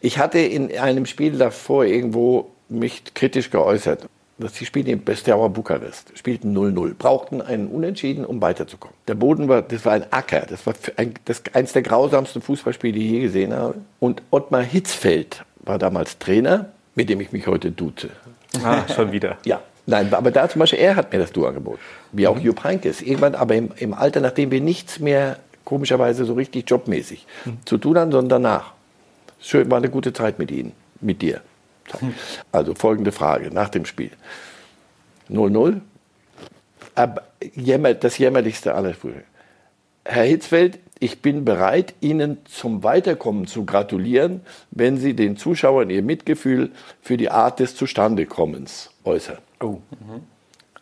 Ich 0.00 0.18
hatte 0.18 0.38
in 0.38 0.76
einem 0.78 1.06
Spiel 1.06 1.38
davor 1.38 1.84
irgendwo 1.84 2.50
mich 2.68 3.14
kritisch 3.14 3.50
geäußert. 3.50 4.06
dass 4.38 4.54
Sie 4.54 4.66
spielten 4.66 4.90
in 4.90 5.02
Besteaua 5.02 5.48
Bukarest, 5.48 6.12
spielten 6.14 6.54
0-0, 6.54 6.94
brauchten 6.94 7.40
einen 7.40 7.68
Unentschieden, 7.68 8.26
um 8.26 8.42
weiterzukommen. 8.42 8.94
Der 9.08 9.14
Boden 9.14 9.48
war, 9.48 9.62
das 9.62 9.86
war 9.86 9.94
ein 9.94 10.04
Acker, 10.12 10.44
das 10.46 10.66
war 10.66 10.74
ein, 10.96 11.14
das, 11.24 11.42
eins 11.54 11.72
der 11.72 11.80
grausamsten 11.80 12.42
Fußballspiele, 12.42 12.92
die 12.92 13.06
ich 13.06 13.10
je 13.12 13.20
gesehen 13.20 13.54
habe. 13.54 13.76
Und 13.98 14.22
Ottmar 14.30 14.62
Hitzfeld 14.62 15.42
war 15.60 15.78
damals 15.78 16.18
Trainer, 16.18 16.70
mit 16.94 17.08
dem 17.08 17.22
ich 17.22 17.32
mich 17.32 17.46
heute 17.46 17.70
duze. 17.70 18.10
Ah, 18.62 18.82
schon 18.94 19.10
wieder. 19.10 19.38
Ja, 19.46 19.62
nein, 19.86 20.12
aber 20.12 20.30
da 20.30 20.48
zum 20.48 20.60
Beispiel, 20.60 20.80
er 20.80 20.96
hat 20.96 21.12
mir 21.12 21.18
das 21.18 21.32
Du 21.32 21.46
angeboten. 21.46 21.80
Wie 22.12 22.26
auch 22.26 22.38
Jupp 22.38 22.64
Heynckes. 22.64 23.02
Irgendwann 23.02 23.34
aber 23.34 23.54
im, 23.54 23.70
im 23.76 23.94
Alter, 23.94 24.20
nachdem 24.20 24.50
wir 24.50 24.60
nichts 24.60 24.98
mehr, 24.98 25.38
komischerweise 25.64 26.24
so 26.24 26.34
richtig 26.34 26.68
jobmäßig 26.70 27.26
zu 27.64 27.78
tun 27.78 27.98
haben, 27.98 28.12
sondern 28.12 28.42
danach. 28.42 28.72
Schön, 29.40 29.70
war 29.70 29.78
eine 29.78 29.90
gute 29.90 30.12
Zeit 30.12 30.38
mit 30.38 30.50
Ihnen, 30.50 30.72
mit 31.00 31.22
dir. 31.22 31.42
Also 32.52 32.74
folgende 32.74 33.12
Frage 33.12 33.52
nach 33.52 33.68
dem 33.68 33.84
Spiel. 33.84 34.10
0-0. 35.30 35.80
Aber 36.94 37.22
jämmer, 37.54 37.94
das 37.94 38.18
jämmerlichste 38.18 38.74
aller 38.74 38.94
Frühe. 38.94 39.22
Herr 40.04 40.24
Hitzfeld, 40.24 40.78
ich 40.98 41.20
bin 41.20 41.44
bereit, 41.44 41.94
Ihnen 42.00 42.38
zum 42.46 42.82
Weiterkommen 42.82 43.46
zu 43.46 43.64
gratulieren, 43.64 44.40
wenn 44.70 44.96
Sie 44.96 45.14
den 45.14 45.36
Zuschauern 45.36 45.90
Ihr 45.90 46.02
Mitgefühl 46.02 46.70
für 47.02 47.16
die 47.16 47.30
Art 47.30 47.60
des 47.60 47.76
Zustandekommens 47.76 48.90
äußern. 49.04 49.38
Oh. 49.60 49.78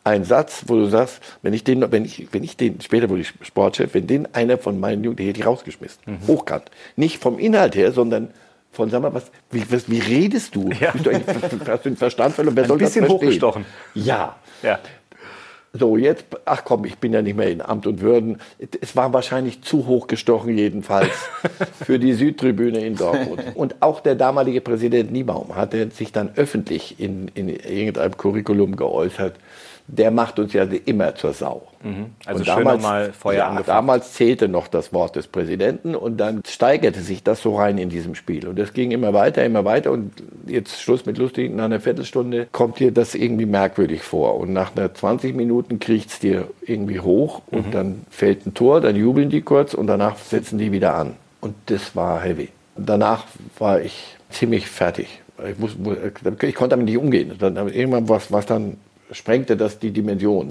Ein 0.07 0.25
Satz, 0.25 0.65
wo 0.67 0.75
du 0.77 0.87
sagst, 0.87 1.21
wenn 1.43 1.55
ich 1.55 1.65
den, 1.65 1.91
wenn 1.91 2.05
ich, 2.05 2.29
wenn 2.33 2.45
ich 2.45 2.57
den, 2.57 2.81
später 2.81 3.09
wurde 3.09 3.23
ich 3.23 3.33
Sportchef, 3.41 3.95
wenn 3.95 4.07
den 4.07 4.33
einer 4.35 4.59
von 4.59 4.79
meinen 4.79 5.03
Jungen, 5.03 5.17
den 5.17 5.27
hätte 5.27 5.41
ich 5.41 5.47
rausgeschmissen. 5.47 6.03
Hochkant. 6.27 6.71
Nicht 6.97 7.23
vom 7.23 7.39
Inhalt 7.39 7.75
her, 7.75 7.93
sondern 7.93 8.29
von, 8.71 8.91
sag 8.91 9.01
mal, 9.03 9.15
was, 9.15 9.31
wie, 9.51 9.65
was, 9.71 9.89
wie 9.89 10.01
redest 10.01 10.55
du? 10.57 10.69
Ja. 10.81 10.91
Bist 10.91 11.07
du 11.07 11.13
hast 11.69 11.85
du 11.85 11.91
den 11.91 11.97
Verstand 11.97 12.35
verloren? 12.35 12.57
Wer 12.57 12.65
Ein 12.65 12.69
soll 12.69 12.79
das 12.79 12.91
bisschen 12.91 13.07
verstehen? 13.07 13.29
hochgestochen. 13.29 13.65
Ja. 13.95 14.37
Ja. 14.63 14.79
So, 15.77 15.97
jetzt, 15.97 16.27
ach 16.45 16.63
komm, 16.65 16.85
ich 16.85 16.99
bin 16.99 17.13
ja 17.13 17.21
nicht 17.21 17.37
mehr 17.37 17.51
in 17.51 17.61
Amt 17.61 17.89
und 17.89 18.01
Würden. 18.01 18.41
Es 18.81 18.95
war 18.95 19.13
wahrscheinlich 19.13 19.63
zu 19.63 19.89
hochgestochen 19.89 20.57
jedenfalls 20.57 21.11
für 21.85 21.99
die 21.99 22.13
Südtribüne 22.13 22.79
in 22.79 22.95
Dortmund. 22.95 23.43
Und 23.57 23.83
auch 23.83 23.99
der 23.99 24.15
damalige 24.15 24.61
Präsident 24.61 25.11
Niebaum 25.11 25.57
hatte 25.57 25.91
sich 25.91 26.13
dann 26.13 26.31
öffentlich 26.37 27.01
in, 27.01 27.27
in 27.35 27.49
irgendeinem 27.49 28.17
Curriculum 28.17 28.77
geäußert. 28.77 29.35
Der 29.87 30.11
macht 30.11 30.39
uns 30.39 30.53
ja 30.53 30.65
immer 30.65 31.15
zur 31.15 31.35
Sau. 31.35 31.69
Also 32.25 32.41
Und 32.41 32.47
schön 32.47 32.65
nochmal 32.65 33.13
Feuer 33.13 33.37
ja, 33.37 33.49
angefangen. 33.49 33.67
damals 33.67 34.15
zählte 34.15 34.49
noch 34.49 34.69
das 34.69 34.95
Wort 34.95 35.17
des 35.17 35.27
Präsidenten 35.27 35.95
und 35.95 36.17
dann 36.17 36.41
steigerte 36.47 37.01
sich 37.01 37.23
das 37.23 37.43
so 37.43 37.57
rein 37.57 37.77
in 37.77 37.91
diesem 37.91 38.15
Spiel. 38.15 38.49
Und 38.49 38.59
das 38.59 38.73
ging 38.73 38.91
immer 38.91 39.13
weiter, 39.13 39.45
immer 39.45 39.67
weiter 39.67 39.93
und 39.93 40.13
jetzt 40.47 40.81
Schluss 40.81 41.05
mit 41.05 41.19
lustig, 41.19 41.55
nach 41.55 41.67
einer 41.67 41.81
Viertelstunde 41.81 42.47
kommt 42.53 42.79
dir 42.79 42.91
das 42.91 43.15
irgendwie 43.15 43.45
merkwürdig 43.45 44.03
vor. 44.03 44.37
Und 44.37 44.55
nach 44.55 44.75
einer 44.75 44.95
20 44.95 45.37
Minuten 45.37 45.79
kriecht 45.79 46.09
es 46.09 46.19
dir 46.19 46.49
irgendwie 46.63 47.01
hoch 47.01 47.43
und 47.51 47.75
dann 47.75 48.07
fällt 48.09 48.47
ein 48.47 48.55
Tor, 48.55 48.81
dann 48.81 48.97
jubeln 48.97 49.29
die 49.29 49.43
kurz 49.43 49.75
und 49.75 49.87
danach 49.87 50.17
setzen 50.17 50.59
die 50.59 50.73
wieder 50.73 50.95
an. 50.95 51.17
Und 51.43 51.55
das 51.67 51.95
war 51.95 52.23
heavy. 52.23 52.49
Danach 52.77 53.27
war 53.59 53.83
ich 53.83 54.17
ziemlich 54.31 54.67
fertig. 54.67 55.21
Ich, 55.47 55.59
muss, 55.59 55.77
ich 56.43 56.55
konnte 56.55 56.71
damit 56.71 56.87
nicht 56.87 56.97
umgehen. 56.97 57.33
Dann, 57.39 57.57
irgendwann 57.57 58.09
was, 58.09 58.33
was 58.33 58.47
dann 58.47 58.79
sprengte 59.13 59.57
das 59.57 59.79
die 59.79 59.91
Dimension. 59.91 60.51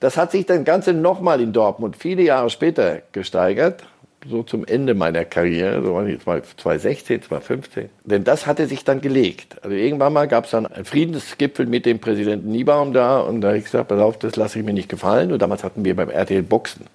Das 0.00 0.16
hat 0.16 0.32
sich 0.32 0.46
dann 0.46 0.64
Ganze 0.64 0.92
nochmal 0.92 1.40
in 1.40 1.52
Dortmund 1.52 1.96
viele 1.96 2.22
Jahre 2.22 2.50
später 2.50 3.00
gesteigert, 3.12 3.82
so 4.28 4.42
zum 4.42 4.64
Ende 4.64 4.94
meiner 4.94 5.24
Karriere, 5.24 5.82
so 5.82 5.94
war 5.94 6.06
ich 6.06 6.22
2016, 6.56 7.22
2015. 7.22 7.88
Denn 8.04 8.24
das 8.24 8.46
hatte 8.46 8.66
sich 8.66 8.84
dann 8.84 9.00
gelegt. 9.00 9.56
Also 9.62 9.76
irgendwann 9.76 10.12
mal 10.12 10.26
gab 10.26 10.46
es 10.46 10.50
dann 10.50 10.66
einen 10.66 10.84
Friedensgipfel 10.84 11.66
mit 11.66 11.86
dem 11.86 11.98
Präsidenten 11.98 12.50
Niebaum 12.50 12.92
da 12.92 13.20
und 13.20 13.40
da 13.40 13.48
habe 13.48 13.58
ich 13.58 13.64
gesagt, 13.64 13.88
pass 13.88 14.00
auf, 14.00 14.18
das 14.18 14.36
lasse 14.36 14.58
ich 14.58 14.64
mir 14.64 14.72
nicht 14.72 14.88
gefallen. 14.88 15.32
Und 15.32 15.40
damals 15.40 15.64
hatten 15.64 15.84
wir 15.84 15.94
beim 15.94 16.10
RTL 16.10 16.42
Boxen 16.42 16.86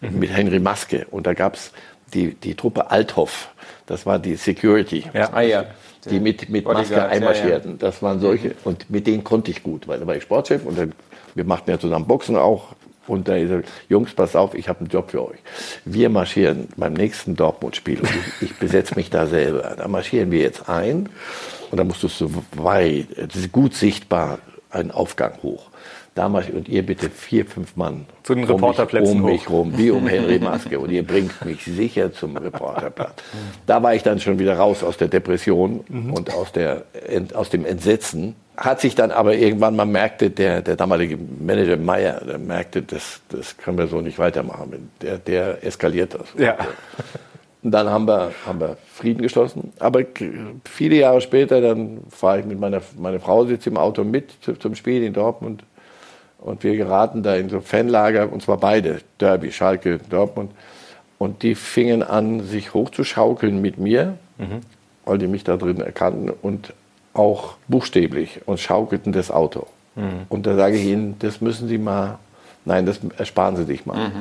mit 0.00 0.30
Henry 0.30 0.58
Maske 0.58 1.06
und 1.10 1.26
da 1.26 1.34
gab 1.34 1.54
es 1.54 1.72
die, 2.14 2.34
die 2.34 2.54
Truppe 2.54 2.90
Althoff, 2.90 3.50
das 3.86 4.06
war 4.06 4.18
die 4.18 4.36
Security 4.36 5.04
Ja. 5.12 5.32
Ah 5.32 5.40
ja. 5.40 5.64
die 6.08 6.20
mit, 6.20 6.48
mit 6.48 6.64
Maske 6.64 7.02
einmarschierten. 7.06 7.78
Das 7.78 8.02
waren 8.02 8.20
solche. 8.20 8.54
Und 8.64 8.90
mit 8.90 9.06
denen 9.06 9.24
konnte 9.24 9.50
ich 9.50 9.62
gut, 9.62 9.88
weil 9.88 10.00
da 10.00 10.06
war 10.06 10.16
ich 10.16 10.22
Sportchef 10.22 10.64
und 10.64 10.78
dann, 10.78 10.92
wir 11.34 11.44
machten 11.44 11.70
ja 11.70 11.78
zusammen 11.78 12.06
Boxen 12.06 12.36
auch. 12.36 12.74
Und 13.06 13.26
da 13.26 13.34
ist 13.34 13.50
er, 13.50 13.62
Jungs, 13.88 14.14
pass 14.14 14.36
auf, 14.36 14.54
ich 14.54 14.68
habe 14.68 14.80
einen 14.80 14.88
Job 14.88 15.10
für 15.10 15.26
euch. 15.26 15.38
Wir 15.84 16.10
marschieren 16.10 16.68
beim 16.76 16.92
nächsten 16.92 17.34
Dortmund-Spiel 17.34 18.00
und 18.00 18.08
ich, 18.08 18.50
ich 18.50 18.56
besetze 18.56 18.94
mich 18.94 19.10
da 19.10 19.26
selber. 19.26 19.74
Da 19.76 19.88
marschieren 19.88 20.30
wir 20.30 20.40
jetzt 20.40 20.68
ein 20.68 21.08
und 21.70 21.78
da 21.78 21.82
musst 21.82 22.02
du 22.02 22.08
so 22.08 22.30
weit, 22.52 23.06
gut 23.50 23.74
sichtbar, 23.74 24.38
einen 24.70 24.92
Aufgang 24.92 25.32
hoch. 25.42 25.69
Da 26.14 26.28
marsch- 26.28 26.50
und 26.50 26.68
ihr 26.68 26.84
bitte 26.84 27.08
vier, 27.08 27.46
fünf 27.46 27.76
Mann 27.76 28.04
Zu 28.24 28.34
den 28.34 28.42
um 28.44 28.48
mich- 28.48 28.56
Reporterplätzen 28.56 29.20
um 29.20 29.26
mich 29.30 29.48
rum, 29.48 29.72
wie 29.76 29.90
um 29.90 30.06
Henry 30.08 30.38
Maske. 30.40 30.78
Und 30.80 30.90
ihr 30.90 31.06
bringt 31.06 31.44
mich 31.44 31.64
sicher 31.64 32.12
zum 32.12 32.36
Reporterplatz. 32.36 33.22
Da 33.66 33.82
war 33.82 33.94
ich 33.94 34.02
dann 34.02 34.18
schon 34.18 34.38
wieder 34.38 34.56
raus 34.56 34.82
aus 34.82 34.96
der 34.96 35.08
Depression 35.08 35.80
und 36.12 36.34
aus, 36.34 36.50
der, 36.52 36.82
aus 37.34 37.50
dem 37.50 37.64
Entsetzen. 37.64 38.34
Hat 38.56 38.80
sich 38.80 38.94
dann 38.96 39.10
aber 39.12 39.34
irgendwann, 39.36 39.76
man 39.76 39.90
merkte, 39.92 40.30
der, 40.30 40.60
der 40.62 40.76
damalige 40.76 41.16
Manager 41.16 41.76
Meyer, 41.76 42.20
der 42.26 42.38
merkte, 42.38 42.82
das, 42.82 43.20
das 43.30 43.56
können 43.56 43.78
wir 43.78 43.86
so 43.86 44.00
nicht 44.00 44.18
weitermachen. 44.18 44.90
Der, 45.00 45.16
der 45.16 45.64
eskaliert 45.64 46.14
das. 46.14 46.26
Ja. 46.36 46.56
Und 47.62 47.72
dann 47.72 47.88
haben 47.90 48.06
wir, 48.08 48.32
haben 48.46 48.58
wir 48.58 48.76
Frieden 48.94 49.20
geschlossen. 49.22 49.72
Aber 49.78 50.02
viele 50.64 50.96
Jahre 50.96 51.20
später, 51.20 51.60
dann 51.60 52.00
fahre 52.08 52.40
ich 52.40 52.46
mit 52.46 52.58
meiner 52.58 52.80
meine 52.98 53.20
Frau 53.20 53.44
sitzt 53.44 53.66
im 53.66 53.76
Auto 53.76 54.02
mit 54.02 54.32
zu, 54.40 54.54
zum 54.54 54.74
Spiel 54.74 55.02
in 55.02 55.12
Dortmund. 55.12 55.62
Und 56.40 56.64
wir 56.64 56.76
geraten 56.76 57.22
da 57.22 57.36
in 57.36 57.48
so 57.48 57.60
Fanlager, 57.60 58.32
und 58.32 58.42
zwar 58.42 58.56
beide, 58.56 59.00
Derby, 59.18 59.52
Schalke, 59.52 59.98
Dortmund. 60.08 60.52
Und 61.18 61.42
die 61.42 61.54
fingen 61.54 62.02
an, 62.02 62.44
sich 62.44 62.72
hochzuschaukeln 62.72 63.60
mit 63.60 63.76
mir, 63.78 64.16
weil 65.04 65.18
die 65.18 65.26
mich 65.26 65.44
da 65.44 65.56
drin 65.56 65.80
erkannten 65.80 66.30
und 66.30 66.72
auch 67.12 67.56
buchstäblich 67.68 68.40
und 68.46 68.58
schaukelten 68.58 69.12
das 69.12 69.30
Auto. 69.30 69.66
Und 70.30 70.46
da 70.46 70.54
sage 70.56 70.76
ich 70.76 70.86
ihnen, 70.86 71.16
das 71.18 71.40
müssen 71.42 71.68
Sie 71.68 71.76
mal, 71.76 72.18
nein, 72.64 72.86
das 72.86 73.00
ersparen 73.18 73.56
Sie 73.56 73.64
sich 73.64 73.84
mal. 73.84 74.12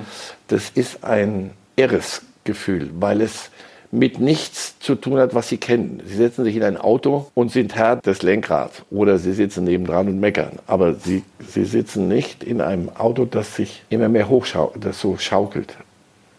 Das 0.47 0.71
ist 0.71 1.03
ein 1.05 1.51
irres 1.77 2.23
Gefühl, 2.43 2.89
weil 2.99 3.21
es 3.21 3.49
mit 3.91 4.19
nichts 4.19 4.77
zu 4.79 4.95
tun 4.95 5.19
hat, 5.19 5.33
was 5.33 5.49
Sie 5.49 5.57
kennen. 5.57 6.01
Sie 6.05 6.15
setzen 6.15 6.43
sich 6.43 6.55
in 6.55 6.63
ein 6.63 6.77
Auto 6.77 7.27
und 7.33 7.51
sind 7.51 7.75
Herr 7.75 7.95
des 7.95 8.21
Lenkrads 8.21 8.83
oder 8.91 9.17
Sie 9.17 9.33
sitzen 9.33 9.63
nebendran 9.63 10.07
und 10.07 10.19
meckern. 10.19 10.59
Aber 10.67 10.93
Sie, 10.93 11.23
Sie 11.47 11.65
sitzen 11.65 12.07
nicht 12.07 12.43
in 12.43 12.61
einem 12.61 12.89
Auto, 12.89 13.25
das 13.25 13.55
sich 13.55 13.83
immer 13.89 14.09
mehr 14.09 14.29
hochschaukelt, 14.29 14.85
das 14.85 14.99
so 14.99 15.17
schaukelt. 15.17 15.75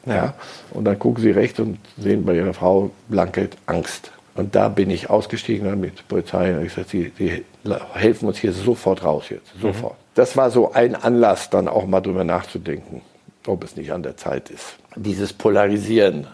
Ja. 0.07 0.35
Und 0.73 0.85
dann 0.85 0.99
gucken 0.99 1.23
Sie 1.23 1.31
rechts 1.31 1.59
und 1.59 1.79
sehen 1.99 2.25
bei 2.25 2.35
Ihrer 2.35 2.55
Frau 2.55 2.91
blanke 3.09 3.51
Angst. 3.67 4.13
Und 4.35 4.55
da 4.55 4.69
bin 4.69 4.91
ich 4.91 5.11
ausgestiegen 5.11 5.67
dann 5.67 5.81
mit 5.81 5.99
der 5.99 6.05
Polizei 6.05 6.57
und 6.57 6.65
ich 6.65 6.75
gesagt, 6.75 6.91
sie, 6.91 7.13
sie 7.19 7.45
helfen 7.93 8.29
uns 8.29 8.39
hier 8.39 8.53
sofort 8.53 9.05
raus 9.05 9.25
jetzt, 9.29 9.53
sofort. 9.61 9.93
Mhm. 9.93 10.05
Das 10.15 10.37
war 10.37 10.51
so 10.51 10.73
ein 10.73 10.95
Anlass, 10.95 11.51
dann 11.51 11.69
auch 11.69 11.87
mal 11.87 12.01
drüber 12.01 12.25
nachzudenken, 12.25 13.03
ob 13.47 13.65
es 13.65 13.77
nicht 13.77 13.93
an 13.93 14.03
der 14.03 14.17
Zeit 14.17 14.49
ist, 14.49 14.77
dieses 14.97 15.33
Polarisieren 15.33 16.27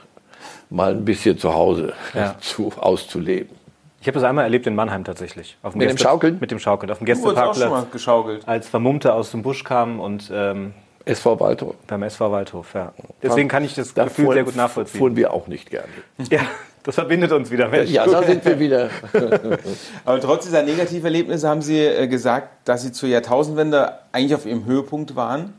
mal 0.71 0.93
ein 0.93 1.05
bisschen 1.05 1.39
zu 1.39 1.55
Hause 1.55 1.95
ja. 2.15 2.37
zu, 2.41 2.73
auszuleben. 2.77 3.55
Ich 4.01 4.09
habe 4.09 4.21
das 4.21 4.29
einmal 4.29 4.45
erlebt 4.45 4.67
in 4.67 4.75
Mannheim 4.75 5.05
tatsächlich. 5.05 5.57
Auf 5.63 5.73
dem 5.73 5.79
mit 5.79 5.89
Gäste, 5.89 5.99
dem 5.99 6.09
Schaukeln? 6.09 6.39
Mit 6.41 6.51
dem 6.51 6.59
Schaukeln. 6.59 6.93
Auf 6.93 6.99
dem 6.99 7.07
Gästeparkplatz. 7.07 7.57
Du 7.59 7.65
auch 7.65 7.69
schon 7.69 7.71
mal 7.71 7.87
geschaukelt. 7.91 8.47
Als 8.47 8.69
Vermummte 8.69 9.13
aus 9.15 9.33
dem 9.33 9.43
Busch 9.43 9.65
kamen 9.65 9.99
und 9.99 10.31
ähm, 10.33 10.75
SV 11.07 11.41
Waldhof. 11.41 11.75
Beim 11.87 12.03
SV 12.03 12.31
Waldhof, 12.31 12.75
ja. 12.75 12.93
Deswegen 13.23 13.49
kann 13.49 13.65
ich 13.65 13.75
das 13.75 13.95
da 13.95 14.05
Gefühl 14.05 14.33
sehr 14.33 14.45
gut 14.45 14.57
nachvollziehen. 14.57 14.99
Fuhren 14.99 15.17
wir 15.17 15.33
auch 15.33 15.47
nicht 15.47 15.71
gerne. 15.71 15.89
Ja, 16.31 16.41
das 16.83 16.97
verbindet 16.97 17.33
uns 17.33 17.51
wieder. 17.51 17.69
Mensch. 17.69 17.91
Ja, 17.91 18.07
da 18.07 18.23
sind 18.23 18.45
wir 18.45 18.61
wieder. 18.61 18.91
Aber 20.05 20.21
trotz 20.21 20.45
dieser 20.45 20.63
Negativerlebnisse 20.63 21.49
haben 21.49 21.63
Sie 21.63 21.81
äh, 21.81 22.07
gesagt, 22.07 22.69
dass 22.69 22.83
Sie 22.83 22.93
zur 22.93 23.09
Jahrtausendwende 23.09 23.93
eigentlich 24.13 24.35
auf 24.35 24.47
Ihrem 24.47 24.67
Höhepunkt 24.67 25.17
waren 25.17 25.53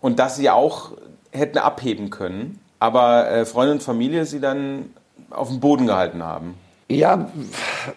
und 0.00 0.18
dass 0.18 0.36
Sie 0.36 0.50
auch 0.50 0.92
hätten 1.30 1.58
abheben 1.58 2.10
können, 2.10 2.58
aber 2.78 3.30
äh, 3.30 3.44
Freunde 3.44 3.72
und 3.72 3.82
Familie 3.82 4.24
Sie 4.26 4.40
dann 4.40 4.90
auf 5.30 5.48
dem 5.48 5.60
Boden 5.60 5.86
gehalten 5.86 6.22
haben. 6.22 6.54
Ja, 6.88 7.28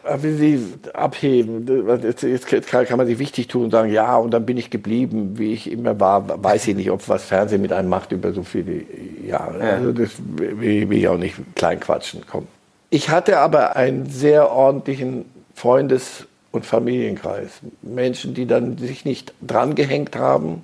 wenn 0.04 0.38
Sie 0.38 0.66
abheben, 0.94 1.68
jetzt 2.02 2.48
kann 2.48 2.98
man 2.98 3.06
sich 3.06 3.20
wichtig 3.20 3.48
tun 3.48 3.66
und 3.66 3.72
sagen, 3.72 3.92
ja, 3.92 4.18
und 4.18 4.32
dann 4.32 4.48
bin 4.48 4.58
ich 4.58 4.72
geblieben, 4.72 5.38
wie 5.38 5.54
ich 5.54 5.72
immer 5.72 6.00
war, 6.00 6.44
weiß 6.44 6.70
ich 6.70 6.76
nicht, 6.76 6.90
ob 6.90 7.08
was 7.08 7.24
Fernsehen 7.24 7.62
mit 7.62 7.72
einem 7.72 7.88
macht 7.88 8.12
über 8.12 8.34
so 8.34 8.42
viele 8.42 8.84
Jahre. 9.28 9.60
Ja. 9.60 9.74
Also 9.74 9.92
das 9.92 10.12
will 10.38 10.92
ich 10.92 11.08
auch 11.08 11.18
nicht 11.18 11.36
klein 11.56 11.80
quatschen. 11.80 12.24
Komm. 12.30 12.48
Ich 12.90 13.10
hatte 13.12 13.38
aber 13.38 13.76
einen 13.76 14.10
sehr 14.10 14.52
ordentlichen 14.52 15.26
Freundes- 15.54 16.26
und 16.52 16.66
Familienkreis. 16.66 17.60
Menschen, 17.84 18.34
die 18.34 18.48
dann 18.48 18.80
sich 18.80 19.06
nicht 19.06 19.36
drangehängt 19.42 20.16
haben 20.16 20.64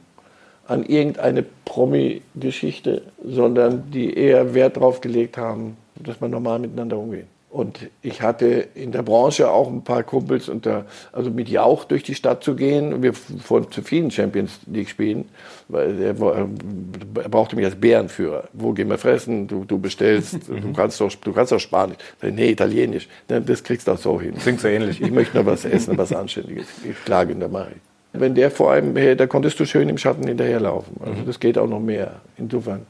an 0.67 0.85
irgendeine 0.85 1.43
Promi-Geschichte, 1.65 3.03
sondern 3.23 3.91
die 3.91 4.13
eher 4.15 4.53
Wert 4.53 4.77
darauf 4.77 5.01
gelegt 5.01 5.37
haben, 5.37 5.77
dass 5.95 6.19
man 6.19 6.31
normal 6.31 6.59
miteinander 6.59 6.97
umgeht. 6.97 7.27
Und 7.55 7.89
ich 8.01 8.21
hatte 8.21 8.67
in 8.75 8.91
der 8.91 9.01
Branche 9.01 9.49
auch 9.49 9.69
ein 9.69 9.81
paar 9.81 10.03
Kumpels, 10.03 10.49
unter, 10.49 10.87
also 11.13 11.31
mit 11.31 11.47
Jauch 11.47 11.85
durch 11.85 12.03
die 12.03 12.13
Stadt 12.13 12.43
zu 12.43 12.53
gehen. 12.53 13.01
Wir 13.01 13.13
von 13.13 13.71
zu 13.71 13.81
vielen 13.81 14.11
Champions 14.11 14.59
League 14.69 14.89
spielen, 14.89 15.29
weil 15.69 16.01
er, 16.01 16.19
er 16.19 17.29
brauchte 17.29 17.55
mich 17.55 17.63
als 17.63 17.75
Bärenführer. 17.75 18.49
Wo 18.51 18.73
gehen 18.73 18.89
wir 18.89 18.97
fressen? 18.97 19.47
Du, 19.47 19.63
du 19.63 19.79
bestellst, 19.79 20.37
du 20.49 20.73
kannst 20.73 20.99
doch, 20.99 21.09
du 21.15 21.31
kannst 21.31 21.53
doch 21.53 21.59
Spanisch. 21.61 21.95
Nee, 22.21 22.49
Italienisch. 22.49 23.07
Das 23.29 23.63
kriegst 23.63 23.87
du 23.87 23.93
auch 23.93 23.97
so 23.97 24.19
hin. 24.19 24.35
Klingt 24.35 24.59
so 24.59 24.67
ähnlich. 24.67 25.01
Ich 25.01 25.11
möchte 25.11 25.37
noch 25.37 25.45
was 25.45 25.63
essen, 25.63 25.97
was 25.97 26.11
Anständiges. 26.11 26.67
Ich 26.83 27.05
klage, 27.05 27.33
da 27.37 27.47
mache 27.47 27.69
ich. 27.71 27.94
Wenn 28.19 28.35
der 28.35 28.51
vor 28.51 28.71
allem, 28.71 28.95
da 29.17 29.27
konntest 29.27 29.59
du 29.59 29.65
schön 29.65 29.89
im 29.89 29.97
Schatten 29.97 30.27
hinterherlaufen. 30.27 30.95
Also 30.99 31.21
das 31.25 31.39
geht 31.39 31.57
auch 31.57 31.67
noch 31.67 31.79
mehr. 31.79 32.11
Insofern. 32.37 32.85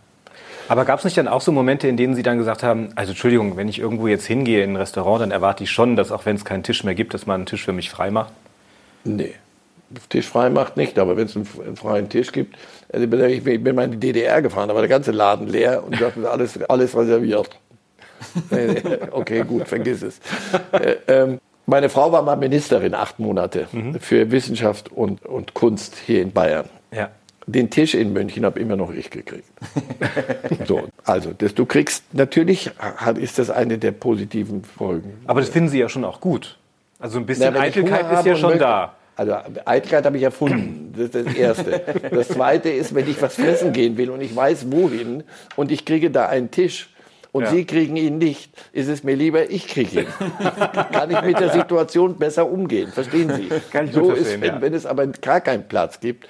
Aber 0.68 0.86
gab 0.86 1.00
es 1.00 1.06
nicht 1.06 1.18
dann 1.18 1.28
auch 1.28 1.42
so 1.42 1.52
Momente, 1.52 1.88
in 1.88 1.96
denen 1.96 2.16
Sie 2.16 2.24
dann 2.24 2.38
gesagt 2.38 2.64
haben, 2.64 2.90
also 2.96 3.12
Entschuldigung, 3.12 3.56
wenn 3.56 3.68
ich 3.68 3.80
irgendwo 3.80 4.08
jetzt 4.08 4.26
hingehe 4.26 4.64
in 4.64 4.72
ein 4.72 4.76
Restaurant, 4.78 5.22
dann 5.22 5.32
erwarte 5.32 5.64
ich 5.64 5.72
schon, 5.72 5.96
dass 5.96 6.12
auch 6.12 6.26
wenn 6.26 6.36
es 6.36 6.46
keinen 6.46 6.64
Tisch 6.64 6.84
mehr 6.84 6.96
gibt, 6.96 7.14
dass 7.14 7.28
man 7.28 7.36
einen 7.36 7.46
Tisch 7.46 7.64
für 7.64 7.74
mich 7.74 7.90
frei 7.90 8.10
macht? 8.10 8.34
Nee. 9.04 9.36
Tisch 10.10 10.28
frei 10.28 10.50
macht 10.50 10.78
nicht, 10.78 10.98
aber 10.98 11.16
wenn 11.16 11.26
es 11.26 11.36
einen, 11.36 11.48
einen, 11.64 11.76
freien 11.76 12.10
Tisch 12.10 12.32
gibt, 12.32 12.58
also 12.92 13.06
ich, 13.06 13.44
bin, 13.44 13.76
mal 13.76 13.86
in 13.86 13.92
die 13.92 14.00
DDR 14.00 14.42
gefahren, 14.42 14.68
da 14.68 14.74
war 14.74 14.82
der 14.82 14.90
ganze 14.90 15.12
Laden 15.12 15.48
leer 15.48 15.84
und 15.84 16.02
da 16.02 16.12
alles, 16.30 16.62
alles 16.64 16.98
reserviert. 16.98 17.50
okay, 19.12 19.44
gut, 19.44 19.68
vergiss 19.68 20.02
es. 20.02 20.20
Äh, 20.72 20.96
ähm, 21.08 21.40
meine 21.66 21.89
Frau 21.89 22.11
war 22.11 22.22
mal 22.22 22.36
Ministerin 22.36 22.93
acht 22.93 23.20
Monate 23.20 23.68
mhm. 23.72 23.99
für 23.99 24.32
Wissenschaft 24.32 24.91
und, 24.91 25.26
und 25.26 25.53
Kunst 25.53 25.95
hier 26.05 26.22
in 26.22 26.32
Bayern. 26.32 26.70
Ja. 26.91 27.09
Den 27.47 27.70
Tisch 27.70 27.93
in 27.93 28.11
München 28.13 28.43
habe 28.43 28.59
immer 28.59 28.76
noch 28.76 28.91
ich 28.91 29.11
gekriegt. 29.11 29.47
so, 30.66 30.88
also 31.03 31.32
das, 31.38 31.53
du 31.53 31.66
kriegst 31.66 32.03
natürlich 32.13 32.72
ist 33.20 33.38
das 33.38 33.51
eine 33.51 33.78
der 33.78 33.91
positiven 33.91 34.63
Folgen. 34.63 35.20
Aber 35.28 35.41
das 35.41 35.49
finden 35.49 35.70
Sie 35.70 35.80
ja 35.80 35.88
schon 35.88 36.05
auch 36.05 36.22
gut. 36.22 36.57
Also 36.99 37.20
ein 37.20 37.26
bisschen 37.26 37.53
Na, 37.53 37.59
Eitelkeit 37.59 38.11
ist 38.11 38.26
ja 38.26 38.36
schon 38.36 38.57
da. 38.57 38.95
Also 39.16 39.36
Eitelkeit 39.63 40.05
habe 40.05 40.18
ich 40.18 40.24
erfunden. 40.24 40.93
Das 40.93 41.05
ist 41.05 41.16
das 41.16 41.36
Erste. 41.36 41.82
Das 42.11 42.30
Zweite 42.30 42.70
ist, 42.70 42.95
wenn 42.95 43.07
ich 43.07 43.22
was 43.22 43.36
fressen 43.36 43.74
gehen 43.74 43.97
will 43.97 44.09
und 44.09 44.22
ich 44.22 44.36
weiß 44.36 44.72
wohin 44.72 45.24
und 45.55 45.72
ich 45.72 45.86
kriege 45.86 46.09
da 46.09 46.28
einen 46.28 46.51
Tisch 46.51 46.89
und 47.36 47.44
ja. 47.44 47.50
Sie 47.50 47.66
kriegen 47.66 47.98
ihn 47.98 48.18
nicht, 48.18 48.54
ist 48.72 48.88
es 48.88 49.04
mir 49.04 49.14
lieber, 49.14 49.50
ich 49.50 49.68
kriege 49.68 50.04
ihn. 50.04 50.08
Kann 50.94 51.12
ich 51.12 51.22
mit 51.22 51.38
der 51.38 51.50
Situation 51.50 52.16
besser 52.16 52.50
umgehen. 52.50 52.94
Verstehen 52.94 53.30
Sie? 53.30 53.50
Kann 53.74 53.88
ich 53.88 53.92
so 53.92 54.14
ist, 54.14 54.40
wenn, 54.40 54.56
ja. 54.56 54.62
wenn 54.62 54.74
es 54.74 54.86
aber 54.86 55.06
gar 55.08 55.42
keinen 55.42 55.68
Platz 55.68 56.00
gibt, 56.00 56.30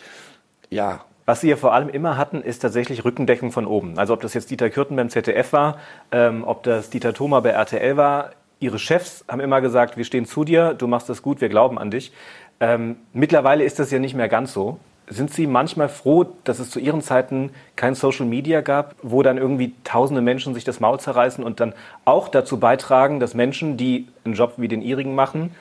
ja. 0.72 1.06
Was 1.28 1.42
sie 1.42 1.50
ja 1.50 1.58
vor 1.58 1.76
allem 1.76 1.90
immer 1.90 2.18
hatten, 2.18 2.42
ist 2.42 2.58
tatsächlich 2.64 3.06
Rückendeckung 3.06 3.52
von 3.52 3.68
oben. 3.68 4.00
Also 4.00 4.16
ob 4.16 4.22
das 4.22 4.34
jetzt 4.34 4.50
Dieter 4.50 4.72
Kürten 4.72 4.96
beim 4.96 5.12
ZDF 5.12 5.54
war, 5.54 5.78
ähm, 6.12 6.44
ob 6.44 6.64
das 6.64 6.90
Dieter 6.90 7.14
Thoma 7.14 7.40
bei 7.40 7.50
RTL 7.50 7.98
war. 7.98 8.32
Ihre 8.60 8.80
Chefs 8.80 9.26
haben 9.28 9.42
immer 9.42 9.62
gesagt, 9.62 9.98
wir 9.98 10.06
stehen 10.06 10.26
zu 10.26 10.44
dir, 10.44 10.74
du 10.74 10.88
machst 10.88 11.08
das 11.08 11.22
gut, 11.22 11.40
wir 11.40 11.50
glauben 11.50 11.78
an 11.78 11.92
dich. 11.92 12.14
Ähm, 12.60 12.96
mittlerweile 13.14 13.64
ist 13.64 13.78
das 13.78 13.92
ja 13.92 14.00
nicht 14.00 14.16
mehr 14.16 14.28
ganz 14.28 14.54
so. 14.54 14.80
Sind 15.08 15.32
Sie 15.32 15.46
manchmal 15.46 15.90
froh, 15.90 16.26
dass 16.44 16.60
es 16.60 16.72
zu 16.72 16.80
Ihren 16.80 17.02
Zeiten 17.02 17.52
kein 17.76 17.94
Social 17.94 18.26
Media 18.26 18.62
gab, 18.62 18.96
wo 19.04 19.22
dann 19.22 19.38
irgendwie 19.38 19.74
tausende 19.84 20.22
Menschen 20.22 20.54
sich 20.54 20.64
das 20.64 20.80
Maul 20.80 21.00
zerreißen 21.00 21.44
und 21.44 21.60
dann 21.60 21.74
auch 22.06 22.28
dazu 22.28 22.60
beitragen, 22.60 23.20
dass 23.20 23.34
Menschen, 23.34 23.78
die 23.78 24.08
einen 24.24 24.34
Job 24.34 24.54
wie 24.58 24.68
den 24.68 24.82
Ihrigen 24.82 25.14
machen, 25.14 25.52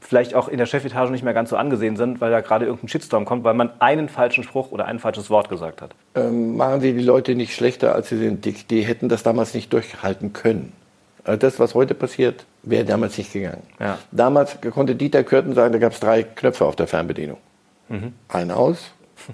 vielleicht 0.00 0.34
auch 0.34 0.48
in 0.48 0.58
der 0.58 0.66
Chefetage 0.66 1.10
nicht 1.10 1.24
mehr 1.24 1.34
ganz 1.34 1.50
so 1.50 1.56
angesehen 1.56 1.96
sind, 1.96 2.20
weil 2.20 2.30
da 2.30 2.40
gerade 2.40 2.66
irgendein 2.66 2.88
Shitstorm 2.88 3.24
kommt, 3.24 3.44
weil 3.44 3.54
man 3.54 3.70
einen 3.80 4.08
falschen 4.08 4.44
Spruch 4.44 4.70
oder 4.70 4.86
ein 4.86 4.98
falsches 4.98 5.30
Wort 5.30 5.48
gesagt 5.48 5.82
hat. 5.82 5.90
Ähm, 6.14 6.56
machen 6.56 6.80
Sie 6.80 6.92
die 6.92 7.02
Leute 7.02 7.34
nicht 7.34 7.54
schlechter, 7.54 7.94
als 7.94 8.08
sie 8.08 8.18
sind. 8.18 8.44
Die, 8.44 8.52
die 8.52 8.82
hätten 8.82 9.08
das 9.08 9.22
damals 9.22 9.54
nicht 9.54 9.72
durchhalten 9.72 10.32
können. 10.32 10.72
Also 11.24 11.38
das, 11.38 11.58
was 11.58 11.74
heute 11.74 11.94
passiert, 11.94 12.46
wäre 12.62 12.84
damals 12.84 13.18
nicht 13.18 13.32
gegangen. 13.32 13.62
Ja. 13.80 13.98
Damals 14.12 14.56
konnte 14.72 14.94
Dieter 14.94 15.24
Kürten 15.24 15.54
sagen, 15.54 15.72
da 15.72 15.78
gab 15.78 15.92
es 15.92 16.00
drei 16.00 16.22
Knöpfe 16.22 16.64
auf 16.64 16.76
der 16.76 16.86
Fernbedienung. 16.86 17.38
Mhm. 17.88 18.14
Ein 18.28 18.50
aus, 18.50 18.90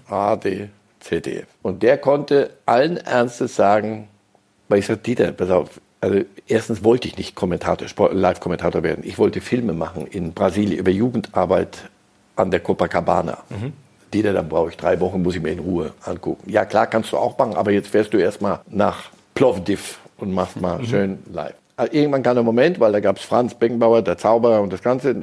A, 0.09 0.37
D, 0.37 0.69
C, 1.01 1.21
D. 1.21 1.45
Und 1.63 1.83
der 1.83 1.99
konnte 1.99 2.51
allen 2.67 2.97
Ernstes 2.97 3.57
sagen, 3.57 4.09
weil 4.69 4.79
ich 4.79 4.87
sage, 4.87 5.01
Dieter, 5.01 5.33
pass 5.33 5.51
auf, 5.51 5.81
also 6.01 6.21
erstens 6.47 6.85
wollte 6.85 7.09
ich 7.09 7.17
nicht 7.17 7.35
Kommentator, 7.35 7.89
Live-Kommentator 8.13 8.83
werden. 8.83 9.05
Ich 9.05 9.19
wollte 9.19 9.41
Filme 9.41 9.73
machen 9.73 10.07
in 10.07 10.33
Brasilien 10.33 10.79
über 10.79 10.91
Jugendarbeit 10.91 11.91
an 12.37 12.51
der 12.51 12.61
Copacabana. 12.61 13.39
Mhm. 13.49 13.73
Die 14.13 14.23
dann 14.23 14.49
brauche 14.49 14.71
ich 14.71 14.77
drei 14.77 15.01
Wochen, 15.01 15.23
muss 15.23 15.35
ich 15.35 15.43
mir 15.43 15.51
in 15.51 15.59
Ruhe 15.59 15.93
angucken. 16.05 16.49
Ja, 16.49 16.65
klar, 16.65 16.87
kannst 16.87 17.13
du 17.13 17.17
auch 17.17 17.37
machen, 17.37 17.55
aber 17.55 17.73
jetzt 17.73 17.89
fährst 17.89 18.13
du 18.13 18.19
erstmal 18.19 18.61
nach 18.69 19.11
Plovdiv 19.35 19.99
und 20.19 20.33
machst 20.33 20.61
mal 20.61 20.79
mhm. 20.79 20.87
schön 20.87 21.19
live. 21.33 21.55
Also 21.77 21.93
irgendwann 21.93 22.23
kam 22.23 22.35
der 22.35 22.45
Moment, 22.45 22.79
weil 22.79 22.93
da 22.93 23.01
gab 23.01 23.17
es 23.17 23.25
Franz 23.25 23.55
Beckenbauer, 23.55 24.03
der 24.03 24.17
Zauberer 24.17 24.61
und 24.61 24.73
das 24.73 24.83
Ganze. 24.83 25.17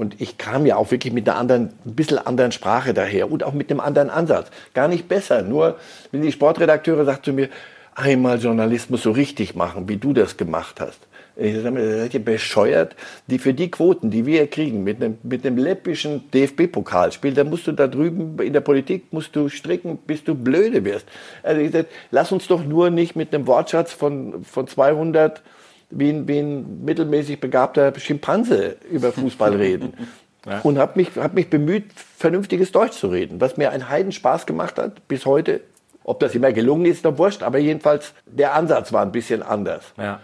Und 0.00 0.18
ich 0.18 0.38
kam 0.38 0.64
ja 0.64 0.76
auch 0.76 0.90
wirklich 0.90 1.12
mit 1.12 1.28
einer 1.28 1.36
anderen, 1.36 1.74
ein 1.84 1.94
bisschen 1.94 2.16
anderen 2.16 2.52
Sprache 2.52 2.94
daher 2.94 3.30
und 3.30 3.44
auch 3.44 3.52
mit 3.52 3.70
einem 3.70 3.80
anderen 3.80 4.08
Ansatz. 4.08 4.50
Gar 4.72 4.88
nicht 4.88 5.08
besser. 5.08 5.42
Nur, 5.42 5.76
wenn 6.10 6.22
die 6.22 6.32
Sportredakteure 6.32 7.04
sagt 7.04 7.26
zu 7.26 7.34
mir, 7.34 7.50
einmal 7.94 8.38
Journalismus 8.38 9.02
so 9.02 9.10
richtig 9.10 9.56
machen, 9.56 9.90
wie 9.90 9.98
du 9.98 10.14
das 10.14 10.38
gemacht 10.38 10.80
hast. 10.80 11.00
Ich 11.36 11.54
sage, 11.54 11.98
seid 11.98 12.14
ihr 12.14 12.24
bescheuert? 12.24 12.96
Die 13.26 13.38
für 13.38 13.52
die 13.52 13.70
Quoten, 13.70 14.10
die 14.10 14.24
wir 14.24 14.46
kriegen, 14.46 14.84
mit 14.84 15.02
einem, 15.02 15.18
mit 15.22 15.44
einem 15.44 15.58
läppischen 15.58 16.30
DFB-Pokalspiel, 16.30 17.34
da 17.34 17.44
musst 17.44 17.66
du 17.66 17.72
da 17.72 17.86
drüben 17.86 18.38
in 18.40 18.54
der 18.54 18.62
Politik, 18.62 19.12
musst 19.12 19.36
du 19.36 19.50
stricken, 19.50 19.98
bis 19.98 20.24
du 20.24 20.34
blöde 20.34 20.82
wirst. 20.82 21.04
Also 21.42 21.60
ich 21.60 21.72
sage, 21.72 21.88
lass 22.10 22.32
uns 22.32 22.46
doch 22.46 22.64
nur 22.64 22.88
nicht 22.88 23.16
mit 23.16 23.34
einem 23.34 23.46
Wortschatz 23.46 23.92
von, 23.92 24.44
von 24.44 24.66
200 24.66 25.42
wie 25.90 26.10
ein, 26.10 26.28
wie 26.28 26.38
ein 26.38 26.84
mittelmäßig 26.84 27.40
begabter 27.40 27.92
Schimpanse 27.98 28.76
über 28.90 29.12
Fußball 29.12 29.54
reden. 29.54 29.94
Ja. 30.46 30.60
Und 30.60 30.78
habe 30.78 30.92
mich, 30.96 31.10
hab 31.16 31.34
mich 31.34 31.50
bemüht, 31.50 31.92
vernünftiges 32.16 32.72
Deutsch 32.72 32.96
zu 32.96 33.08
reden, 33.08 33.42
was 33.42 33.58
mir 33.58 33.72
einen 33.72 33.90
Heiden 33.90 34.10
Spaß 34.10 34.46
gemacht 34.46 34.78
hat, 34.78 35.06
bis 35.06 35.26
heute. 35.26 35.60
Ob 36.02 36.18
das 36.20 36.34
immer 36.34 36.50
gelungen 36.50 36.86
ist, 36.86 36.96
ist 36.96 37.04
doch 37.04 37.18
wurscht, 37.18 37.42
aber 37.42 37.58
jedenfalls 37.58 38.14
der 38.24 38.54
Ansatz 38.54 38.90
war 38.90 39.02
ein 39.02 39.12
bisschen 39.12 39.42
anders. 39.42 39.92
Ja. 39.98 40.20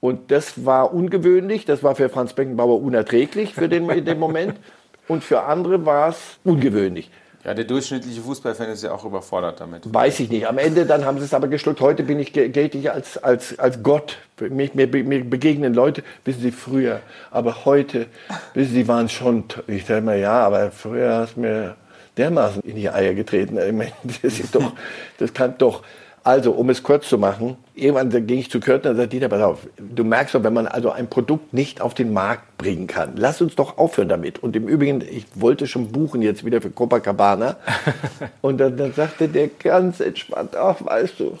Und 0.00 0.32
das 0.32 0.64
war 0.66 0.92
ungewöhnlich, 0.92 1.64
das 1.64 1.84
war 1.84 1.94
für 1.94 2.08
Franz 2.08 2.32
Beckenbauer 2.32 2.82
unerträglich 2.82 3.54
für 3.54 3.68
den, 3.68 3.88
in 3.88 4.04
dem 4.04 4.18
Moment 4.18 4.54
und 5.08 5.22
für 5.22 5.44
andere 5.44 5.86
war 5.86 6.08
es 6.08 6.38
ungewöhnlich. 6.42 7.10
Ja, 7.46 7.54
der 7.54 7.64
durchschnittliche 7.64 8.22
Fußballfan 8.22 8.70
ist 8.70 8.82
ja 8.82 8.90
auch 8.90 9.04
überfordert 9.04 9.60
damit. 9.60 9.82
Weiß 9.94 10.18
ich 10.18 10.30
nicht. 10.30 10.48
Am 10.48 10.58
Ende 10.58 10.84
dann 10.84 11.04
haben 11.04 11.18
sie 11.18 11.26
es 11.26 11.32
aber 11.32 11.46
geschluckt. 11.46 11.80
Heute 11.80 12.02
bin 12.02 12.18
ich, 12.18 12.32
gelte 12.32 12.76
ich 12.76 12.90
als, 12.90 13.18
als, 13.18 13.56
als 13.60 13.84
Gott. 13.84 14.18
Mir, 14.40 14.68
mir, 14.74 14.88
mir 14.88 15.24
begegnen 15.24 15.72
Leute, 15.72 16.02
wissen 16.24 16.40
Sie, 16.40 16.50
früher. 16.50 17.02
Aber 17.30 17.64
heute, 17.64 18.06
wissen 18.54 18.72
Sie, 18.72 18.88
waren 18.88 19.08
schon, 19.08 19.44
ich 19.68 19.86
sage 19.86 20.02
mal, 20.02 20.18
ja, 20.18 20.40
aber 20.40 20.72
früher 20.72 21.18
hast 21.18 21.36
du 21.36 21.42
mir 21.42 21.76
dermaßen 22.16 22.62
in 22.62 22.74
die 22.74 22.90
Eier 22.90 23.14
getreten. 23.14 23.58
Ich 23.58 23.72
meine, 23.72 23.92
das, 24.22 24.40
ist 24.40 24.52
doch, 24.52 24.72
das 25.18 25.32
kann 25.32 25.54
doch 25.56 25.84
Also, 26.26 26.50
um 26.50 26.70
es 26.70 26.82
kurz 26.82 27.08
zu 27.08 27.18
machen, 27.18 27.56
irgendwann 27.76 28.26
ging 28.26 28.40
ich 28.40 28.50
zu 28.50 28.58
Kürtner 28.58 28.90
und 28.90 28.96
sagte, 28.96 29.10
Dieter, 29.10 29.28
pass 29.28 29.42
auf, 29.42 29.68
du 29.78 30.02
merkst 30.02 30.34
doch, 30.34 30.42
wenn 30.42 30.54
man 30.54 30.66
also 30.66 30.90
ein 30.90 31.06
Produkt 31.06 31.54
nicht 31.54 31.80
auf 31.80 31.94
den 31.94 32.12
Markt 32.12 32.58
bringen 32.58 32.88
kann, 32.88 33.12
lass 33.14 33.40
uns 33.40 33.54
doch 33.54 33.78
aufhören 33.78 34.08
damit. 34.08 34.42
Und 34.42 34.56
im 34.56 34.66
Übrigen, 34.66 35.02
ich 35.08 35.24
wollte 35.36 35.68
schon 35.68 35.92
buchen 35.92 36.22
jetzt 36.22 36.44
wieder 36.44 36.60
für 36.60 36.70
Copacabana. 36.70 37.58
und 38.40 38.58
dann, 38.58 38.76
dann 38.76 38.92
sagte 38.92 39.28
der 39.28 39.46
ganz 39.46 40.00
entspannt, 40.00 40.56
ach, 40.56 40.84
weißt 40.84 41.20
du, 41.20 41.38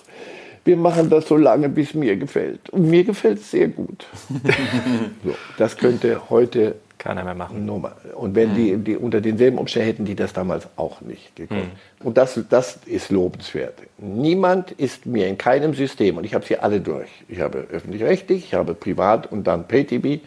wir 0.64 0.76
machen 0.76 1.10
das 1.10 1.26
so 1.26 1.36
lange, 1.36 1.68
bis 1.68 1.92
mir 1.94 2.14
gefällt. 2.14 2.70
Und 2.70 2.88
mir 2.88 3.02
gefällt 3.02 3.40
es 3.40 3.50
sehr 3.50 3.66
gut. 3.66 4.06
so, 5.24 5.34
das 5.58 5.76
könnte 5.76 6.30
heute 6.30 6.76
keiner 7.06 7.24
mehr 7.24 7.34
machen. 7.34 7.68
Und 8.14 8.34
wenn 8.34 8.54
die, 8.54 8.76
die 8.76 8.96
unter 8.96 9.20
denselben 9.20 9.58
Umständen 9.58 9.86
hätten 9.86 10.04
die 10.04 10.16
das 10.16 10.32
damals 10.32 10.66
auch 10.76 11.00
nicht 11.00 11.36
gekonnt. 11.36 11.70
Und 12.02 12.16
das, 12.18 12.40
das 12.48 12.80
ist 12.86 13.10
lobenswert. 13.10 13.74
Niemand 13.98 14.72
ist 14.72 15.06
mir 15.06 15.28
in 15.28 15.38
keinem 15.38 15.74
System, 15.74 16.16
und 16.16 16.24
ich 16.24 16.34
habe 16.34 16.44
sie 16.44 16.58
alle 16.58 16.80
durch. 16.80 17.08
Ich 17.28 17.40
habe 17.40 17.66
öffentlich-rechtlich, 17.70 18.46
ich 18.46 18.54
habe 18.54 18.74
privat 18.74 19.30
und 19.30 19.46
dann 19.46 19.68
Pay-TV. 19.68 20.20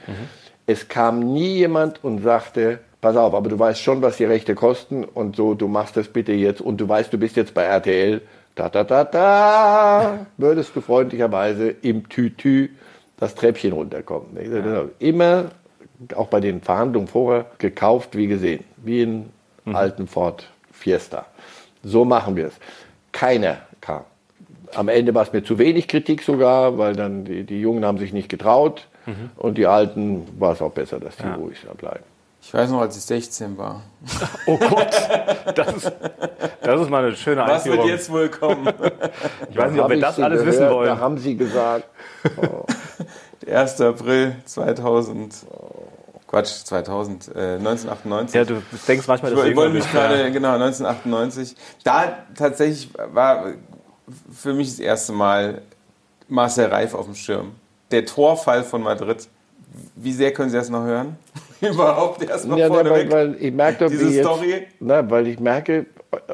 Es 0.66 0.88
kam 0.88 1.20
nie 1.34 1.56
jemand 1.56 2.04
und 2.04 2.22
sagte, 2.22 2.80
pass 3.02 3.16
auf, 3.16 3.34
aber 3.34 3.50
du 3.50 3.58
weißt 3.58 3.82
schon, 3.82 4.02
was 4.02 4.18
die 4.18 4.26
Rechte 4.26 4.56
kosten 4.56 5.04
und 5.04 5.36
so, 5.36 5.54
du 5.54 5.68
machst 5.68 5.98
das 5.98 6.08
bitte 6.08 6.32
jetzt 6.32 6.62
und 6.62 6.80
du 6.80 6.88
weißt, 6.88 7.12
du 7.12 7.18
bist 7.18 7.36
jetzt 7.36 7.54
bei 7.54 7.64
RTL, 7.64 8.22
da, 8.56 8.70
da, 8.70 8.84
da, 8.84 9.04
da, 9.04 10.26
würdest 10.38 10.76
du 10.76 10.82
freundlicherweise 10.82 11.70
im 11.82 12.08
Tütü 12.10 12.70
das 13.18 13.36
Treppchen 13.36 13.74
runterkommen. 13.74 14.38
Immer, 15.00 15.46
auch 16.16 16.28
bei 16.28 16.40
den 16.40 16.62
Verhandlungen 16.62 17.08
vorher, 17.08 17.46
gekauft 17.58 18.16
wie 18.16 18.28
gesehen, 18.28 18.64
wie 18.78 19.02
in 19.02 19.30
alten 19.74 20.08
Ford 20.08 20.48
Fiesta. 20.72 21.26
So 21.84 22.06
machen 22.06 22.36
wir 22.36 22.48
es. 22.48 22.54
Keiner 23.12 23.58
kam. 23.82 24.04
Am 24.76 24.88
Ende 24.88 25.14
war 25.16 25.24
es 25.24 25.34
mir 25.34 25.44
zu 25.44 25.58
wenig 25.58 25.88
Kritik 25.88 26.22
sogar, 26.22 26.78
weil 26.78 26.96
dann 26.96 27.26
die, 27.26 27.44
die 27.44 27.60
Jungen 27.60 27.84
haben 27.86 27.98
sich 27.98 28.14
nicht 28.14 28.30
getraut 28.30 28.88
und 29.38 29.58
die 29.58 29.66
Alten 29.66 30.28
war 30.40 30.54
es 30.54 30.62
auch 30.62 30.72
besser, 30.72 31.00
dass 31.00 31.18
die 31.18 31.24
Ja. 31.24 31.36
ruhig 31.36 31.58
bleiben. 31.78 32.04
Ich 32.42 32.54
weiß 32.54 32.70
noch, 32.72 32.80
als 32.82 32.96
ich 32.96 33.04
16 33.04 33.58
war. 33.58 33.82
Oh 34.46 34.58
Gott, 34.58 34.92
das 35.56 35.74
ist, 35.76 35.92
das 36.62 36.82
ist 36.82 36.90
mal 36.90 37.04
eine 37.06 37.16
schöne 37.16 37.42
Was 37.42 37.66
wird 37.66 37.76
Einführung. 37.80 37.88
jetzt 37.90 38.12
wohl 38.12 38.30
kommen? 38.30 38.68
Ich 39.50 39.58
weiß 39.58 39.72
nicht, 39.72 39.82
ob 39.82 39.90
wir 39.90 40.00
das 40.00 40.16
sie 40.16 40.24
alles 40.24 40.46
wissen 40.46 40.60
gehört, 40.60 40.74
wollen. 40.74 40.88
Da 40.90 40.98
haben 41.00 41.18
sie 41.18 41.36
gesagt, 41.36 41.86
1. 43.50 43.82
April 43.82 44.36
2000. 44.46 45.36
Quatsch, 46.30 46.64
2000, 46.66 47.30
äh, 47.36 47.56
1998. 47.58 48.36
Ja, 48.36 48.46
du 48.46 48.62
denkst 48.88 49.08
manchmal, 49.08 49.32
Ich 49.32 49.38
dass 49.38 49.48
woll- 49.48 49.56
wollte 49.56 49.74
mich 49.74 49.84
bist, 49.84 49.94
ja. 49.96 50.08
gerade, 50.08 50.32
genau, 50.32 50.54
1998. 50.54 51.56
Da 51.84 52.20
tatsächlich 52.36 52.90
war 53.14 53.48
für 54.32 54.54
mich 54.54 54.70
das 54.70 54.80
erste 54.80 55.12
Mal 55.12 55.64
Marcel 56.28 56.68
Reif 56.68 56.94
auf 56.94 57.06
dem 57.06 57.16
Schirm. 57.16 57.54
Der 57.90 58.06
Torfall 58.06 58.64
von 58.64 58.84
Madrid. 58.84 59.28
Wie 59.96 60.14
sehr 60.14 60.32
können 60.32 60.52
Sie 60.52 60.58
das 60.58 60.70
noch 60.70 60.84
hören? 60.84 61.18
Überhaupt 61.62 62.22
erstmal 62.22 62.60
Ja, 62.60 62.70
ne, 62.70 62.76
weil, 62.76 62.86
vorneweg. 62.86 63.12
weil 63.12 63.36
ich 63.40 63.52
merke, 63.54 63.86
doch, 63.86 63.90
Diese 63.90 64.10
jetzt, 64.10 64.26
Story? 64.26 64.68
Na, 64.80 65.10
weil 65.10 65.28
ich 65.28 65.40
merke, 65.40 65.88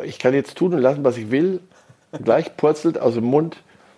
ich 0.04 0.20
kann 0.20 0.34
jetzt 0.34 0.56
tun 0.58 0.74
und 0.74 0.82
lassen, 0.82 1.04
was 1.06 1.16
ich 1.16 1.32
will. 1.32 1.62
Gleich 2.24 2.56
purzelt 2.58 3.00
aus 3.00 3.14
dem 3.16 3.26
Mund 3.26 3.58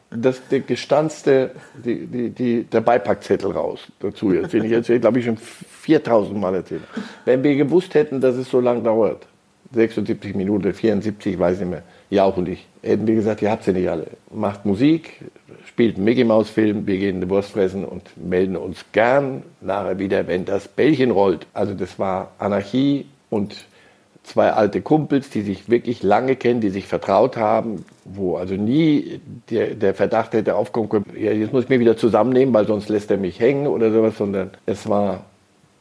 das, 0.10 0.41
der 0.47 0.62
gestanzte, 0.62 1.51
die, 1.84 2.05
die, 2.08 2.30
die, 2.30 2.64
der 2.64 2.82
Beipackzettel 2.82 3.51
raus 3.51 3.82
dazu. 3.99 4.32
Jetzt, 4.32 4.53
den 4.53 4.64
ich 4.64 4.72
jetzt, 4.72 4.88
glaube 5.01 5.20
ich, 5.20 5.26
schon 5.26 5.38
4000 5.38 6.39
Mal 6.39 6.55
erzählt. 6.55 6.84
Wenn 7.26 7.43
wir 7.43 7.55
gewusst 7.55 7.93
hätten, 7.93 8.22
dass 8.22 8.36
es 8.36 8.49
so 8.49 8.60
lange 8.60 8.82
dauert, 8.82 9.28
76 9.74 10.34
Minuten, 10.36 10.74
74, 10.74 11.38
weiß 11.38 11.60
nicht 11.60 11.70
mehr, 11.70 11.84
ja 12.10 12.24
auch 12.24 12.38
und 12.38 12.47
ich, 12.47 12.66
hätten 12.82 13.05
wir 13.05 13.16
gesagt, 13.16 13.41
ihr 13.41 13.51
habt 13.51 13.66
sie 13.66 13.74
nicht 13.74 13.89
alle. 13.89 14.08
Macht 14.32 14.66
Musik, 14.66 15.26
spielt 15.66 15.97
einen 15.97 16.05
Mickey 16.05 16.24
Maus 16.24 16.49
Film, 16.49 16.88
wir 16.88 16.97
gehen 16.97 17.18
eine 17.18 17.30
Wurst 17.30 17.51
fressen 17.51 17.84
und 17.84 18.03
melden 18.16 18.55
uns 18.55 18.86
gern 18.93 19.43
nachher 19.60 19.99
wieder, 19.99 20.28
wenn 20.28 20.45
das 20.45 20.70
Bällchen 20.70 21.12
rollt. 21.12 21.47
Also 21.53 21.74
das 21.74 21.99
war 21.99 22.32
Anarchie 22.38 23.08
und 23.30 23.66
zwei 24.28 24.51
alte 24.51 24.82
Kumpels, 24.82 25.30
die 25.30 25.41
sich 25.41 25.69
wirklich 25.69 26.03
lange 26.03 26.36
kennen, 26.36 26.59
die 26.59 26.69
sich 26.69 26.86
vertraut 26.88 27.38
haben, 27.38 27.86
wo 28.03 28.36
also 28.36 28.55
nie 28.55 29.21
der, 29.49 29.73
der 29.73 29.93
Verdacht 29.93 30.34
hätte 30.34 30.55
aufkommen 30.55 30.89
können, 30.89 31.05
ja, 31.17 31.32
jetzt 31.32 31.53
muss 31.53 31.63
ich 31.63 31.69
mich 31.69 31.80
wieder 31.80 31.95
zusammennehmen, 31.95 32.53
weil 32.53 32.67
sonst 32.67 32.89
lässt 32.89 33.09
er 33.09 33.17
mich 33.17 33.39
hängen 33.39 33.67
oder 33.67 33.91
sowas, 33.91 34.17
sondern 34.17 34.51
es 34.65 34.88
war 34.89 35.21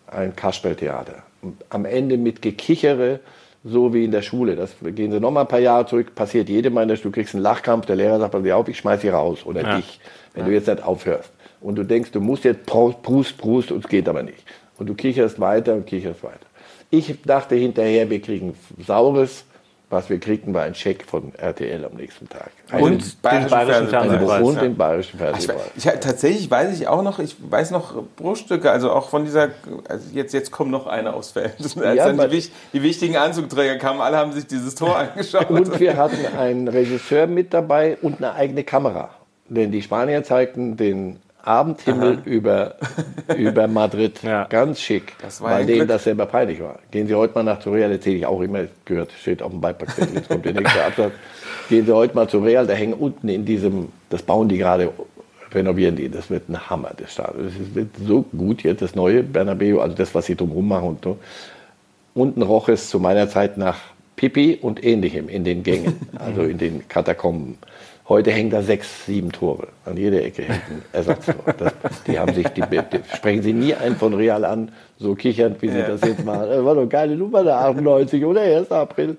ein 0.06 0.34
Kasperltheater. 0.36 1.24
Am 1.70 1.84
Ende 1.84 2.16
mit 2.16 2.40
Gekichere, 2.40 3.20
so 3.64 3.92
wie 3.92 4.04
in 4.04 4.12
der 4.12 4.22
Schule. 4.22 4.54
Das 4.54 4.76
gehen 4.80 5.10
Sie 5.10 5.18
noch 5.18 5.32
mal 5.32 5.40
ein 5.42 5.48
paar 5.48 5.58
Jahre 5.58 5.86
zurück, 5.86 6.14
passiert 6.14 6.48
jedem 6.48 6.74
mal 6.74 6.82
in 6.82 6.88
der 6.88 6.96
Schule, 6.96 7.10
du 7.10 7.14
kriegst 7.16 7.34
einen 7.34 7.42
Lachkampf, 7.42 7.86
der 7.86 7.96
Lehrer 7.96 8.20
sagt, 8.20 8.32
pass 8.32 8.50
auf, 8.52 8.68
ich 8.68 8.78
schmeiß 8.78 9.00
Sie 9.00 9.08
raus 9.08 9.44
oder 9.44 9.62
Ja. 9.62 9.76
dich, 9.76 10.00
wenn 10.34 10.46
du 10.46 10.52
jetzt 10.52 10.68
nicht 10.68 10.82
aufhörst. 10.84 11.32
Und 11.60 11.74
du 11.76 11.82
denkst, 11.82 12.12
du 12.12 12.20
musst 12.20 12.44
jetzt 12.44 12.64
Prust, 12.64 13.02
Prust, 13.38 13.72
und 13.72 13.84
es 13.84 13.88
geht 13.88 14.08
aber 14.08 14.22
nicht. 14.22 14.44
Und 14.78 14.88
du 14.88 14.94
kicherst 14.94 15.40
weiter 15.40 15.74
und 15.74 15.86
kicherst 15.86 16.22
weiter. 16.22 16.45
Ich 16.98 17.14
dachte 17.24 17.54
hinterher, 17.56 18.08
wir 18.10 18.20
kriegen 18.20 18.54
Saures. 18.86 19.44
Was 19.88 20.10
wir 20.10 20.18
kriegten, 20.18 20.52
war 20.52 20.64
ein 20.64 20.74
Scheck 20.74 21.04
von 21.06 21.32
RTL 21.36 21.84
am 21.84 21.94
nächsten 21.94 22.28
Tag. 22.28 22.50
Und 22.72 23.04
den 23.04 23.12
bayerischen 23.22 23.48
Fernsehpreis. 23.50 23.88
Fernsehpreis. 23.88 24.42
und 24.42 24.60
den 24.60 24.76
bayerischen 24.76 25.14
Ich, 25.16 25.20
wei- 25.20 25.26
Fernsehpreis. 25.30 25.70
ich, 25.76 25.84
tatsächlich 26.00 26.50
weiß 26.50 26.76
ich 26.80 26.88
auch 26.88 27.02
noch, 27.02 27.20
ich 27.20 27.36
weiß 27.38 27.70
noch 27.70 27.94
Bruchstücke, 28.16 28.68
also 28.68 28.90
auch 28.90 29.08
von 29.10 29.24
dieser, 29.24 29.50
also 29.88 30.04
jetzt, 30.12 30.34
jetzt 30.34 30.50
kommt 30.50 30.72
noch 30.72 30.88
einer 30.88 31.14
aufs 31.14 31.30
Feld. 31.30 31.52
Ja, 31.76 32.12
die, 32.26 32.48
die 32.72 32.82
wichtigen 32.82 33.16
Anzugträger 33.16 33.76
kamen, 33.76 34.00
alle 34.00 34.16
haben 34.16 34.32
sich 34.32 34.48
dieses 34.48 34.74
Tor 34.74 34.96
angeschaut. 35.14 35.50
Und 35.50 35.78
wir 35.78 35.96
hatten 35.96 36.36
einen 36.36 36.66
Regisseur 36.66 37.28
mit 37.28 37.54
dabei 37.54 37.96
und 38.02 38.16
eine 38.16 38.32
eigene 38.34 38.64
Kamera. 38.64 39.10
Denn 39.48 39.70
die 39.70 39.82
Spanier 39.82 40.24
zeigten 40.24 40.76
den 40.76 41.20
Abendhimmel 41.46 42.18
über, 42.24 42.74
über 43.36 43.68
Madrid. 43.68 44.22
Ja. 44.22 44.44
Ganz 44.44 44.80
schick, 44.80 45.12
Das 45.22 45.40
war 45.40 45.52
weil 45.52 45.66
denen 45.66 45.78
Glück. 45.78 45.88
das 45.88 46.04
selber 46.04 46.26
peinlich 46.26 46.60
war. 46.60 46.80
Gehen 46.90 47.06
Sie 47.06 47.14
heute 47.14 47.34
mal 47.34 47.44
nach 47.44 47.64
Real, 47.66 47.90
erzähle 47.90 48.16
ich 48.16 48.26
auch 48.26 48.40
immer, 48.40 48.64
gehört, 48.84 49.10
steht 49.12 49.42
auf 49.42 49.52
dem 49.52 49.60
Beipackzettel, 49.60 50.16
jetzt 50.16 50.28
kommt 50.28 50.44
der 50.44 50.54
nächste 50.54 50.84
Absatz. 50.84 51.12
Gehen 51.68 51.86
Sie 51.86 51.92
heute 51.92 52.14
mal 52.14 52.28
zu 52.28 52.38
Real, 52.40 52.66
da 52.66 52.74
hängen 52.74 52.94
unten 52.94 53.28
in 53.28 53.44
diesem, 53.44 53.88
das 54.10 54.22
bauen 54.22 54.48
die 54.48 54.58
gerade, 54.58 54.90
renovieren 55.52 55.94
die, 55.96 56.08
das 56.08 56.30
wird 56.30 56.48
ein 56.48 56.68
Hammer, 56.68 56.90
das 56.96 57.12
Stadion. 57.12 57.44
Das 57.44 57.74
wird 57.74 57.88
so 58.04 58.22
gut 58.36 58.64
jetzt, 58.64 58.82
das 58.82 58.94
neue 58.96 59.22
Bernabeu, 59.22 59.80
also 59.80 59.94
das, 59.94 60.14
was 60.14 60.26
sie 60.26 60.34
drumherum 60.34 60.66
machen 60.68 60.88
und 60.88 61.04
so. 61.04 61.18
Unten 62.14 62.42
roch 62.42 62.68
es 62.68 62.88
zu 62.88 62.98
meiner 62.98 63.28
Zeit 63.28 63.56
nach 63.56 63.78
Pipi 64.16 64.58
und 64.60 64.82
ähnlichem 64.82 65.28
in 65.28 65.44
den 65.44 65.62
Gängen, 65.62 66.00
also 66.18 66.42
in 66.42 66.58
den 66.58 66.88
Katakomben. 66.88 67.58
Heute 68.08 68.30
hängen 68.30 68.50
da 68.50 68.62
sechs, 68.62 69.04
sieben 69.06 69.32
Tore. 69.32 69.66
An 69.84 69.96
jeder 69.96 70.22
Ecke 70.24 70.42
hängt 70.42 70.62
ein 70.70 70.82
Ersatztor. 70.92 71.34
Das, 71.58 71.72
die 72.06 72.16
haben 72.18 72.32
sich, 72.34 72.46
die, 72.50 72.60
die 72.60 72.78
sprechen 73.16 73.42
sie 73.42 73.52
nie 73.52 73.74
einen 73.74 73.96
von 73.96 74.14
Real 74.14 74.44
an, 74.44 74.70
so 74.98 75.14
kichernd, 75.16 75.60
wie 75.60 75.70
sie 75.70 75.78
Ja. 75.78 75.88
das 75.88 76.02
jetzt 76.02 76.24
machen. 76.24 76.48
Das 76.48 76.64
war 76.64 76.74
doch 76.74 76.82
eine 76.82 76.88
geile 76.88 77.16
Nummer, 77.16 77.42
der 77.42 77.56
98 77.58 78.24
oder 78.24 78.42
1. 78.42 78.70
April. 78.70 79.16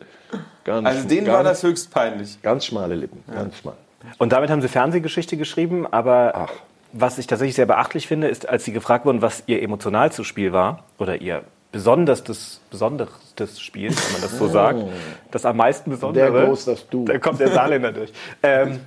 Ganz, 0.64 0.88
Also 0.88 1.08
denen 1.08 1.26
ganz, 1.26 1.36
war 1.38 1.44
das 1.44 1.64
höchst 1.64 1.92
peinlich. 1.92 2.42
Ganz 2.42 2.66
schmale 2.66 2.96
Lippen, 2.96 3.24
ganz 3.34 3.58
schmal. 3.58 3.76
Und 4.20 4.32
damit 4.32 4.50
haben 4.50 4.62
sie 4.62 4.70
Fernsehgeschichte 4.70 5.36
geschrieben, 5.36 5.86
aber 5.92 6.32
Ach. 6.36 6.52
was 6.94 7.18
ich 7.18 7.28
tatsächlich 7.28 7.56
sehr 7.56 7.66
beachtlich 7.66 8.08
finde, 8.08 8.28
ist, 8.30 8.48
als 8.48 8.64
sie 8.64 8.72
gefragt 8.72 9.06
wurden, 9.06 9.22
was 9.22 9.44
ihr 9.48 9.62
emotionalstes 9.62 10.26
Spiel 10.26 10.54
war 10.54 10.86
oder 10.98 11.20
ihr 11.22 11.42
besonderstes, 11.72 12.62
besonderstes 12.72 13.60
Spiel, 13.60 13.90
wenn 13.90 14.14
man 14.14 14.22
das 14.22 14.38
so 14.38 14.48
sagt, 14.48 14.84
das 15.32 15.46
am 15.46 15.58
meisten 15.58 15.92
besondere. 15.92 16.32
Der 16.32 16.46
groß, 16.46 16.66
das 16.66 16.88
du. 16.90 17.06
Da 17.06 17.18
kommt 17.20 17.40
der 17.40 17.50
Saarländer 17.50 17.92
durch. 17.94 18.12
Ähm, 18.42 18.80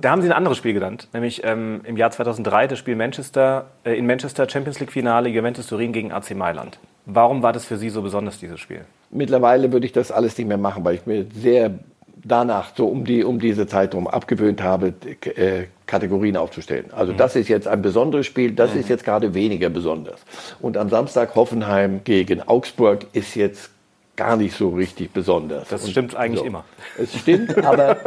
da 0.00 0.10
haben 0.10 0.22
sie 0.22 0.28
ein 0.28 0.32
anderes 0.32 0.58
Spiel 0.58 0.72
genannt, 0.74 1.08
nämlich 1.12 1.42
ähm, 1.44 1.82
im 1.84 1.96
Jahr 1.96 2.10
2003 2.10 2.68
das 2.68 2.78
Spiel 2.78 2.96
Manchester, 2.96 3.66
äh, 3.84 3.94
in 3.94 4.06
Manchester 4.06 4.48
Champions 4.48 4.80
League 4.80 4.92
Finale 4.92 5.28
Juventus 5.28 5.66
Turin 5.66 5.92
gegen 5.92 6.12
AC 6.12 6.34
Mailand. 6.34 6.78
Warum 7.06 7.42
war 7.42 7.52
das 7.52 7.66
für 7.66 7.76
Sie 7.76 7.90
so 7.90 8.00
besonders, 8.00 8.38
dieses 8.38 8.58
Spiel? 8.58 8.86
Mittlerweile 9.10 9.70
würde 9.72 9.86
ich 9.86 9.92
das 9.92 10.10
alles 10.10 10.38
nicht 10.38 10.46
mehr 10.46 10.56
machen, 10.56 10.84
weil 10.84 10.94
ich 10.94 11.06
mir 11.06 11.26
sehr 11.34 11.78
danach 12.24 12.74
so 12.74 12.86
um, 12.86 13.04
die, 13.04 13.22
um 13.22 13.38
diese 13.38 13.66
Zeit 13.66 13.92
herum 13.92 14.08
abgewöhnt 14.08 14.62
habe, 14.62 14.94
äh, 15.36 15.64
Kategorien 15.86 16.36
aufzustellen. 16.36 16.86
Also 16.92 17.12
das 17.12 17.36
ist 17.36 17.48
jetzt 17.48 17.68
ein 17.68 17.82
besonderes 17.82 18.26
Spiel, 18.26 18.52
das 18.52 18.74
ist 18.74 18.88
jetzt 18.88 19.04
gerade 19.04 19.34
weniger 19.34 19.68
besonders. 19.68 20.20
Und 20.60 20.76
am 20.76 20.88
Samstag 20.88 21.34
Hoffenheim 21.34 22.00
gegen 22.04 22.40
Augsburg 22.42 23.06
ist 23.12 23.34
jetzt 23.34 23.70
gar 24.16 24.36
nicht 24.36 24.56
so 24.56 24.70
richtig 24.70 25.12
besonders. 25.12 25.68
Das 25.68 25.84
Und 25.84 25.90
stimmt 25.90 26.16
eigentlich 26.16 26.44
immer. 26.44 26.64
Es 26.98 27.14
stimmt, 27.18 27.58
aber 27.64 27.98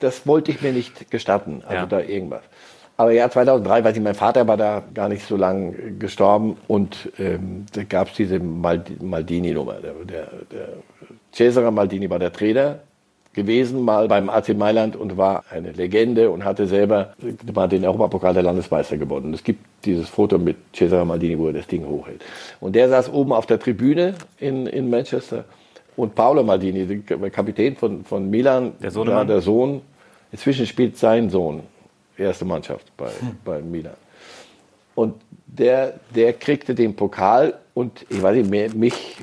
das 0.00 0.26
wollte 0.26 0.50
ich 0.50 0.60
mir 0.60 0.72
nicht 0.72 1.10
gestatten, 1.10 1.62
also 1.64 1.74
Ja. 1.74 1.86
da 1.86 2.00
irgendwas. 2.00 2.42
Aber 2.98 3.12
ja, 3.12 3.30
2003, 3.30 3.84
weiß 3.84 3.96
ich, 3.96 4.02
mein 4.02 4.14
Vater 4.14 4.48
war 4.48 4.56
da 4.56 4.82
gar 4.94 5.08
nicht 5.08 5.26
so 5.26 5.36
lang 5.36 5.74
äh, 5.74 5.90
gestorben 5.98 6.56
und 6.66 7.10
ähm, 7.18 7.66
da 7.72 7.84
gab 7.84 8.08
es 8.08 8.14
diese 8.14 8.38
Mald 8.38 9.02
Maldini-Nummer. 9.02 9.74
Der, 9.74 9.92
der, 9.92 10.26
der 10.50 10.68
Cesare 11.32 11.70
Maldini 11.70 12.08
war 12.08 12.18
der 12.18 12.32
Trainer 12.32 12.80
gewesen, 13.36 13.82
mal 13.82 14.08
beim 14.08 14.28
AC 14.28 14.56
Mailand 14.56 14.96
und 14.96 15.16
war 15.16 15.44
eine 15.50 15.70
Legende 15.70 16.30
und 16.30 16.44
hatte 16.44 16.66
selber 16.66 17.14
mal 17.54 17.68
den 17.68 17.84
Europapokal 17.84 18.34
der 18.34 18.42
Landesmeister 18.42 18.96
gewonnen. 18.96 19.32
Es 19.32 19.44
gibt 19.44 19.64
dieses 19.84 20.08
Foto 20.08 20.38
mit 20.38 20.56
Cesare 20.74 21.06
Maldini, 21.06 21.38
wo 21.38 21.46
er 21.46 21.52
das 21.52 21.68
Ding 21.68 21.86
hochhält. 21.86 22.24
Und 22.60 22.74
der 22.74 22.88
saß 22.88 23.12
oben 23.12 23.32
auf 23.32 23.46
der 23.46 23.60
Tribüne 23.60 24.14
in, 24.38 24.66
in 24.66 24.90
Manchester 24.90 25.44
und 25.96 26.14
Paolo 26.16 26.42
Maldini, 26.42 26.84
der 26.86 27.30
Kapitän 27.30 27.76
von, 27.76 28.04
von 28.04 28.28
Milan, 28.28 28.72
Der 28.82 28.90
Sohnemann? 28.90 29.28
der 29.28 29.40
Sohn, 29.40 29.82
Inzwischen 30.32 30.66
spielt 30.66 30.96
sein 30.96 31.30
Sohn 31.30 31.62
erste 32.18 32.44
Mannschaft 32.44 32.94
bei, 32.96 33.10
bei 33.44 33.60
Milan. 33.60 33.94
Und 34.96 35.14
der, 35.46 36.00
der 36.14 36.32
kriegte 36.32 36.74
den 36.74 36.96
Pokal 36.96 37.54
und 37.74 38.04
ich 38.08 38.20
weiß 38.20 38.44
nicht, 38.44 38.74
mich, 38.74 39.16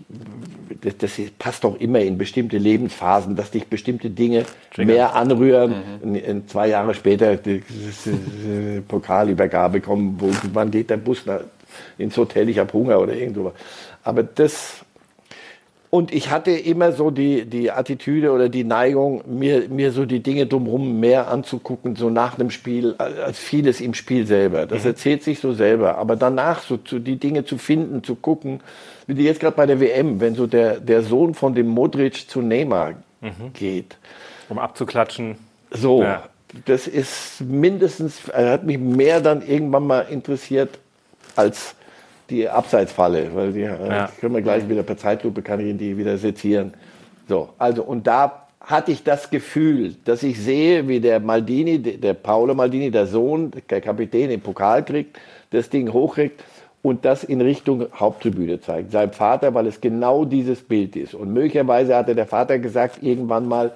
das, 0.82 0.98
das 0.98 1.12
passt 1.38 1.64
doch 1.64 1.80
immer 1.80 2.00
in 2.00 2.18
bestimmte 2.18 2.58
Lebensphasen, 2.58 3.36
dass 3.36 3.52
dich 3.52 3.68
bestimmte 3.68 4.10
Dinge 4.10 4.46
mehr 4.78 5.16
anrühren. 5.16 5.74
Mhm. 6.02 6.16
Und, 6.16 6.50
zwei 6.50 6.68
Jahre 6.68 6.94
später 6.94 7.36
die, 7.36 7.64
Pokalübergabe 8.88 9.82
kommen, 9.82 10.16
wo, 10.20 10.30
wann 10.54 10.72
geht 10.72 10.90
der 10.90 10.98
Bus 10.98 11.26
nach, 11.26 11.42
ins 11.98 12.16
Hotel, 12.16 12.48
ich 12.50 12.60
habe 12.60 12.72
Hunger 12.72 13.00
oder 13.00 13.14
irgend 13.14 13.38
Aber 14.04 14.24
das 14.24 14.86
und 15.94 16.12
ich 16.12 16.32
hatte 16.32 16.50
immer 16.50 16.92
so 16.92 17.12
die, 17.12 17.46
die 17.46 17.70
Attitüde 17.70 18.32
oder 18.32 18.50
die 18.50 18.64
Neigung, 18.64 19.22
mir, 19.28 19.70
mir 19.70 19.92
so 19.92 20.06
die 20.06 20.22
Dinge 20.24 20.48
drumherum 20.48 21.00
mehr 21.00 21.28
anzugucken, 21.28 21.96
so 21.96 22.10
nach 22.10 22.34
dem 22.34 22.50
Spiel, 22.50 22.96
als 22.98 23.38
vieles 23.38 23.80
im 23.80 23.94
Spiel 23.94 24.26
selber. 24.26 24.66
Das 24.66 24.86
mhm. 24.86 24.88
erzählt 24.88 25.22
sich 25.22 25.40
so 25.40 25.54
selber. 25.54 26.00
Aber 26.00 26.16
danach 26.16 26.64
so 26.64 26.78
zu, 26.78 26.98
die 26.98 27.18
Dinge 27.18 27.46
zu 27.46 27.60
finden, 27.60 28.04
zu 28.04 28.16
gucken, 28.16 28.62
wie 29.06 29.22
jetzt 29.22 29.40
gerade 29.40 29.56
bei 29.56 29.68
der 29.68 29.80
WM, 29.80 30.20
wenn 30.20 30.34
so 30.34 30.48
der, 30.48 30.80
der 30.80 31.04
Sohn 31.04 31.36
von 31.36 31.54
dem 31.54 31.68
Modric 31.68 32.28
zu 32.28 32.42
Neymar 32.42 32.94
mhm. 33.22 33.54
geht. 33.54 33.96
Um 34.50 34.58
abzuklatschen. 34.58 35.36
So, 35.70 36.02
ja. 36.02 36.24
das 36.66 36.88
ist 36.88 37.42
mindestens, 37.42 38.34
hat 38.34 38.64
mich 38.64 38.80
mehr 38.80 39.22
dann 39.22 39.46
irgendwann 39.46 39.86
mal 39.86 40.08
interessiert 40.10 40.80
als 41.36 41.76
die 42.34 42.50
Abseitsfalle, 42.50 43.30
weil 43.34 43.54
die 43.54 43.62
ja. 43.62 44.10
können 44.20 44.36
wir 44.36 44.42
gleich 44.42 44.68
wieder 44.68 44.84
per 44.84 44.98
Zeitlupe 44.98 45.42
kann 45.42 45.60
ich 45.60 45.78
die 45.78 45.98
wieder 45.98 46.18
sezieren. 46.18 46.74
So, 47.30 47.50
also 47.58 47.84
und 47.84 48.08
da 48.08 48.48
hatte 48.60 48.92
ich 48.92 49.04
das 49.04 49.30
Gefühl, 49.30 49.96
dass 50.06 50.24
ich 50.24 50.40
sehe, 50.40 50.88
wie 50.88 51.00
der 51.00 51.20
Maldini, 51.20 51.80
der 51.80 52.14
Paolo 52.14 52.56
Maldini, 52.56 52.92
der 52.92 53.08
Sohn, 53.08 53.52
der 53.70 53.82
Kapitän, 53.82 54.30
den 54.30 54.42
Pokal 54.42 54.84
kriegt, 54.84 55.20
das 55.52 55.70
Ding 55.70 55.92
hochkriegt 55.92 56.44
und 56.82 57.06
das 57.06 57.24
in 57.24 57.42
Richtung 57.42 57.88
Haupttribüne 57.94 58.60
zeigt. 58.62 58.92
Sein 58.92 59.12
Vater, 59.12 59.54
weil 59.54 59.68
es 59.68 59.80
genau 59.82 60.26
dieses 60.26 60.62
Bild 60.62 60.96
ist. 60.96 61.14
Und 61.14 61.34
möglicherweise 61.34 61.96
hatte 61.96 62.16
der 62.16 62.26
Vater 62.26 62.58
gesagt 62.60 63.04
irgendwann 63.04 63.48
mal, 63.48 63.74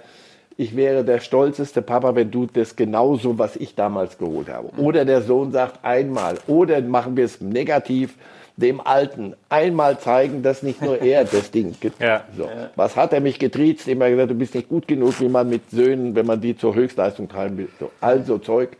ich 0.57 0.75
wäre 0.75 1.03
der 1.03 1.19
stolzeste 1.19 1.81
Papa, 1.83 2.15
wenn 2.15 2.31
du 2.31 2.47
das 2.47 2.75
genauso, 2.75 3.37
was 3.37 3.55
ich 3.55 3.75
damals 3.75 4.17
geholt 4.17 4.49
habe. 4.49 4.69
Oder 4.77 5.05
der 5.05 5.21
Sohn 5.21 5.51
sagt 5.51 5.85
einmal, 5.85 6.37
oder 6.47 6.81
machen 6.81 7.15
wir 7.15 7.25
es 7.25 7.41
negativ, 7.41 8.15
dem 8.57 8.81
Alten 8.81 9.35
einmal 9.49 9.99
zeigen, 9.99 10.41
dass 10.41 10.63
nicht 10.63 10.81
nur 10.81 11.01
er 11.01 11.23
das 11.31 11.51
Ding 11.51 11.75
gibt. 11.79 12.01
Ja. 12.01 12.25
So. 12.35 12.49
Was 12.75 12.95
hat 12.95 13.13
er 13.13 13.21
mich 13.21 13.39
getriezt? 13.39 13.87
Immer 13.87 14.09
gesagt, 14.09 14.31
du 14.31 14.35
bist 14.35 14.55
nicht 14.55 14.67
gut 14.67 14.87
genug, 14.87 15.19
wie 15.21 15.29
man 15.29 15.47
mit 15.47 15.69
Söhnen, 15.69 16.15
wenn 16.15 16.25
man 16.25 16.41
die 16.41 16.57
zur 16.57 16.75
Höchstleistung 16.75 17.29
treiben 17.29 17.57
will. 17.57 17.69
So. 17.79 17.91
Also 18.01 18.39
Zeug. 18.39 18.75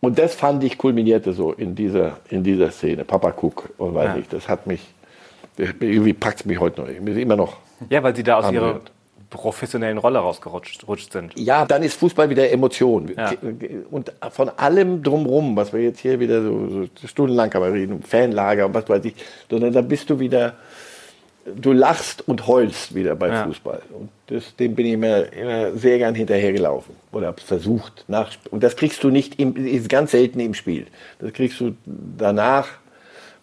Und 0.00 0.18
das 0.18 0.34
fand 0.34 0.62
ich 0.62 0.78
kulminierte 0.78 1.32
so 1.32 1.52
in 1.52 1.74
dieser, 1.74 2.18
in 2.28 2.42
dieser 2.42 2.70
Szene. 2.70 3.04
Papa 3.04 3.34
Cook 3.40 3.70
und 3.78 3.94
weiß 3.94 4.10
ja. 4.14 4.16
ich, 4.18 4.28
das 4.28 4.48
hat 4.48 4.66
mich, 4.66 4.86
irgendwie 5.56 6.12
packt 6.12 6.40
es 6.40 6.46
mich 6.46 6.60
heute 6.60 6.82
noch. 6.82 6.88
Immer 6.88 7.36
noch. 7.36 7.56
Ja, 7.90 8.02
weil 8.02 8.14
sie 8.14 8.22
da 8.22 8.38
aus 8.38 8.52
ihrer 8.52 8.80
professionellen 9.30 9.98
Rolle 9.98 10.18
rausgerutscht 10.18 11.12
sind. 11.12 11.38
Ja, 11.38 11.66
dann 11.66 11.82
ist 11.82 11.98
Fußball 11.98 12.30
wieder 12.30 12.50
Emotion. 12.50 13.10
Ja. 13.16 13.32
Und 13.90 14.12
von 14.30 14.50
allem 14.50 15.02
drumrum, 15.02 15.56
was 15.56 15.72
wir 15.72 15.82
jetzt 15.82 16.00
hier 16.00 16.18
wieder 16.20 16.42
so, 16.42 16.88
so 16.94 17.06
stundenlang 17.06 17.50
man 17.54 17.72
reden, 17.72 18.02
Fanlager 18.02 18.66
und 18.66 18.74
was 18.74 18.88
weiß 18.88 19.04
ich, 19.04 19.14
sondern 19.50 19.72
da 19.72 19.82
bist 19.82 20.08
du 20.10 20.18
wieder, 20.18 20.54
du 21.44 21.72
lachst 21.72 22.26
und 22.26 22.46
heulst 22.46 22.94
wieder 22.94 23.16
bei 23.16 23.28
ja. 23.28 23.44
Fußball. 23.44 23.82
Und 23.90 24.08
das, 24.28 24.56
dem 24.56 24.74
bin 24.74 24.86
ich 24.86 24.92
immer, 24.94 25.32
immer 25.32 25.72
sehr 25.72 25.98
gern 25.98 26.14
hinterhergelaufen 26.14 26.94
oder 27.12 27.26
habe 27.28 27.38
es 27.38 27.44
versucht. 27.44 28.04
Nach, 28.08 28.30
und 28.50 28.62
das 28.62 28.76
kriegst 28.76 29.04
du 29.04 29.10
nicht, 29.10 29.38
im, 29.38 29.56
ist 29.56 29.88
ganz 29.88 30.12
selten 30.12 30.40
im 30.40 30.54
Spiel. 30.54 30.86
Das 31.18 31.32
kriegst 31.32 31.60
du 31.60 31.76
danach. 31.84 32.68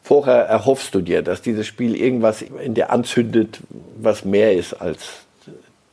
Vorher 0.02 0.46
erhoffst 0.46 0.94
du 0.94 1.02
dir, 1.02 1.24
dass 1.24 1.42
dieses 1.42 1.66
Spiel 1.66 1.96
irgendwas 1.96 2.44
in 2.44 2.76
dir 2.76 2.92
anzündet, 2.92 3.60
was 3.98 4.24
mehr 4.24 4.54
ist 4.54 4.76
als 4.76 5.25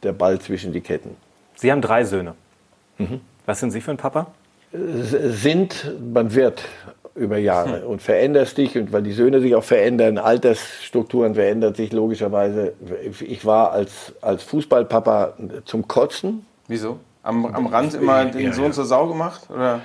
der 0.03 0.13
Ball 0.13 0.41
zwischen 0.41 0.73
die 0.73 0.81
Ketten. 0.81 1.17
Sie 1.57 1.71
haben 1.71 1.81
drei 1.81 2.05
Söhne. 2.05 2.35
Mhm. 2.99 3.21
Was 3.47 3.61
sind 3.61 3.71
Sie 3.71 3.81
für 3.81 3.91
ein 3.91 3.97
Papa? 3.97 4.27
Sind, 4.73 5.93
man 6.13 6.35
wird 6.35 6.63
über 7.15 7.37
Jahre 7.37 7.83
hm. 7.83 7.89
und 7.89 8.03
veränderst 8.03 8.57
dich 8.57 8.77
und 8.79 8.93
weil 8.93 9.03
die 9.03 9.13
Söhne 9.13 9.41
sich 9.41 9.55
auch 9.55 9.65
verändern, 9.65 10.17
Altersstrukturen 10.17 11.35
verändern 11.35 11.75
sich 11.75 11.93
logischerweise. 11.93 12.73
Ich 13.21 13.45
war 13.45 13.73
als, 13.73 14.15
als 14.23 14.43
Fußballpapa 14.45 15.35
zum 15.67 15.87
Kotzen. 15.89 16.47
Wieso? 16.69 16.99
Am, 17.23 17.45
am 17.47 17.67
Rand 17.67 17.95
immer 17.95 18.25
den 18.25 18.47
ja, 18.47 18.53
Sohn 18.53 18.67
ja. 18.67 18.73
zur 18.73 18.85
Sau 18.87 19.07
gemacht? 19.09 19.43
Oder? 19.51 19.81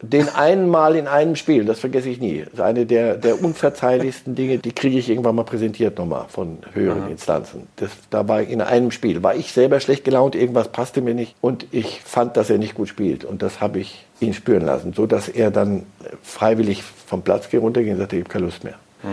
Den 0.00 0.28
einen 0.28 0.68
Mal 0.68 0.94
in 0.94 1.08
einem 1.08 1.34
Spiel, 1.34 1.64
das 1.64 1.80
vergesse 1.80 2.08
ich 2.08 2.20
nie. 2.20 2.44
Das 2.44 2.54
ist 2.54 2.60
eine 2.60 2.86
der, 2.86 3.16
der 3.16 3.42
unverzeihlichsten 3.42 4.36
Dinge, 4.36 4.58
die 4.58 4.72
kriege 4.72 4.96
ich 4.96 5.10
irgendwann 5.10 5.34
mal 5.34 5.42
präsentiert 5.42 5.98
nochmal 5.98 6.26
von 6.28 6.58
höheren 6.72 7.02
Aha. 7.02 7.08
Instanzen. 7.08 7.66
Das, 7.76 7.90
da 8.10 8.28
war 8.28 8.42
in 8.42 8.60
einem 8.60 8.92
Spiel, 8.92 9.22
war 9.24 9.34
ich 9.34 9.52
selber 9.52 9.80
schlecht 9.80 10.04
gelaunt, 10.04 10.36
irgendwas 10.36 10.68
passte 10.68 11.00
mir 11.00 11.14
nicht 11.14 11.34
und 11.40 11.66
ich 11.72 12.00
fand, 12.04 12.36
dass 12.36 12.48
er 12.48 12.58
nicht 12.58 12.74
gut 12.74 12.88
spielt 12.88 13.24
und 13.24 13.42
das 13.42 13.60
habe 13.60 13.80
ich 13.80 14.06
ihn 14.20 14.34
spüren 14.34 14.64
lassen, 14.64 14.92
so 14.92 15.06
dass 15.06 15.28
er 15.28 15.50
dann 15.50 15.84
freiwillig 16.22 16.82
vom 16.82 17.22
Platz 17.22 17.48
runterging 17.52 17.92
und 17.92 17.98
sagte, 17.98 18.16
ich 18.16 18.22
habe 18.22 18.32
keine 18.32 18.44
Lust 18.44 18.62
mehr. 18.62 18.74
Mhm. 19.02 19.08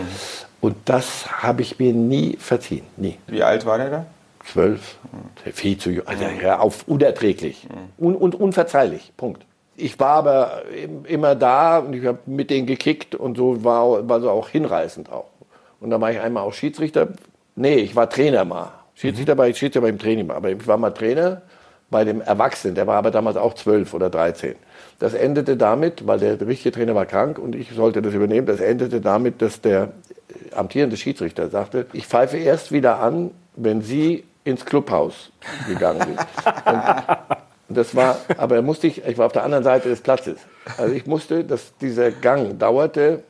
Und 0.61 0.75
das 0.85 1.41
habe 1.41 1.63
ich 1.63 1.79
mir 1.79 1.93
nie 1.93 2.37
verziehen, 2.39 2.85
nie. 2.97 3.17
Wie 3.27 3.41
alt 3.41 3.65
war 3.65 3.79
der 3.79 3.89
da? 3.89 4.05
Zwölf, 4.45 4.97
mhm. 5.11 5.51
viel 5.51 5.77
zu 5.79 5.89
jung, 5.89 6.07
also, 6.07 6.23
ja, 6.43 6.59
auf 6.59 6.87
unerträglich 6.87 7.67
mhm. 7.67 8.05
Un, 8.05 8.15
und 8.15 8.35
unverzeihlich, 8.35 9.11
Punkt 9.17 9.43
ich 9.77 9.99
war 9.99 10.15
aber 10.15 10.63
immer 11.07 11.35
da 11.35 11.79
und 11.79 11.93
ich 11.93 12.05
habe 12.05 12.19
mit 12.25 12.49
denen 12.49 12.65
gekickt 12.65 13.15
und 13.15 13.37
so 13.37 13.63
war, 13.63 14.07
war 14.07 14.21
so 14.21 14.29
auch 14.29 14.49
hinreißend 14.49 15.11
auch. 15.11 15.25
Und 15.79 15.89
dann 15.89 15.99
war 16.01 16.11
ich 16.11 16.19
einmal 16.19 16.43
auch 16.43 16.53
Schiedsrichter. 16.53 17.09
Nee, 17.55 17.75
ich 17.75 17.95
war 17.95 18.09
Trainer 18.09 18.45
mal. 18.45 18.71
Schiedsrichter 18.95 19.35
mhm. 19.35 19.39
war 19.39 19.47
ich 19.47 19.57
Schiedsrichter 19.57 19.81
beim 19.81 19.99
Training 19.99 20.27
mal. 20.27 20.35
Aber 20.35 20.49
ich 20.49 20.65
war 20.65 20.77
mal 20.77 20.91
Trainer 20.91 21.41
bei 21.89 22.03
dem 22.03 22.21
Erwachsenen. 22.21 22.75
Der 22.75 22.87
war 22.87 22.97
aber 22.97 23.11
damals 23.11 23.37
auch 23.37 23.53
zwölf 23.53 23.93
oder 23.93 24.09
dreizehn. 24.09 24.55
Das 24.99 25.13
endete 25.13 25.57
damit, 25.57 26.07
weil 26.07 26.19
der 26.19 26.39
richtige 26.47 26.71
Trainer 26.71 26.95
war 26.95 27.05
krank 27.05 27.37
und 27.37 27.53
ich 27.53 27.71
sollte 27.71 28.01
das 28.01 28.13
übernehmen. 28.13 28.47
Das 28.47 28.61
endete 28.61 29.01
damit, 29.01 29.41
dass 29.41 29.59
der 29.59 29.91
amtierende 30.55 30.95
Schiedsrichter 30.95 31.49
sagte, 31.49 31.85
ich 31.91 32.07
pfeife 32.07 32.37
erst 32.37 32.71
wieder 32.71 32.99
an, 32.99 33.31
wenn 33.57 33.81
Sie 33.81 34.23
ins 34.45 34.65
Clubhaus 34.65 35.31
gegangen 35.67 36.01
sind. 36.01 36.19
Und 36.65 37.35
und 37.35 37.44
das 37.75 37.95
war, 37.95 38.17
aber 38.37 38.61
musste 38.61 38.87
ich, 38.87 39.05
ich 39.05 39.17
war 39.17 39.27
auf 39.27 39.31
der 39.31 39.43
anderen 39.43 39.63
Seite 39.63 39.89
des 39.89 40.01
Platzes. 40.01 40.37
Also 40.77 40.93
ich 40.93 41.05
musste, 41.05 41.43
dass 41.43 41.77
dieser 41.77 42.11
Gang 42.11 42.57
dauerte, 42.57 43.23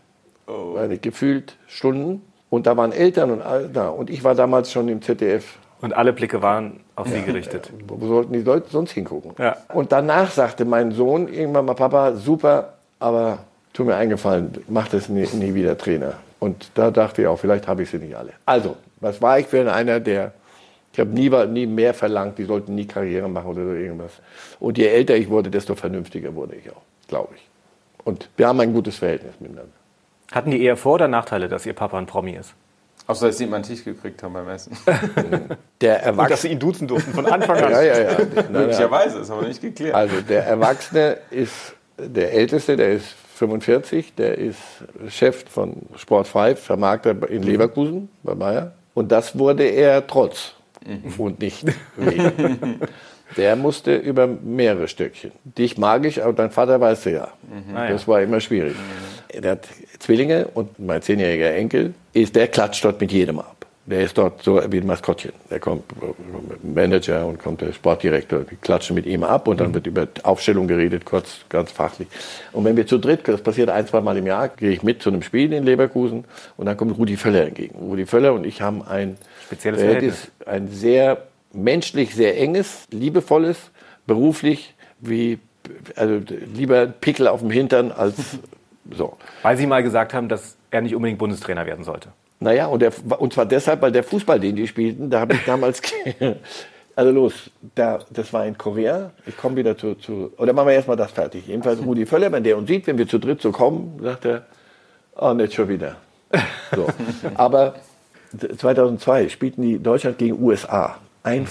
oh. 0.47 0.77
gefühlt 1.01 1.57
Stunden. 1.67 2.21
Und 2.49 2.67
da 2.67 2.77
waren 2.77 2.91
Eltern 2.91 3.31
und 3.31 3.41
all 3.41 3.67
da. 3.67 3.89
Und 3.89 4.09
ich 4.09 4.23
war 4.23 4.35
damals 4.35 4.71
schon 4.71 4.87
im 4.87 5.01
ZDF. 5.01 5.57
Und 5.81 5.93
alle 5.93 6.13
Blicke 6.13 6.41
waren 6.41 6.79
auf 6.95 7.07
sie 7.07 7.21
gerichtet. 7.21 7.71
Wo 7.87 8.07
sollten 8.07 8.33
die 8.33 8.41
Leute 8.41 8.69
sonst 8.69 8.91
hingucken? 8.91 9.31
Ja. 9.37 9.57
Und 9.73 9.91
danach 9.91 10.31
sagte 10.31 10.63
mein 10.63 10.91
Sohn 10.91 11.27
irgendwann 11.27 11.65
mal, 11.65 11.73
Papa, 11.73 12.13
super, 12.13 12.73
aber 12.99 13.39
tu 13.73 13.83
mir 13.83 13.95
eingefallen, 13.95 14.53
mach 14.69 14.87
das 14.87 15.09
nie, 15.09 15.27
nie 15.33 15.53
wieder 15.53 15.77
Trainer. 15.77 16.13
Und 16.39 16.71
da 16.75 16.91
dachte 16.91 17.23
ich 17.23 17.27
auch, 17.27 17.37
vielleicht 17.37 17.67
habe 17.67 17.83
ich 17.83 17.89
sie 17.89 17.97
nicht 17.97 18.15
alle. 18.15 18.31
Also, 18.45 18.77
was 19.01 19.21
war 19.21 19.37
ich 19.39 19.47
für 19.47 19.71
einer, 19.71 19.99
der 19.99 20.31
ich 20.95 20.99
habe 21.01 21.09
nie, 21.09 21.29
nie 21.47 21.65
mehr 21.65 21.93
verlangt, 21.93 22.37
die 22.37 22.45
sollten 22.45 22.73
nie 22.73 22.87
Karriere 22.87 23.27
machen 23.27 23.47
oder 23.47 23.65
so 23.65 23.73
irgendwas. 23.73 24.13
Und 24.61 24.77
je 24.77 24.85
älter 24.85 25.13
ich 25.17 25.29
wurde, 25.29 25.51
desto 25.51 25.75
vernünftiger 25.75 26.33
wurde 26.33 26.55
ich 26.55 26.71
auch, 26.71 26.81
glaube 27.09 27.33
ich. 27.35 27.41
Und 28.05 28.29
wir 28.37 28.47
haben 28.47 28.61
ein 28.61 28.71
gutes 28.71 28.95
Verhältnis 28.95 29.33
miteinander. 29.41 29.73
Hatten 30.31 30.51
die 30.51 30.63
eher 30.63 30.77
Vor- 30.77 30.93
oder 30.93 31.09
Nachteile, 31.09 31.49
dass 31.49 31.65
Ihr 31.65 31.73
Papa 31.73 31.97
ein 31.97 32.05
Promi 32.05 32.31
ist? 32.31 32.53
Außer, 33.07 33.27
dass 33.27 33.37
Sie 33.37 33.43
immer 33.43 33.57
einen 33.57 33.65
Tisch 33.65 33.83
gekriegt 33.83 34.23
haben 34.23 34.31
beim 34.31 34.47
Essen. 34.47 34.77
der 35.81 36.01
Erwachsene. 36.01 36.21
Und 36.21 36.31
dass 36.31 36.41
Sie 36.43 36.47
ihn 36.47 36.59
duzen 36.59 36.87
durften 36.87 37.11
von 37.11 37.25
Anfang 37.25 37.57
an. 37.57 37.71
ja, 37.71 37.81
ja, 37.81 37.99
ja. 37.99 38.17
Möglicherweise, 38.49 39.19
ist 39.19 39.29
aber 39.29 39.45
nicht 39.45 39.61
geklärt. 39.61 39.95
Also, 39.95 40.21
der 40.21 40.45
Erwachsene 40.45 41.17
ist 41.29 41.75
der 41.97 42.31
Älteste, 42.31 42.77
der 42.77 42.93
ist 42.93 43.07
45, 43.35 44.15
der 44.15 44.37
ist 44.37 44.59
Chef 45.09 45.43
von 45.49 45.73
Sport 45.97 46.27
5, 46.27 46.57
Vermarkter 46.57 47.29
in 47.29 47.43
Leverkusen 47.43 48.07
bei 48.23 48.33
Bayer. 48.33 48.71
Und 48.93 49.11
das 49.11 49.37
wurde 49.37 49.65
er 49.65 50.07
trotz 50.07 50.54
mhm. 50.85 51.13
und 51.17 51.39
nicht 51.39 51.65
wegen. 51.97 52.79
Der 53.37 53.55
musste 53.55 53.95
über 53.95 54.27
mehrere 54.27 54.87
Stückchen. 54.87 55.31
Dich 55.43 55.77
mag 55.77 56.05
ich, 56.05 56.23
aber 56.23 56.33
dein 56.33 56.51
Vater 56.51 56.79
weißt 56.79 57.07
du 57.07 57.11
ja. 57.11 57.29
Mhm. 57.49 57.75
Ah, 57.75 57.89
das 57.89 58.07
war 58.07 58.21
immer 58.21 58.39
schwierig. 58.39 58.75
Mhm. 58.75 59.41
Der 59.41 59.51
hat 59.53 59.67
Zwillinge 59.99 60.47
und 60.53 60.79
mein 60.79 61.01
zehnjähriger 61.01 61.53
Enkel, 61.53 61.93
ist, 62.13 62.35
der 62.35 62.47
klatscht 62.47 62.85
dort 62.85 63.01
mit 63.01 63.11
jedem 63.11 63.39
ab. 63.39 63.54
Der 63.87 64.01
ist 64.01 64.17
dort 64.17 64.41
so 64.41 64.59
wie 64.71 64.79
ein 64.79 64.87
Maskottchen. 64.87 65.31
Der 65.51 65.59
kommt 65.59 65.83
Manager 66.63 67.27
und 67.27 67.37
kommt 67.37 67.61
der 67.61 67.71
Sportdirektor, 67.71 68.39
die 68.39 68.55
klatschen 68.55 68.95
mit 68.95 69.05
ihm 69.05 69.23
ab 69.23 69.47
und 69.47 69.59
dann 69.59 69.75
wird 69.75 69.85
über 69.85 70.07
Aufstellung 70.23 70.67
geredet, 70.67 71.05
kurz, 71.05 71.41
ganz 71.49 71.71
fachlich. 71.71 72.07
Und 72.51 72.65
wenn 72.65 72.75
wir 72.75 72.87
zu 72.87 72.97
dritt, 72.97 73.27
das 73.27 73.41
passiert 73.41 73.69
ein, 73.69 73.85
zwei 73.85 74.01
Mal 74.01 74.17
im 74.17 74.25
Jahr, 74.25 74.49
gehe 74.49 74.71
ich 74.71 74.81
mit 74.81 75.03
zu 75.03 75.09
einem 75.09 75.21
Spiel 75.21 75.53
in 75.53 75.63
Leverkusen 75.63 76.25
und 76.57 76.65
dann 76.65 76.77
kommt 76.77 76.97
Rudi 76.97 77.15
Völler 77.15 77.45
entgegen. 77.45 77.77
Rudi 77.77 78.07
Völler 78.07 78.33
und 78.33 78.43
ich 78.43 78.61
haben 78.61 78.81
ein 78.81 79.17
Spezielles 79.45 79.81
Verhältnis. 79.81 80.31
Ein 80.47 80.67
sehr 80.69 81.27
menschlich 81.53 82.15
sehr 82.15 82.39
enges, 82.39 82.85
liebevolles, 82.91 83.69
beruflich 84.07 84.73
wie, 84.99 85.37
also 85.95 86.21
lieber 86.55 86.87
Pickel 86.87 87.27
auf 87.27 87.41
dem 87.41 87.51
Hintern 87.51 87.91
als 87.91 88.15
so. 88.91 89.15
Weil 89.43 89.57
Sie 89.57 89.67
mal 89.67 89.83
gesagt 89.83 90.15
haben, 90.15 90.27
dass 90.27 90.57
er 90.71 90.81
nicht 90.81 90.95
unbedingt 90.95 91.19
Bundestrainer 91.19 91.67
werden 91.67 91.83
sollte. 91.83 92.09
Naja, 92.39 92.67
und, 92.67 92.81
der, 92.81 92.91
und 93.19 93.33
zwar 93.33 93.45
deshalb, 93.45 93.81
weil 93.81 93.91
der 93.91 94.03
Fußball, 94.03 94.39
den 94.39 94.55
die 94.55 94.67
spielten, 94.67 95.09
da 95.09 95.21
habe 95.21 95.35
ich 95.35 95.45
damals. 95.45 95.81
Also 96.97 97.11
los, 97.11 97.33
da, 97.75 97.99
das 98.09 98.31
war 98.31 98.45
in 98.45 98.57
Korea. 98.57 99.11
Ich 99.25 99.35
komme 99.35 99.57
wieder 99.57 99.77
zu, 99.77 99.95
zu. 99.95 100.31
Oder 100.37 100.53
machen 100.53 100.67
wir 100.67 100.75
erstmal 100.75 100.95
das 100.95 101.11
fertig. 101.11 101.45
Jedenfalls 101.47 101.81
Rudi 101.83 102.05
Völler, 102.05 102.31
wenn 102.31 102.43
der 102.43 102.57
uns 102.57 102.69
sieht, 102.69 102.87
wenn 102.87 102.97
wir 102.97 103.05
zu 103.05 103.19
dritt 103.19 103.41
so 103.41 103.51
kommen, 103.51 103.99
sagt 104.01 104.23
er, 104.23 104.45
oh, 105.17 105.33
nicht 105.33 105.53
schon 105.53 105.67
wieder. 105.67 105.97
So. 106.73 106.87
Aber 107.35 107.75
2002 108.57 109.29
spielten 109.29 109.61
die 109.61 109.77
Deutschland 109.77 110.17
gegen 110.17 110.41
USA. 110.41 110.97
Ein 111.23 111.47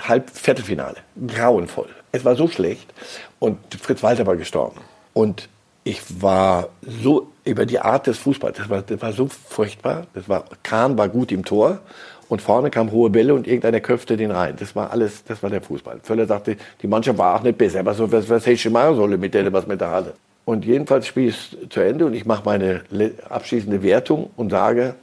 Halbviertelfinale. 0.00 0.96
Grauenvoll. 1.26 1.88
Es 2.12 2.24
war 2.24 2.36
so 2.36 2.48
schlecht. 2.48 2.92
Und 3.38 3.58
Fritz 3.74 4.02
Walter 4.02 4.26
war 4.26 4.36
gestorben. 4.36 4.80
Und 5.12 5.50
ich 5.84 6.00
war 6.22 6.68
so 6.80 7.28
über 7.48 7.66
die 7.66 7.80
Art 7.80 8.06
des 8.06 8.18
Fußballs, 8.18 8.58
das 8.58 8.68
war, 8.68 8.82
das 8.82 9.00
war 9.00 9.12
so 9.12 9.28
furchtbar. 9.28 10.06
Das 10.14 10.28
war, 10.28 10.44
Kahn 10.62 10.98
war 10.98 11.08
gut 11.08 11.32
im 11.32 11.44
Tor 11.44 11.80
und 12.28 12.42
vorne 12.42 12.70
kam 12.70 12.92
hohe 12.92 13.10
Bälle 13.10 13.34
und 13.34 13.46
irgendeiner 13.46 13.80
köpfte 13.80 14.16
den 14.16 14.30
rein. 14.30 14.56
Das 14.58 14.76
war 14.76 14.90
alles, 14.90 15.24
das 15.24 15.42
war 15.42 15.50
der 15.50 15.62
Fußball. 15.62 16.00
Völler 16.02 16.26
sagte, 16.26 16.56
die 16.82 16.86
Mannschaft 16.86 17.18
war 17.18 17.36
auch 17.36 17.42
nicht 17.42 17.58
besser, 17.58 17.80
aber 17.80 17.94
so, 17.94 18.10
was, 18.12 18.28
was 18.28 18.42
hätte 18.44 18.52
ich 18.52 18.70
machen 18.70 18.96
sollen 18.96 19.18
mit 19.18 19.34
denen, 19.34 19.52
was 19.52 19.66
mit 19.66 19.80
der 19.80 19.90
hatte. 19.90 20.14
Und 20.44 20.64
jedenfalls 20.64 21.06
spiele 21.06 21.28
ich 21.28 21.56
zu 21.68 21.80
Ende 21.80 22.06
und 22.06 22.14
ich 22.14 22.24
mache 22.24 22.42
meine 22.44 22.82
abschließende 23.28 23.82
Wertung 23.82 24.30
und 24.36 24.50
sage, 24.50 24.94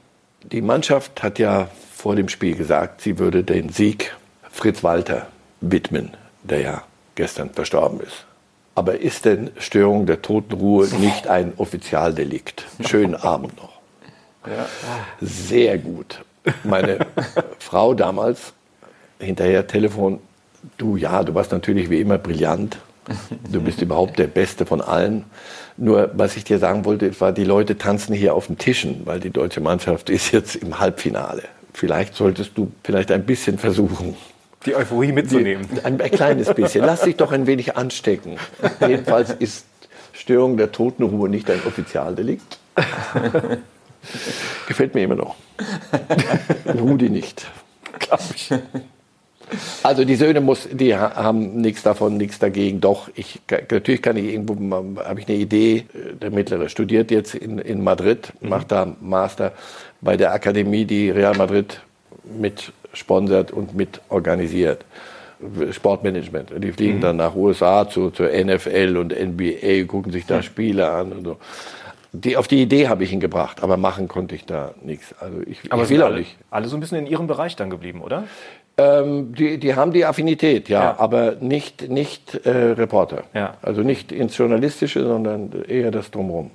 die 0.41 0.62
Mannschaft 0.62 1.24
hat 1.24 1.39
ja 1.39 1.68
vor 1.93 2.16
dem 2.16 2.30
Spiel 2.30 2.56
gesagt, 2.56 3.02
sie 3.02 3.20
würde 3.20 3.43
den 3.43 3.70
Sieg 3.70 4.16
Fritz 4.52 4.84
Walter 4.84 5.28
widmen, 5.62 6.12
der 6.43 6.62
ja 6.62 6.84
gestern 7.16 7.50
verstorben 7.50 8.00
ist. 8.00 8.26
Aber 8.76 8.99
ist 8.99 9.26
denn 9.26 9.51
Störung 9.57 10.05
der 10.05 10.21
Totenruhe 10.21 10.88
nicht 10.99 11.28
ein 11.28 11.53
Offizialdelikt? 11.57 12.65
Schönen 12.86 13.15
Abend 13.15 13.55
noch. 13.57 13.80
Ja. 14.45 14.67
Sehr 15.21 15.78
gut 15.78 16.19
meine 16.63 16.99
Frau 17.59 17.93
damals 17.93 18.53
hinterher 19.19 19.67
Telefon, 19.67 20.19
du 20.78 20.97
ja, 20.97 21.23
du 21.23 21.34
warst 21.34 21.51
natürlich 21.51 21.89
wie 21.89 22.01
immer 22.01 22.17
brillant. 22.17 22.78
Du 23.51 23.61
bist 23.61 23.82
überhaupt 23.82 24.17
der 24.17 24.28
Beste 24.28 24.65
von 24.65 24.82
allen. 24.82 25.26
Nur, 25.78 26.09
was 26.15 26.38
ich 26.38 26.43
dir 26.43 26.57
sagen 26.57 26.86
wollte, 26.86 27.19
war, 27.21 27.32
die 27.32 27.43
Leute 27.43 27.78
tanzen 27.78 28.15
hier 28.15 28.34
auf 28.34 28.47
den 28.47 28.57
Tischen, 28.57 29.01
weil 29.05 29.19
die 29.19 29.30
deutsche 29.30 29.61
Mannschaft 29.61 30.09
ist 30.09 30.32
jetzt 30.32 30.55
im 30.55 30.80
Halbfinale. 30.80 31.43
Vielleicht 31.73 32.15
solltest 32.15 32.57
du 32.57 32.71
vielleicht 32.84 33.11
ein 33.11 33.23
bisschen 33.23 33.59
versuchen. 33.59 34.15
Die 34.66 34.76
Euphorie 34.76 35.11
mitzunehmen. 35.11 35.68
Die, 35.72 35.86
ein, 35.86 36.01
ein, 36.01 36.11
kleines 36.11 36.53
bisschen. 36.53 36.86
Lass 36.86 37.01
dich 37.01 37.16
doch 37.16 37.32
ein 37.32 37.47
wenig 37.47 37.76
anstecken. 37.78 38.38
Jedenfalls 38.80 39.32
ist 39.32 39.66
Störung 40.13 40.57
der 40.57 40.72
Totenruhe 40.72 41.30
nicht 41.30 41.49
ein 41.51 41.59
Offizialdelikt. 41.66 42.57
Gefällt 44.68 44.95
mir 44.95 45.03
immer 45.03 45.16
noch. 45.16 45.36
Rudi 46.80 47.09
nicht. 47.09 47.47
Glaube 47.99 48.24
ich. 48.36 48.49
Also 49.84 50.05
die 50.05 50.16
Söhne 50.16 50.41
muss, 50.41 50.68
die 50.72 50.95
haben 50.95 51.61
nichts 51.61 51.84
davon, 51.84 52.18
nichts 52.18 52.39
dagegen. 52.39 52.82
Doch, 52.82 53.09
ich, 53.13 53.41
natürlich 53.70 54.01
kann 54.01 54.18
ich 54.18 54.34
irgendwo, 54.34 54.55
habe 55.03 55.20
ich 55.20 55.28
eine 55.28 55.38
Idee. 55.38 55.86
Der 56.22 56.32
Mittlere 56.32 56.70
studiert 56.70 57.11
jetzt 57.11 57.36
in, 57.36 57.59
in 57.59 57.84
Madrid, 57.84 58.34
macht 58.41 58.72
da 58.72 58.95
Master 59.01 59.53
bei 60.01 60.18
der 60.18 60.34
Akademie, 60.34 60.86
die 60.86 61.09
Real 61.09 61.36
Madrid 61.36 61.82
mit 62.24 62.72
sponsert 62.96 63.52
und 63.52 63.76
mit 63.76 64.02
organisiert. 64.10 64.86
Sportmanagement. 65.72 66.52
Die 66.58 66.72
fliegen 66.72 66.98
mhm. 66.98 67.02
dann 67.02 67.18
nach 67.18 67.36
USA 67.36 67.88
zu, 67.88 68.10
zur 68.10 68.30
NFL 68.30 68.96
und 68.98 69.14
NBA, 69.14 69.84
gucken 69.86 70.12
sich 70.12 70.26
da 70.26 70.41
Spiele 70.41 70.89
an 70.89 71.12
und 71.12 71.26
so 71.26 71.38
die, 72.24 72.38
auf 72.38 72.48
die 72.48 72.62
Idee 72.62 72.88
habe 72.88 73.04
ich 73.04 73.12
ihn 73.12 73.20
gebracht, 73.20 73.64
aber 73.64 73.78
machen 73.78 74.08
konnte 74.08 74.36
ich 74.36 74.46
da 74.46 74.74
nichts. 74.82 75.14
Also 75.20 75.39
ich, 75.46 75.72
aber 75.72 75.84
ich 75.84 75.89
will 75.89 76.02
auch 76.02 76.08
alle, 76.08 76.20
nicht. 76.20 76.38
Alle 76.50 76.68
so 76.68 76.78
ein 76.78 76.80
bisschen 76.80 77.00
in 77.00 77.08
ihrem 77.08 77.28
Bereich 77.28 77.56
dann 77.56 77.70
geblieben, 77.70 78.02
oder? 78.02 78.24
Ähm, 78.78 79.34
die, 79.34 79.58
die 79.58 79.76
haben 79.76 79.93
die 79.93 80.06
Affinität, 80.06 80.68
ja, 80.68 80.84
ja. 80.84 81.00
aber 81.00 81.36
nicht, 81.39 81.89
nicht 81.89 82.46
äh, 82.46 82.50
Reporter. 82.50 83.24
Ja. 83.34 83.56
Also 83.62 83.82
nicht 83.82 84.12
ins 84.12 84.38
Journalistische, 84.38 85.04
sondern 85.04 85.52
eher 85.68 85.91
das 85.91 86.12
Drumherum. 86.12 86.52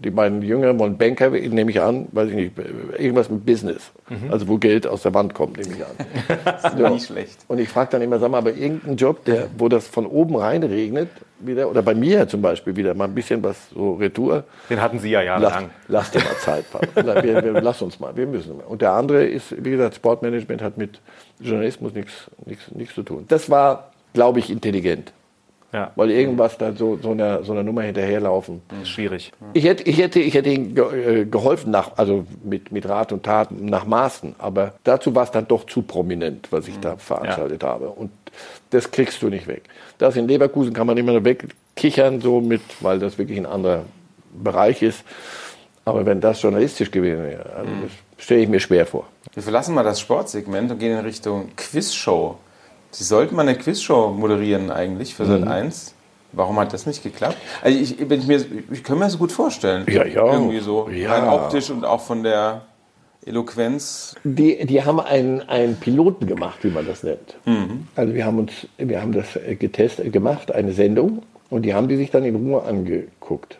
Die 0.00 0.10
beiden 0.10 0.42
Jüngeren 0.42 0.78
wollen 0.78 0.98
Banker, 0.98 1.30
nehme 1.30 1.70
ich 1.70 1.80
an, 1.80 2.08
weiß 2.12 2.28
ich 2.28 2.34
nicht, 2.34 2.52
irgendwas 2.98 3.30
mit 3.30 3.46
Business. 3.46 3.92
Mhm. 4.08 4.32
Also 4.32 4.48
wo 4.48 4.58
Geld 4.58 4.86
aus 4.86 5.02
der 5.02 5.14
Wand 5.14 5.34
kommt, 5.34 5.56
nehme 5.56 5.76
ich 5.76 5.84
an. 5.84 6.42
das 6.44 6.72
ist 6.72 6.78
ja. 6.78 6.90
nicht 6.90 7.06
schlecht. 7.06 7.38
Und 7.46 7.58
ich 7.58 7.68
frage 7.68 7.90
dann 7.92 8.02
immer, 8.02 8.18
sag 8.18 8.30
mal, 8.30 8.38
aber 8.38 8.52
irgendein 8.52 8.96
Job, 8.96 9.24
der, 9.24 9.48
wo 9.56 9.68
das 9.68 9.86
von 9.86 10.06
oben 10.06 10.36
rein 10.36 10.62
regnet, 10.64 11.08
wieder, 11.38 11.70
oder 11.70 11.82
bei 11.82 11.94
mir 11.94 12.26
zum 12.28 12.42
Beispiel 12.42 12.74
wieder 12.74 12.94
mal 12.94 13.04
ein 13.04 13.14
bisschen 13.14 13.42
was 13.42 13.70
so 13.70 13.94
Retour. 13.94 14.44
Den 14.68 14.80
hatten 14.80 14.98
Sie 14.98 15.10
ja 15.10 15.22
jahrelang. 15.22 15.70
Lass, 15.88 16.12
lass 16.12 16.22
dir 16.22 16.28
mal 16.28 16.36
Zeit, 16.38 16.64
Papa. 16.70 17.22
wir, 17.22 17.42
wir, 17.42 17.60
lass 17.60 17.82
uns 17.82 18.00
mal, 18.00 18.16
wir 18.16 18.26
müssen. 18.26 18.60
Und 18.60 18.82
der 18.82 18.92
andere 18.92 19.24
ist, 19.24 19.54
wie 19.64 19.70
gesagt, 19.70 19.96
Sportmanagement 19.96 20.62
hat 20.62 20.76
mit 20.76 21.00
Journalismus 21.40 21.92
nichts 21.94 22.94
zu 22.94 23.02
tun. 23.02 23.24
Das 23.28 23.50
war, 23.50 23.90
glaube 24.12 24.38
ich, 24.38 24.50
intelligent. 24.50 25.12
Ja. 25.74 25.90
Weil 25.96 26.12
irgendwas 26.12 26.56
da 26.56 26.72
so, 26.72 26.96
so, 27.02 27.10
einer, 27.10 27.42
so 27.42 27.50
einer 27.50 27.64
Nummer 27.64 27.82
hinterherlaufen. 27.82 28.62
Das 28.68 28.82
ist 28.82 28.90
schwierig. 28.90 29.32
Ich 29.54 29.64
hätte, 29.64 29.82
ich 29.82 29.98
hätte, 29.98 30.20
ich 30.20 30.32
hätte 30.32 30.48
ihm 30.48 30.76
äh, 30.76 31.24
geholfen, 31.24 31.72
nach, 31.72 31.90
also 31.96 32.24
mit, 32.44 32.70
mit 32.70 32.88
Rat 32.88 33.10
und 33.10 33.24
Tat 33.24 33.50
nach 33.50 33.84
Maßen. 33.84 34.36
Aber 34.38 34.74
dazu 34.84 35.16
war 35.16 35.24
es 35.24 35.32
dann 35.32 35.48
doch 35.48 35.66
zu 35.66 35.82
prominent, 35.82 36.52
was 36.52 36.68
ich 36.68 36.78
da 36.78 36.92
mhm. 36.92 36.98
veranstaltet 36.98 37.64
ja. 37.64 37.70
habe. 37.70 37.88
Und 37.88 38.12
das 38.70 38.92
kriegst 38.92 39.20
du 39.22 39.28
nicht 39.28 39.48
weg. 39.48 39.64
Das 39.98 40.14
in 40.14 40.28
Leverkusen 40.28 40.72
kann 40.72 40.86
man 40.86 40.96
immer 40.96 41.10
nur 41.10 41.24
wegkichern, 41.24 42.20
so 42.20 42.40
mit, 42.40 42.62
weil 42.78 43.00
das 43.00 43.18
wirklich 43.18 43.38
ein 43.38 43.46
anderer 43.46 43.84
Bereich 44.32 44.80
ist. 44.80 45.02
Aber 45.84 46.06
wenn 46.06 46.20
das 46.20 46.40
journalistisch 46.40 46.92
gewesen 46.92 47.24
wäre, 47.24 47.52
also 47.56 47.70
mhm. 47.70 47.82
das 47.82 48.24
stelle 48.24 48.42
ich 48.42 48.48
mir 48.48 48.60
schwer 48.60 48.86
vor. 48.86 49.08
Wir 49.32 49.42
verlassen 49.42 49.74
mal 49.74 49.82
das 49.82 49.98
Sportsegment 49.98 50.70
und 50.70 50.78
gehen 50.78 50.96
in 50.96 51.04
Richtung 51.04 51.48
Quizshow. 51.56 52.38
Sie 52.94 53.04
sollten 53.04 53.34
mal 53.34 53.42
eine 53.42 53.56
Quizshow 53.56 54.10
moderieren 54.10 54.70
eigentlich 54.70 55.14
für 55.14 55.26
Sat 55.26 55.40
mhm. 55.40 55.48
1. 55.48 55.94
Warum 56.32 56.58
hat 56.58 56.72
das 56.72 56.86
nicht 56.86 57.02
geklappt? 57.02 57.36
Also 57.62 57.78
ich, 57.78 58.00
ich, 58.00 58.26
mir, 58.26 58.44
ich 58.70 58.84
kann 58.84 58.98
mir 58.98 59.04
das 59.04 59.18
gut 59.18 59.32
vorstellen. 59.32 59.84
Ja, 59.88 60.04
ja. 60.04 60.32
Irgendwie 60.32 60.60
so. 60.60 60.88
Ja. 60.88 61.12
Rein 61.12 61.28
optisch 61.28 61.70
und 61.70 61.84
auch 61.84 62.00
von 62.00 62.22
der 62.22 62.62
Eloquenz. 63.26 64.14
Die, 64.22 64.64
die 64.64 64.84
haben 64.84 65.00
einen, 65.00 65.42
einen 65.48 65.76
Piloten 65.76 66.26
gemacht, 66.26 66.58
wie 66.62 66.70
man 66.70 66.86
das 66.86 67.02
nennt. 67.02 67.36
Mhm. 67.46 67.88
Also 67.96 68.14
wir 68.14 68.24
haben 68.24 68.38
uns, 68.38 68.52
wir 68.78 69.00
haben 69.00 69.12
das 69.12 69.38
getestet, 69.58 70.12
gemacht, 70.12 70.52
eine 70.52 70.72
Sendung, 70.72 71.22
und 71.50 71.62
die 71.62 71.74
haben 71.74 71.88
die 71.88 71.96
sich 71.96 72.10
dann 72.10 72.24
in 72.24 72.36
Ruhe 72.36 72.62
angeguckt 72.62 73.58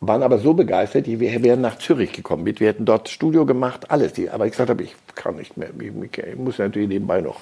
waren 0.00 0.22
aber 0.22 0.38
so 0.38 0.54
begeistert, 0.54 1.06
die 1.06 1.18
wären 1.20 1.60
nach 1.60 1.78
Zürich 1.78 2.12
gekommen 2.12 2.44
mit. 2.44 2.60
Wir 2.60 2.68
hätten 2.68 2.84
dort 2.84 3.08
Studio 3.08 3.44
gemacht, 3.46 3.90
alles. 3.90 4.12
aber 4.30 4.46
ich 4.46 4.52
gesagt 4.52 4.70
habe, 4.70 4.82
ich 4.82 4.94
kann 5.14 5.36
nicht 5.36 5.56
mehr. 5.56 5.70
Ich, 5.80 6.36
muss 6.36 6.58
natürlich 6.58 6.88
nebenbei 6.88 7.20
noch 7.20 7.40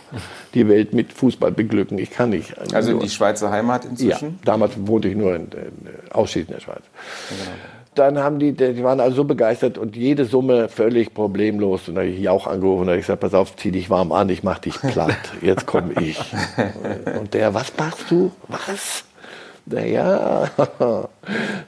die 0.54 0.66
Welt 0.68 0.94
mit 0.94 1.12
Fußball 1.12 1.52
beglücken. 1.52 1.98
Ich 1.98 2.11
kann 2.11 2.30
nicht. 2.30 2.54
Also 2.72 2.92
in 2.92 3.00
die 3.00 3.11
Schweizer 3.11 3.50
Heimat 3.50 3.84
inzwischen? 3.84 4.28
Ja, 4.28 4.34
damals 4.44 4.72
wohnte 4.76 5.09
ich 5.09 5.16
nur 5.16 5.34
in, 5.34 5.44
in 5.44 5.88
ausschließlich 6.11 6.48
in 6.48 6.54
der 6.54 6.61
Schweiz. 6.61 6.82
Genau. 7.28 7.57
Dann 7.94 8.18
haben 8.18 8.38
die, 8.38 8.52
die 8.52 8.84
waren 8.84 9.00
also 9.00 9.16
so 9.16 9.24
begeistert 9.24 9.78
und 9.78 9.96
jede 9.96 10.26
Summe 10.26 10.68
völlig 10.68 11.14
problemlos. 11.14 11.88
Und 11.88 11.94
da 11.94 12.02
habe 12.02 12.11
ich 12.11 12.28
auch 12.28 12.46
angerufen 12.46 12.82
und 12.82 12.88
habe 12.88 12.98
gesagt, 12.98 13.20
pass 13.20 13.32
auf, 13.32 13.57
zieh 13.57 13.70
dich 13.70 13.88
warm 13.88 14.12
an, 14.12 14.28
ich 14.28 14.42
mach 14.42 14.59
dich 14.59 14.78
platt. 14.78 15.16
Jetzt 15.40 15.64
komme 15.64 15.94
ich. 16.02 16.20
Und 17.18 17.32
der, 17.32 17.54
was 17.54 17.72
machst 17.78 18.11
du? 18.11 18.32
Was? 18.48 19.05
Naja, 19.66 20.50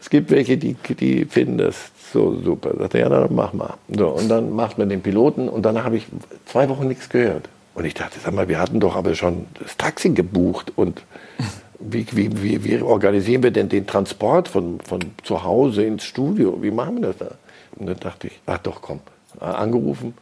es 0.01 0.09
gibt 0.09 0.31
welche, 0.31 0.57
die, 0.57 0.75
die 0.75 1.25
finden 1.25 1.59
das 1.59 1.91
so 2.13 2.41
super. 2.43 2.75
Sagt 2.79 2.95
er, 2.95 3.01
ja, 3.01 3.09
dann 3.09 3.35
mach 3.35 3.53
mal. 3.53 3.75
So, 3.89 4.09
und 4.09 4.29
dann 4.29 4.53
macht 4.55 4.79
man 4.79 4.89
den 4.89 5.03
Piloten 5.03 5.49
und 5.49 5.63
danach 5.63 5.85
habe 5.85 5.97
ich 5.97 6.07
zwei 6.47 6.69
Wochen 6.69 6.89
nichts 6.89 7.09
gehört. 7.09 7.49
Und 7.75 7.85
ich 7.85 7.95
dachte, 7.95 8.19
sag 8.19 8.35
mal, 8.35 8.49
wir 8.49 8.59
hatten 8.59 8.81
doch 8.81 8.97
aber 8.97 9.15
schon 9.15 9.47
das 9.63 9.77
Taxi 9.77 10.11
gebucht 10.11 10.73
und 10.77 11.03
wie, 11.79 12.07
wie, 12.13 12.43
wie, 12.43 12.65
wie 12.65 12.83
organisieren 12.83 13.43
wir 13.43 13.51
denn 13.51 13.69
den 13.69 13.87
Transport 13.87 14.49
von, 14.49 14.81
von 14.81 15.01
zu 15.23 15.45
Hause 15.45 15.85
ins 15.85 16.05
Studio? 16.05 16.59
Wie 16.61 16.71
machen 16.71 17.01
wir 17.01 17.09
das 17.09 17.19
da? 17.19 17.31
Und 17.77 17.87
dann 17.87 18.01
dachte 18.01 18.29
ich, 18.29 18.41
ach 18.47 18.59
doch, 18.59 18.83
komm, 18.83 19.01
angerufen. 19.41 20.15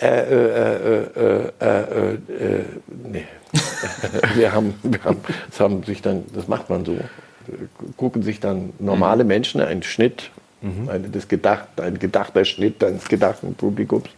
Äh, 0.00 0.06
äh, 0.06 1.04
äh, 1.60 2.14
äh, 2.14 2.64
nee. 3.04 3.26
wir 4.34 4.52
haben, 4.52 4.74
wir 4.82 5.02
haben, 5.04 5.18
das 5.48 5.60
haben 5.60 5.82
sich 5.82 6.02
dann, 6.02 6.24
das 6.34 6.48
macht 6.48 6.70
man 6.70 6.84
so, 6.84 6.96
gucken 7.96 8.22
sich 8.22 8.40
dann 8.40 8.72
normale 8.78 9.24
Menschen 9.24 9.60
einen 9.60 9.82
Schnitt, 9.82 10.30
mhm. 10.60 10.88
ein, 10.88 11.12
das 11.12 11.28
gedacht, 11.28 11.80
ein 11.80 11.98
gedachter 11.98 12.44
Schnitt 12.44 12.82
eines 12.84 13.08
gedachten 13.08 13.54
Publikums, 13.54 14.08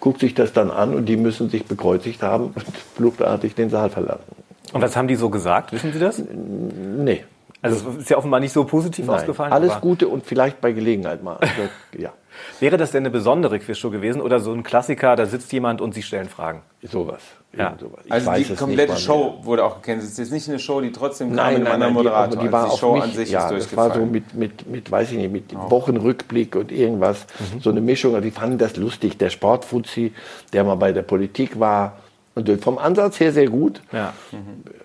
guckt 0.00 0.20
sich 0.20 0.34
das 0.34 0.52
dann 0.52 0.70
an 0.70 0.94
und 0.94 1.06
die 1.06 1.16
müssen 1.16 1.50
sich 1.50 1.66
bekreuzigt 1.66 2.22
haben 2.22 2.52
und 2.54 2.64
fluchtartig 2.96 3.54
den 3.54 3.70
Saal 3.70 3.90
verlassen. 3.90 4.24
Und 4.72 4.82
was 4.82 4.96
haben 4.96 5.08
die 5.08 5.16
so 5.16 5.30
gesagt? 5.30 5.72
Wissen 5.72 5.92
Sie 5.92 5.98
das? 5.98 6.22
Nee. 6.22 7.24
Also 7.62 7.90
es 7.90 7.96
ist 7.96 8.10
ja 8.10 8.16
offenbar 8.16 8.40
nicht 8.40 8.52
so 8.52 8.64
positiv 8.64 9.06
Nein, 9.06 9.16
ausgefallen. 9.16 9.52
Alles 9.52 9.80
Gute 9.80 10.08
und 10.08 10.24
vielleicht 10.24 10.60
bei 10.60 10.72
Gelegenheit 10.72 11.22
mal. 11.22 11.36
Also, 11.36 11.52
ja. 11.98 12.12
Wäre 12.60 12.76
das 12.76 12.90
denn 12.90 13.02
eine 13.02 13.10
besondere 13.10 13.58
Quizshow 13.58 13.90
gewesen 13.90 14.20
oder 14.20 14.40
so 14.40 14.52
ein 14.52 14.62
Klassiker, 14.62 15.16
da 15.16 15.26
sitzt 15.26 15.52
jemand 15.52 15.80
und 15.80 15.94
Sie 15.94 16.02
stellen 16.02 16.28
Fragen? 16.28 16.62
Sowas. 16.82 17.22
Ja. 17.56 17.74
Sowas. 17.80 18.00
Ich 18.04 18.12
Also 18.12 18.26
weiß 18.26 18.46
die 18.46 18.52
es 18.52 18.58
komplette 18.58 18.92
mehr. 18.92 19.00
Show 19.00 19.38
wurde 19.42 19.64
auch 19.64 19.76
gecancelt. 19.82 20.04
Es 20.04 20.12
ist 20.12 20.18
jetzt 20.18 20.32
nicht 20.32 20.48
eine 20.48 20.58
Show, 20.58 20.80
die 20.80 20.92
trotzdem 20.92 21.28
kam 21.28 21.36
Nein, 21.36 21.54
mit 21.54 21.64
nein, 21.64 21.72
einem 21.82 21.88
die, 21.88 21.94
Moderator. 21.94 22.36
aber 22.38 22.46
die 22.46 22.52
war 22.52 22.62
also 22.64 22.74
die 22.74 22.80
Show 22.80 22.94
mich, 22.94 23.02
an 23.02 23.12
sich 23.12 23.30
ja, 23.30 23.50
ist 23.50 23.66
das 23.72 23.76
war 23.76 23.84
so 23.88 24.00
durchgefallen. 24.00 24.12
mit, 24.12 24.34
mit, 24.34 24.66
mit, 24.70 24.90
weiß 24.90 25.10
ich 25.12 25.18
nicht, 25.18 25.32
mit 25.32 25.54
Wochenrückblick 25.54 26.54
und 26.56 26.70
irgendwas, 26.72 27.26
Mhm. 27.54 27.60
so 27.60 27.70
eine 27.70 27.80
Mischung. 27.80 28.14
Und 28.14 28.22
die 28.22 28.30
fanden 28.30 28.58
das 28.58 28.76
lustig. 28.76 29.18
Der 29.18 29.30
Sportfuzzi, 29.30 30.12
der 30.52 30.64
mal 30.64 30.76
bei 30.76 30.92
der 30.92 31.02
Politik 31.02 31.58
war, 31.58 31.98
und 32.36 32.48
vom 32.62 32.78
Ansatz 32.78 33.18
her 33.18 33.32
sehr 33.32 33.48
gut 33.48 33.82
Ja. 33.92 34.12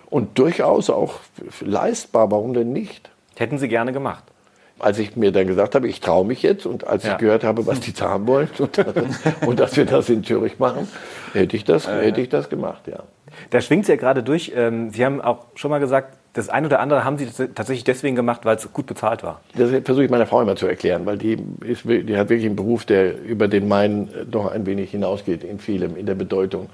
und 0.10 0.38
durchaus 0.39 0.89
auch 0.89 1.20
leistbar. 1.62 2.32
Warum 2.32 2.53
denn 2.53 2.74
nicht? 2.74 3.12
Hätten 3.38 3.60
Sie 3.60 3.68
gerne 3.68 3.93
gemacht. 3.93 4.24
Als 4.80 4.99
ich 4.99 5.15
mir 5.15 5.32
dann 5.32 5.47
gesagt 5.47 5.76
habe, 5.76 5.88
ich 5.88 6.01
traue 6.01 6.26
mich 6.26 6.41
jetzt 6.43 6.65
und 6.65 6.86
als 6.86 7.03
Ja. 7.03 7.13
ich 7.13 7.17
gehört 7.17 7.43
habe, 7.43 7.65
was 7.65 7.80
die 7.80 7.93
zahlen 7.93 8.28
wollen 8.28 8.49
und, 8.59 8.78
und 9.47 9.59
dass 9.59 9.78
wir 9.78 9.86
das 9.86 10.09
in 10.09 10.23
Zürich 10.23 10.59
machen, 10.59 10.88
hätte 11.34 11.55
ich 11.55 11.63
das, 11.63 11.88
hätte 11.88 12.21
ich 12.21 12.30
das 12.30 12.49
gemacht, 12.49 12.88
ja. 12.88 13.03
Da 13.49 13.61
schwingt 13.61 13.84
es 13.84 13.88
ja 13.89 13.95
gerade 13.95 14.23
durch. 14.23 14.53
Ähm, 14.55 14.91
Sie 14.91 15.05
haben 15.05 15.21
auch 15.21 15.45
schon 15.55 15.71
mal 15.71 15.80
gesagt, 15.80 16.17
das 16.36 16.50
eine 16.50 16.68
oder 16.68 16.82
andere 16.82 17.06
haben 17.06 17.18
Sie 17.18 17.28
tatsächlich 17.28 17.86
deswegen 17.86 18.16
gemacht, 18.18 18.42
weil 18.44 18.58
es 18.58 18.72
gut 18.74 18.88
bezahlt 18.88 19.24
war. 19.24 19.40
Das 19.56 19.70
versuche 19.70 20.04
ich 20.04 20.12
meiner 20.12 20.26
Frau 20.28 20.42
immer 20.42 20.58
zu 20.58 20.68
erklären, 20.68 21.06
weil 21.06 21.18
die, 21.18 21.38
ist, 21.66 21.86
die 21.86 22.18
hat 22.18 22.28
wirklich 22.30 22.46
einen 22.46 22.58
Beruf, 22.58 22.84
der 22.84 23.18
über 23.24 23.48
den 23.48 23.70
meinen 23.70 24.10
äh, 24.10 24.26
doch 24.26 24.52
ein 24.52 24.66
wenig 24.66 24.92
hinausgeht 24.92 25.46
in 25.46 25.60
vielem, 25.60 25.96
in 25.96 26.06
der 26.06 26.16
Bedeutung. 26.16 26.70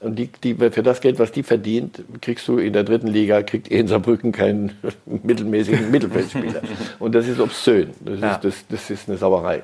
Und 0.00 0.18
die, 0.18 0.30
die, 0.42 0.54
für 0.54 0.82
das 0.82 1.02
Geld, 1.02 1.18
was 1.18 1.30
die 1.30 1.42
verdient, 1.42 2.02
kriegst 2.22 2.48
du 2.48 2.56
in 2.56 2.72
der 2.72 2.84
dritten 2.84 3.06
Liga, 3.06 3.42
kriegt 3.42 3.68
in 3.68 3.86
Saarbrücken 3.86 4.32
keinen 4.32 4.72
mittelmäßigen 5.06 5.90
Mittelfeldspieler. 5.90 6.62
Und 6.98 7.14
das 7.14 7.28
ist 7.28 7.38
obszön. 7.38 7.90
Das, 8.00 8.18
Ja. 8.18 8.32
ist, 8.36 8.44
das, 8.44 8.66
das 8.68 8.90
ist 8.90 9.08
eine 9.10 9.18
Sauerei. 9.18 9.62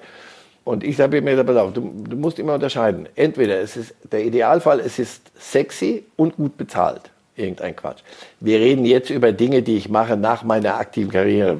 Und 0.63 0.85
ich 0.85 1.01
habe 1.01 1.23
mir 1.23 1.43
pass 1.43 1.57
auf, 1.57 1.73
du, 1.73 1.91
du 2.07 2.17
musst 2.17 2.39
immer 2.39 2.53
unterscheiden. 2.53 3.09
Entweder 3.15 3.59
es 3.61 3.79
ist 3.79 3.95
der 4.13 4.27
Idealfall, 4.27 4.81
es 4.81 4.99
ist 4.99 5.33
sexy 5.39 6.05
und 6.17 6.37
gut 6.37 6.59
bezahlt. 6.59 7.11
Irgendein 7.39 7.77
Quatsch. 7.77 8.01
Wir 8.41 8.59
reden 8.59 8.85
jetzt 8.85 9.11
über 9.11 9.31
Dinge, 9.33 9.63
die 9.63 9.77
ich 9.77 9.89
mache 9.89 10.17
nach 10.17 10.43
meiner 10.43 10.75
aktiven 10.75 11.11
Karriere 11.11 11.57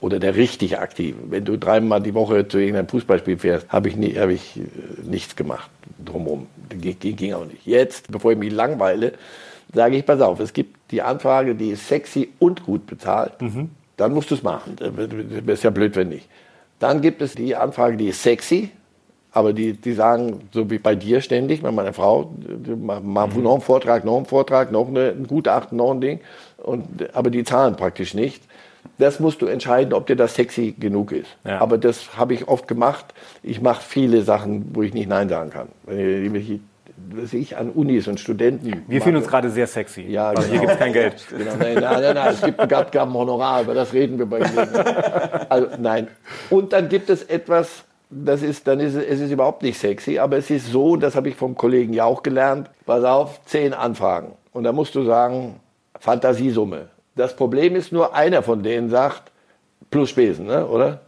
oder 0.00 0.18
der 0.18 0.36
richtig 0.36 0.78
aktiven. 0.78 1.30
Wenn 1.30 1.44
du 1.44 1.58
dreimal 1.58 2.00
die 2.00 2.14
Woche 2.14 2.48
zu 2.48 2.58
irgendeinem 2.58 2.88
Fußballspiel 2.88 3.38
fährst, 3.38 3.68
habe 3.68 3.88
ich, 3.88 3.96
nie, 3.96 4.16
habe 4.16 4.32
ich 4.32 4.56
äh, 4.56 4.62
nichts 5.04 5.36
gemacht 5.36 5.70
drumherum. 6.04 6.46
Ging, 6.70 7.16
ging- 7.16 7.34
auch 7.34 7.44
nicht. 7.44 7.66
Jetzt, 7.66 8.10
bevor 8.10 8.32
ich 8.32 8.38
mich 8.38 8.52
langweile, 8.52 9.12
sage 9.74 9.96
ich, 9.96 10.06
pass 10.06 10.20
auf, 10.20 10.40
es 10.40 10.52
gibt 10.52 10.76
die 10.90 11.02
Anfrage, 11.02 11.54
die 11.54 11.70
ist 11.70 11.86
sexy 11.86 12.30
und 12.38 12.64
gut 12.64 12.86
bezahlt. 12.86 13.32
Dann 13.98 14.14
musst 14.14 14.30
du 14.30 14.34
es 14.34 14.42
machen. 14.42 14.76
Das 15.46 15.58
ist 15.58 15.64
ja 15.64 15.70
blöd, 15.70 15.94
wenn 15.94 16.08
nicht. 16.08 16.26
Dann 16.78 17.00
gibt 17.02 17.20
es 17.22 17.34
die 17.34 17.54
Anfrage, 17.54 17.96
die 17.98 18.08
ist 18.08 18.22
sexy, 18.22 18.70
aber 19.32 19.52
die, 19.52 19.72
die 19.72 19.92
sagen, 19.94 20.48
so 20.52 20.70
wie 20.70 20.78
bei 20.78 20.94
dir 20.94 21.20
ständig, 21.20 21.62
bei 21.62 21.70
meiner 21.72 21.92
Frau, 21.92 22.32
die 22.36 22.74
ma- 22.76 23.00
ma- 23.00 23.26
noch 23.26 23.52
einen 23.52 23.60
Vortrag, 23.62 24.04
noch 24.04 24.16
einen 24.16 24.26
Vortrag, 24.26 24.70
noch 24.72 24.88
eine, 24.88 25.10
ein 25.10 25.26
Gutachten, 25.26 25.78
noch 25.78 25.92
ein 25.92 26.00
Ding. 26.00 26.20
Und, 26.58 27.14
aber 27.14 27.30
die 27.30 27.42
zahlen 27.44 27.76
praktisch 27.76 28.14
nicht. 28.14 28.42
Das 28.98 29.20
musst 29.20 29.40
du 29.42 29.46
entscheiden, 29.46 29.94
ob 29.94 30.06
dir 30.06 30.16
das 30.16 30.34
sexy 30.34 30.74
genug 30.78 31.12
ist. 31.12 31.28
Ja. 31.44 31.60
Aber 31.60 31.78
das 31.78 32.16
habe 32.16 32.34
ich 32.34 32.46
oft 32.48 32.68
gemacht. 32.68 33.06
Ich 33.42 33.60
mache 33.62 33.82
viele 33.82 34.22
Sachen, 34.22 34.70
wo 34.74 34.82
ich 34.82 34.92
nicht 34.92 35.08
Nein 35.08 35.28
sagen 35.28 35.50
kann. 35.50 35.68
Wenn 35.86 36.34
ich, 36.34 36.60
was 37.14 37.32
ich 37.32 37.56
an 37.56 37.70
Unis 37.70 38.06
und 38.08 38.20
Studenten. 38.20 38.82
Wir 38.86 39.00
fühlen 39.00 39.16
uns 39.16 39.28
gerade 39.28 39.50
sehr 39.50 39.66
sexy. 39.66 40.02
Ja, 40.02 40.32
hier 40.36 40.46
genau. 40.48 40.60
gibt 40.60 40.72
es 40.72 40.78
kein 40.78 40.92
Geld. 40.92 41.14
Genau, 41.30 41.52
nein, 41.58 41.74
nein, 41.74 42.02
nein, 42.02 42.14
nein, 42.14 42.34
es 42.34 42.42
gibt 42.42 42.60
ein 42.60 42.72
Abgabenhonorar, 42.72 43.62
über 43.62 43.74
das 43.74 43.92
reden 43.92 44.18
wir 44.18 44.26
bei 44.26 44.40
Gelegenheit. 44.40 45.46
Also 45.50 45.68
nein. 45.78 46.08
Und 46.50 46.72
dann 46.72 46.88
gibt 46.88 47.08
es 47.10 47.22
etwas, 47.24 47.84
das 48.12 48.42
ist, 48.42 48.66
dann 48.66 48.80
ist 48.80 48.94
es, 48.94 49.04
es 49.04 49.20
ist 49.20 49.30
überhaupt 49.30 49.62
nicht 49.62 49.78
sexy, 49.78 50.18
aber 50.18 50.36
es 50.36 50.50
ist 50.50 50.70
so, 50.70 50.96
das 50.96 51.16
habe 51.16 51.28
ich 51.30 51.36
vom 51.36 51.54
Kollegen 51.56 51.92
ja 51.94 52.04
auch 52.04 52.22
gelernt, 52.22 52.68
pass 52.86 53.04
auf, 53.04 53.40
zehn 53.46 53.72
Anfragen. 53.72 54.32
Und 54.52 54.64
da 54.64 54.72
musst 54.72 54.94
du 54.94 55.04
sagen, 55.04 55.56
Fantasiesumme. 55.98 56.88
Das 57.16 57.34
Problem 57.34 57.76
ist 57.76 57.92
nur, 57.92 58.14
einer 58.14 58.42
von 58.42 58.62
denen 58.62 58.90
sagt, 58.90 59.30
plus 59.90 60.10
Spesen, 60.10 60.46
ne, 60.46 60.66
oder? 60.66 61.00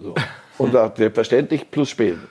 So. 0.00 0.14
Und 0.58 0.72
sagt, 0.72 0.98
selbstverständlich, 0.98 1.70
plus 1.70 1.90
Spesen. 1.90 2.26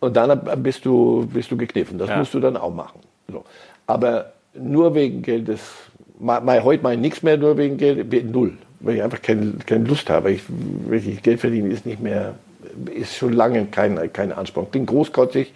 Und 0.00 0.16
dann 0.16 0.40
bist 0.62 0.84
du, 0.84 1.28
bist 1.32 1.50
du 1.50 1.56
gekniffen. 1.56 1.98
Das 1.98 2.08
Ja. 2.08 2.18
musst 2.18 2.34
du 2.34 2.40
dann 2.40 2.56
auch 2.56 2.72
machen. 2.72 3.00
So. 3.30 3.44
Aber 3.86 4.32
nur 4.54 4.94
wegen 4.94 5.22
Geldes, 5.22 5.60
ma, 6.18 6.40
ma, 6.40 6.60
heute 6.62 6.82
mache 6.82 6.94
ich 6.94 7.00
nichts 7.00 7.22
mehr 7.22 7.36
nur 7.36 7.56
wegen 7.56 7.76
Geld, 7.76 8.30
null. 8.30 8.56
Weil 8.80 8.96
ich 8.96 9.02
einfach 9.02 9.20
keine, 9.20 9.54
keine 9.66 9.84
Lust 9.84 10.08
habe. 10.08 10.30
Ich, 10.30 10.42
wirklich 10.48 11.22
Geld 11.22 11.40
verdienen 11.40 11.70
ist 11.70 11.84
nicht 11.84 12.00
mehr, 12.00 12.34
ist 12.94 13.16
schon 13.16 13.32
lange 13.32 13.66
kein, 13.66 14.12
kein 14.12 14.32
Ansporn. 14.32 14.66
Bin 14.66 14.86
großkotzig, 14.86 15.52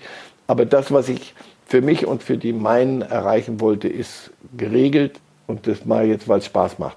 aber 0.46 0.64
das, 0.66 0.92
was 0.92 1.08
ich 1.08 1.34
für 1.66 1.80
mich 1.82 2.06
und 2.06 2.22
für 2.22 2.36
die 2.36 2.52
meinen 2.52 3.02
erreichen 3.02 3.60
wollte, 3.60 3.88
ist 3.88 4.30
geregelt. 4.56 5.20
Und 5.48 5.66
das 5.66 5.84
mache 5.84 6.04
ich 6.04 6.08
jetzt, 6.10 6.28
weil 6.28 6.38
es 6.38 6.46
Spaß 6.46 6.78
macht. 6.78 6.96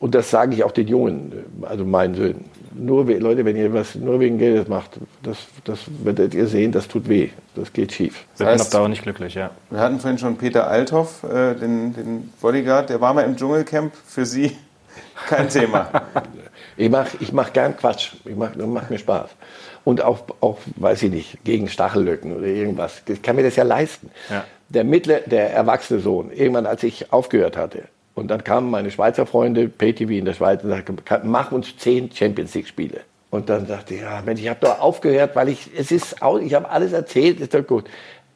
Und 0.00 0.14
das 0.14 0.30
sage 0.30 0.54
ich 0.54 0.64
auch 0.64 0.72
den 0.72 0.88
Jungen, 0.88 1.44
also 1.62 1.84
meinen 1.84 2.14
Söhnen. 2.14 2.46
Nur, 2.74 3.06
we- 3.06 3.18
Leute, 3.18 3.44
wenn 3.44 3.54
ihr 3.54 3.72
was 3.72 3.94
nur 3.94 4.18
wegen 4.18 4.38
Geldes 4.38 4.66
macht, 4.66 4.92
das, 5.22 5.36
das 5.64 5.80
werdet 6.02 6.34
ihr 6.34 6.46
sehen, 6.46 6.72
das 6.72 6.88
tut 6.88 7.08
weh. 7.08 7.28
Das 7.54 7.72
geht 7.72 7.92
schief. 7.92 8.24
Wir 8.38 8.46
heißt- 8.48 8.62
auf 8.62 8.70
Dauer 8.70 8.88
nicht 8.88 9.02
glücklich, 9.02 9.34
ja. 9.34 9.50
Wir 9.68 9.78
hatten 9.78 10.00
vorhin 10.00 10.18
schon 10.18 10.36
Peter 10.36 10.68
Althoff, 10.68 11.22
äh, 11.22 11.54
den, 11.54 11.94
den 11.94 12.32
Bodyguard, 12.40 12.88
der 12.90 13.00
war 13.00 13.12
mal 13.12 13.22
im 13.22 13.36
Dschungelcamp. 13.36 13.92
Für 14.06 14.24
Sie 14.24 14.56
kein 15.28 15.48
Thema. 15.48 15.90
Ich 16.80 16.88
mache 16.88 17.18
ich 17.20 17.30
mach 17.30 17.52
gern 17.52 17.76
Quatsch. 17.76 18.12
Ich 18.24 18.34
mach, 18.34 18.56
macht 18.56 18.90
mir 18.90 18.98
Spaß. 18.98 19.28
Und 19.84 20.02
auch, 20.02 20.20
auch, 20.40 20.56
weiß 20.76 21.02
ich 21.02 21.10
nicht, 21.10 21.44
gegen 21.44 21.68
Stachellöcken 21.68 22.34
oder 22.34 22.46
irgendwas. 22.46 23.02
Ich 23.06 23.20
kann 23.20 23.36
mir 23.36 23.42
das 23.42 23.56
ja 23.56 23.64
leisten. 23.64 24.10
Ja. 24.30 24.44
Der 24.70 24.84
mittlere, 24.84 25.20
der 25.26 25.52
erwachsene 25.52 26.00
Sohn, 26.00 26.30
irgendwann 26.32 26.64
als 26.64 26.82
ich 26.82 27.12
aufgehört 27.12 27.58
hatte, 27.58 27.84
und 28.14 28.28
dann 28.28 28.44
kamen 28.44 28.70
meine 28.70 28.90
Schweizer 28.90 29.26
Freunde, 29.26 29.68
PayTV 29.68 30.10
in 30.10 30.24
der 30.24 30.32
Schweiz, 30.32 30.64
und 30.64 30.70
sagten, 30.70 30.96
mach 31.24 31.52
uns 31.52 31.76
zehn 31.76 32.10
Champions 32.12 32.54
League 32.54 32.68
Spiele. 32.68 33.00
Und 33.30 33.48
dann 33.50 33.66
dachte 33.66 33.94
ich, 33.94 34.00
ja, 34.00 34.22
Mensch, 34.24 34.40
ich 34.40 34.48
habe 34.48 34.60
doch 34.60 34.80
aufgehört, 34.80 35.36
weil 35.36 35.50
ich, 35.50 35.70
es 35.76 35.92
ist, 35.92 36.16
ich 36.42 36.54
habe 36.54 36.68
alles 36.68 36.92
erzählt, 36.92 37.40
ist 37.40 37.52
doch 37.52 37.66
gut. 37.66 37.84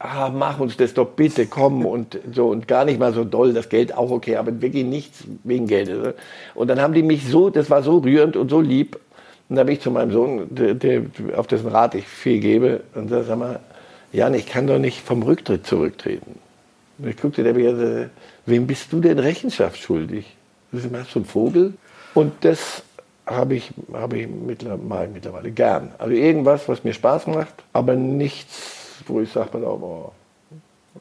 Ah, 0.07 0.29
mach 0.29 0.61
uns 0.61 0.77
das 0.77 0.93
doch 0.93 1.07
bitte, 1.07 1.47
komm 1.47 1.87
und 1.95 2.19
so 2.31 2.49
und 2.49 2.69
gar 2.69 2.85
nicht 2.85 3.01
mal 3.01 3.15
so 3.15 3.25
doll, 3.25 3.55
das 3.55 3.71
Geld 3.71 3.97
auch 3.97 4.11
okay, 4.11 4.37
aber 4.37 4.61
wirklich 4.61 4.85
nichts 4.85 5.25
wegen 5.45 5.67
Geldes. 5.67 6.03
ne? 6.03 6.15
Und 6.55 6.69
dann 6.69 6.79
haben 6.79 6.93
die 6.93 7.03
mich 7.03 7.27
so, 7.27 7.49
das 7.49 7.71
war 7.71 7.83
so 7.83 7.99
rührend 7.99 8.37
und 8.37 8.51
so 8.51 8.61
lieb. 8.61 9.01
Und 9.49 9.57
da 9.57 9.65
bin 9.65 9.75
ich 9.75 9.81
zu 9.81 9.91
meinem 9.91 10.13
Sohn, 10.13 10.55
der, 10.55 10.75
der, 10.75 11.05
auf 11.37 11.47
dessen 11.47 11.69
Rat 11.69 11.95
ich 11.95 12.07
viel 12.07 12.39
gebe, 12.41 12.83
und 12.95 13.09
sag, 13.09 13.25
sag 13.25 13.39
mal, 13.39 13.61
Jan, 14.13 14.35
ich 14.35 14.47
kann 14.47 14.67
doch 14.67 14.79
nicht 14.79 15.01
vom 15.01 15.23
Rücktritt 15.23 15.67
zurücktreten. 15.67 16.39
Und 16.99 17.09
ich 17.09 17.17
guckte 17.17 17.43
der 17.43 17.55
mir, 17.55 17.75
so, 17.75 18.11
wem 18.45 18.67
bist 18.67 18.93
du 18.93 19.01
denn 19.01 19.19
Rechenschaft 19.19 19.81
schuldig? 19.81 20.37
Das 20.71 20.81
ist 20.81 20.91
immer 20.91 21.05
so 21.05 21.21
ein 21.21 21.25
Vogel. 21.25 21.73
Und 22.13 22.33
das 22.43 22.83
habe 23.25 23.55
ich, 23.55 23.71
habe 23.93 24.19
ich 24.19 24.29
mittlerweile, 24.29 25.09
mittlerweile 25.09 25.51
gern. 25.51 25.93
Also 25.97 26.13
irgendwas, 26.15 26.69
was 26.69 26.85
mir 26.85 26.93
Spaß 26.93 27.27
macht, 27.27 27.55
aber 27.73 27.97
nichts, 27.97 28.84
wo 29.09 29.21
ich 29.21 29.31
sage, 29.31 29.51
pass 29.53 29.63
auf, 29.63 29.83
oh. 29.83 30.13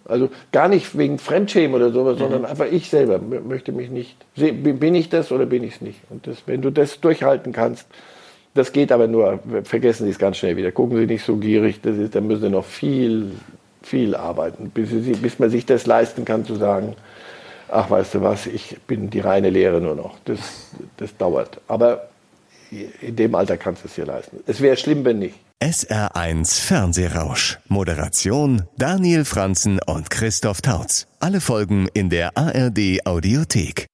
also 0.05 0.29
gar 0.51 0.67
nicht 0.67 0.97
wegen 0.97 1.19
Fremdschämen 1.19 1.75
oder 1.75 1.91
sowas, 1.91 2.17
sondern 2.17 2.45
einfach 2.45 2.65
ich 2.65 2.89
selber 2.89 3.19
möchte 3.19 3.71
mich 3.71 3.89
nicht. 3.89 4.15
Bin 4.35 4.95
ich 4.95 5.09
das 5.09 5.31
oder 5.31 5.45
bin 5.45 5.63
ich 5.63 5.75
es 5.75 5.81
nicht? 5.81 5.99
Und 6.09 6.27
das, 6.27 6.43
wenn 6.45 6.61
du 6.61 6.71
das 6.71 6.99
durchhalten 6.99 7.53
kannst, 7.53 7.87
das 8.53 8.71
geht 8.71 8.91
aber 8.91 9.07
nur, 9.07 9.39
vergessen 9.63 10.05
Sie 10.05 10.11
es 10.11 10.19
ganz 10.19 10.37
schnell 10.37 10.57
wieder. 10.57 10.71
Gucken 10.71 10.97
Sie 10.97 11.07
nicht 11.07 11.25
so 11.25 11.37
gierig, 11.37 11.81
das 11.81 11.97
ist, 11.97 12.15
da 12.15 12.21
müssen 12.21 12.41
Sie 12.41 12.49
noch 12.49 12.65
viel, 12.65 13.31
viel 13.81 14.15
arbeiten, 14.15 14.69
bis, 14.69 14.89
Sie, 14.89 15.13
bis 15.13 15.39
man 15.39 15.49
sich 15.49 15.65
das 15.65 15.87
leisten 15.87 16.23
kann 16.23 16.45
zu 16.45 16.55
sagen, 16.55 16.95
ach 17.69 17.89
weißt 17.89 18.15
du 18.15 18.21
was, 18.21 18.45
ich 18.45 18.77
bin 18.85 19.09
die 19.09 19.19
reine 19.19 19.49
Lehre 19.49 19.81
nur 19.81 19.95
noch. 19.95 20.17
Das, 20.25 20.69
das 20.97 21.17
dauert. 21.17 21.59
Aber 21.67 22.09
in 23.01 23.15
dem 23.15 23.35
Alter 23.35 23.57
kannst 23.57 23.83
du 23.83 23.87
es 23.87 23.95
dir 23.95 24.05
leisten. 24.05 24.39
Es 24.45 24.61
wäre 24.61 24.77
schlimm, 24.77 25.05
wenn 25.05 25.19
nicht. 25.19 25.35
SR1 25.61 26.59
Fernsehrausch. 26.59 27.57
Moderation 27.69 28.63
Daniel 28.77 29.23
Franzen 29.23 29.79
und 29.79 30.09
Christoph 30.09 30.61
Tautz. 30.61 31.07
Alle 31.19 31.39
Folgen 31.39 31.87
in 31.93 32.09
der 32.09 32.37
ARD 32.37 33.05
Audiothek. 33.05 33.87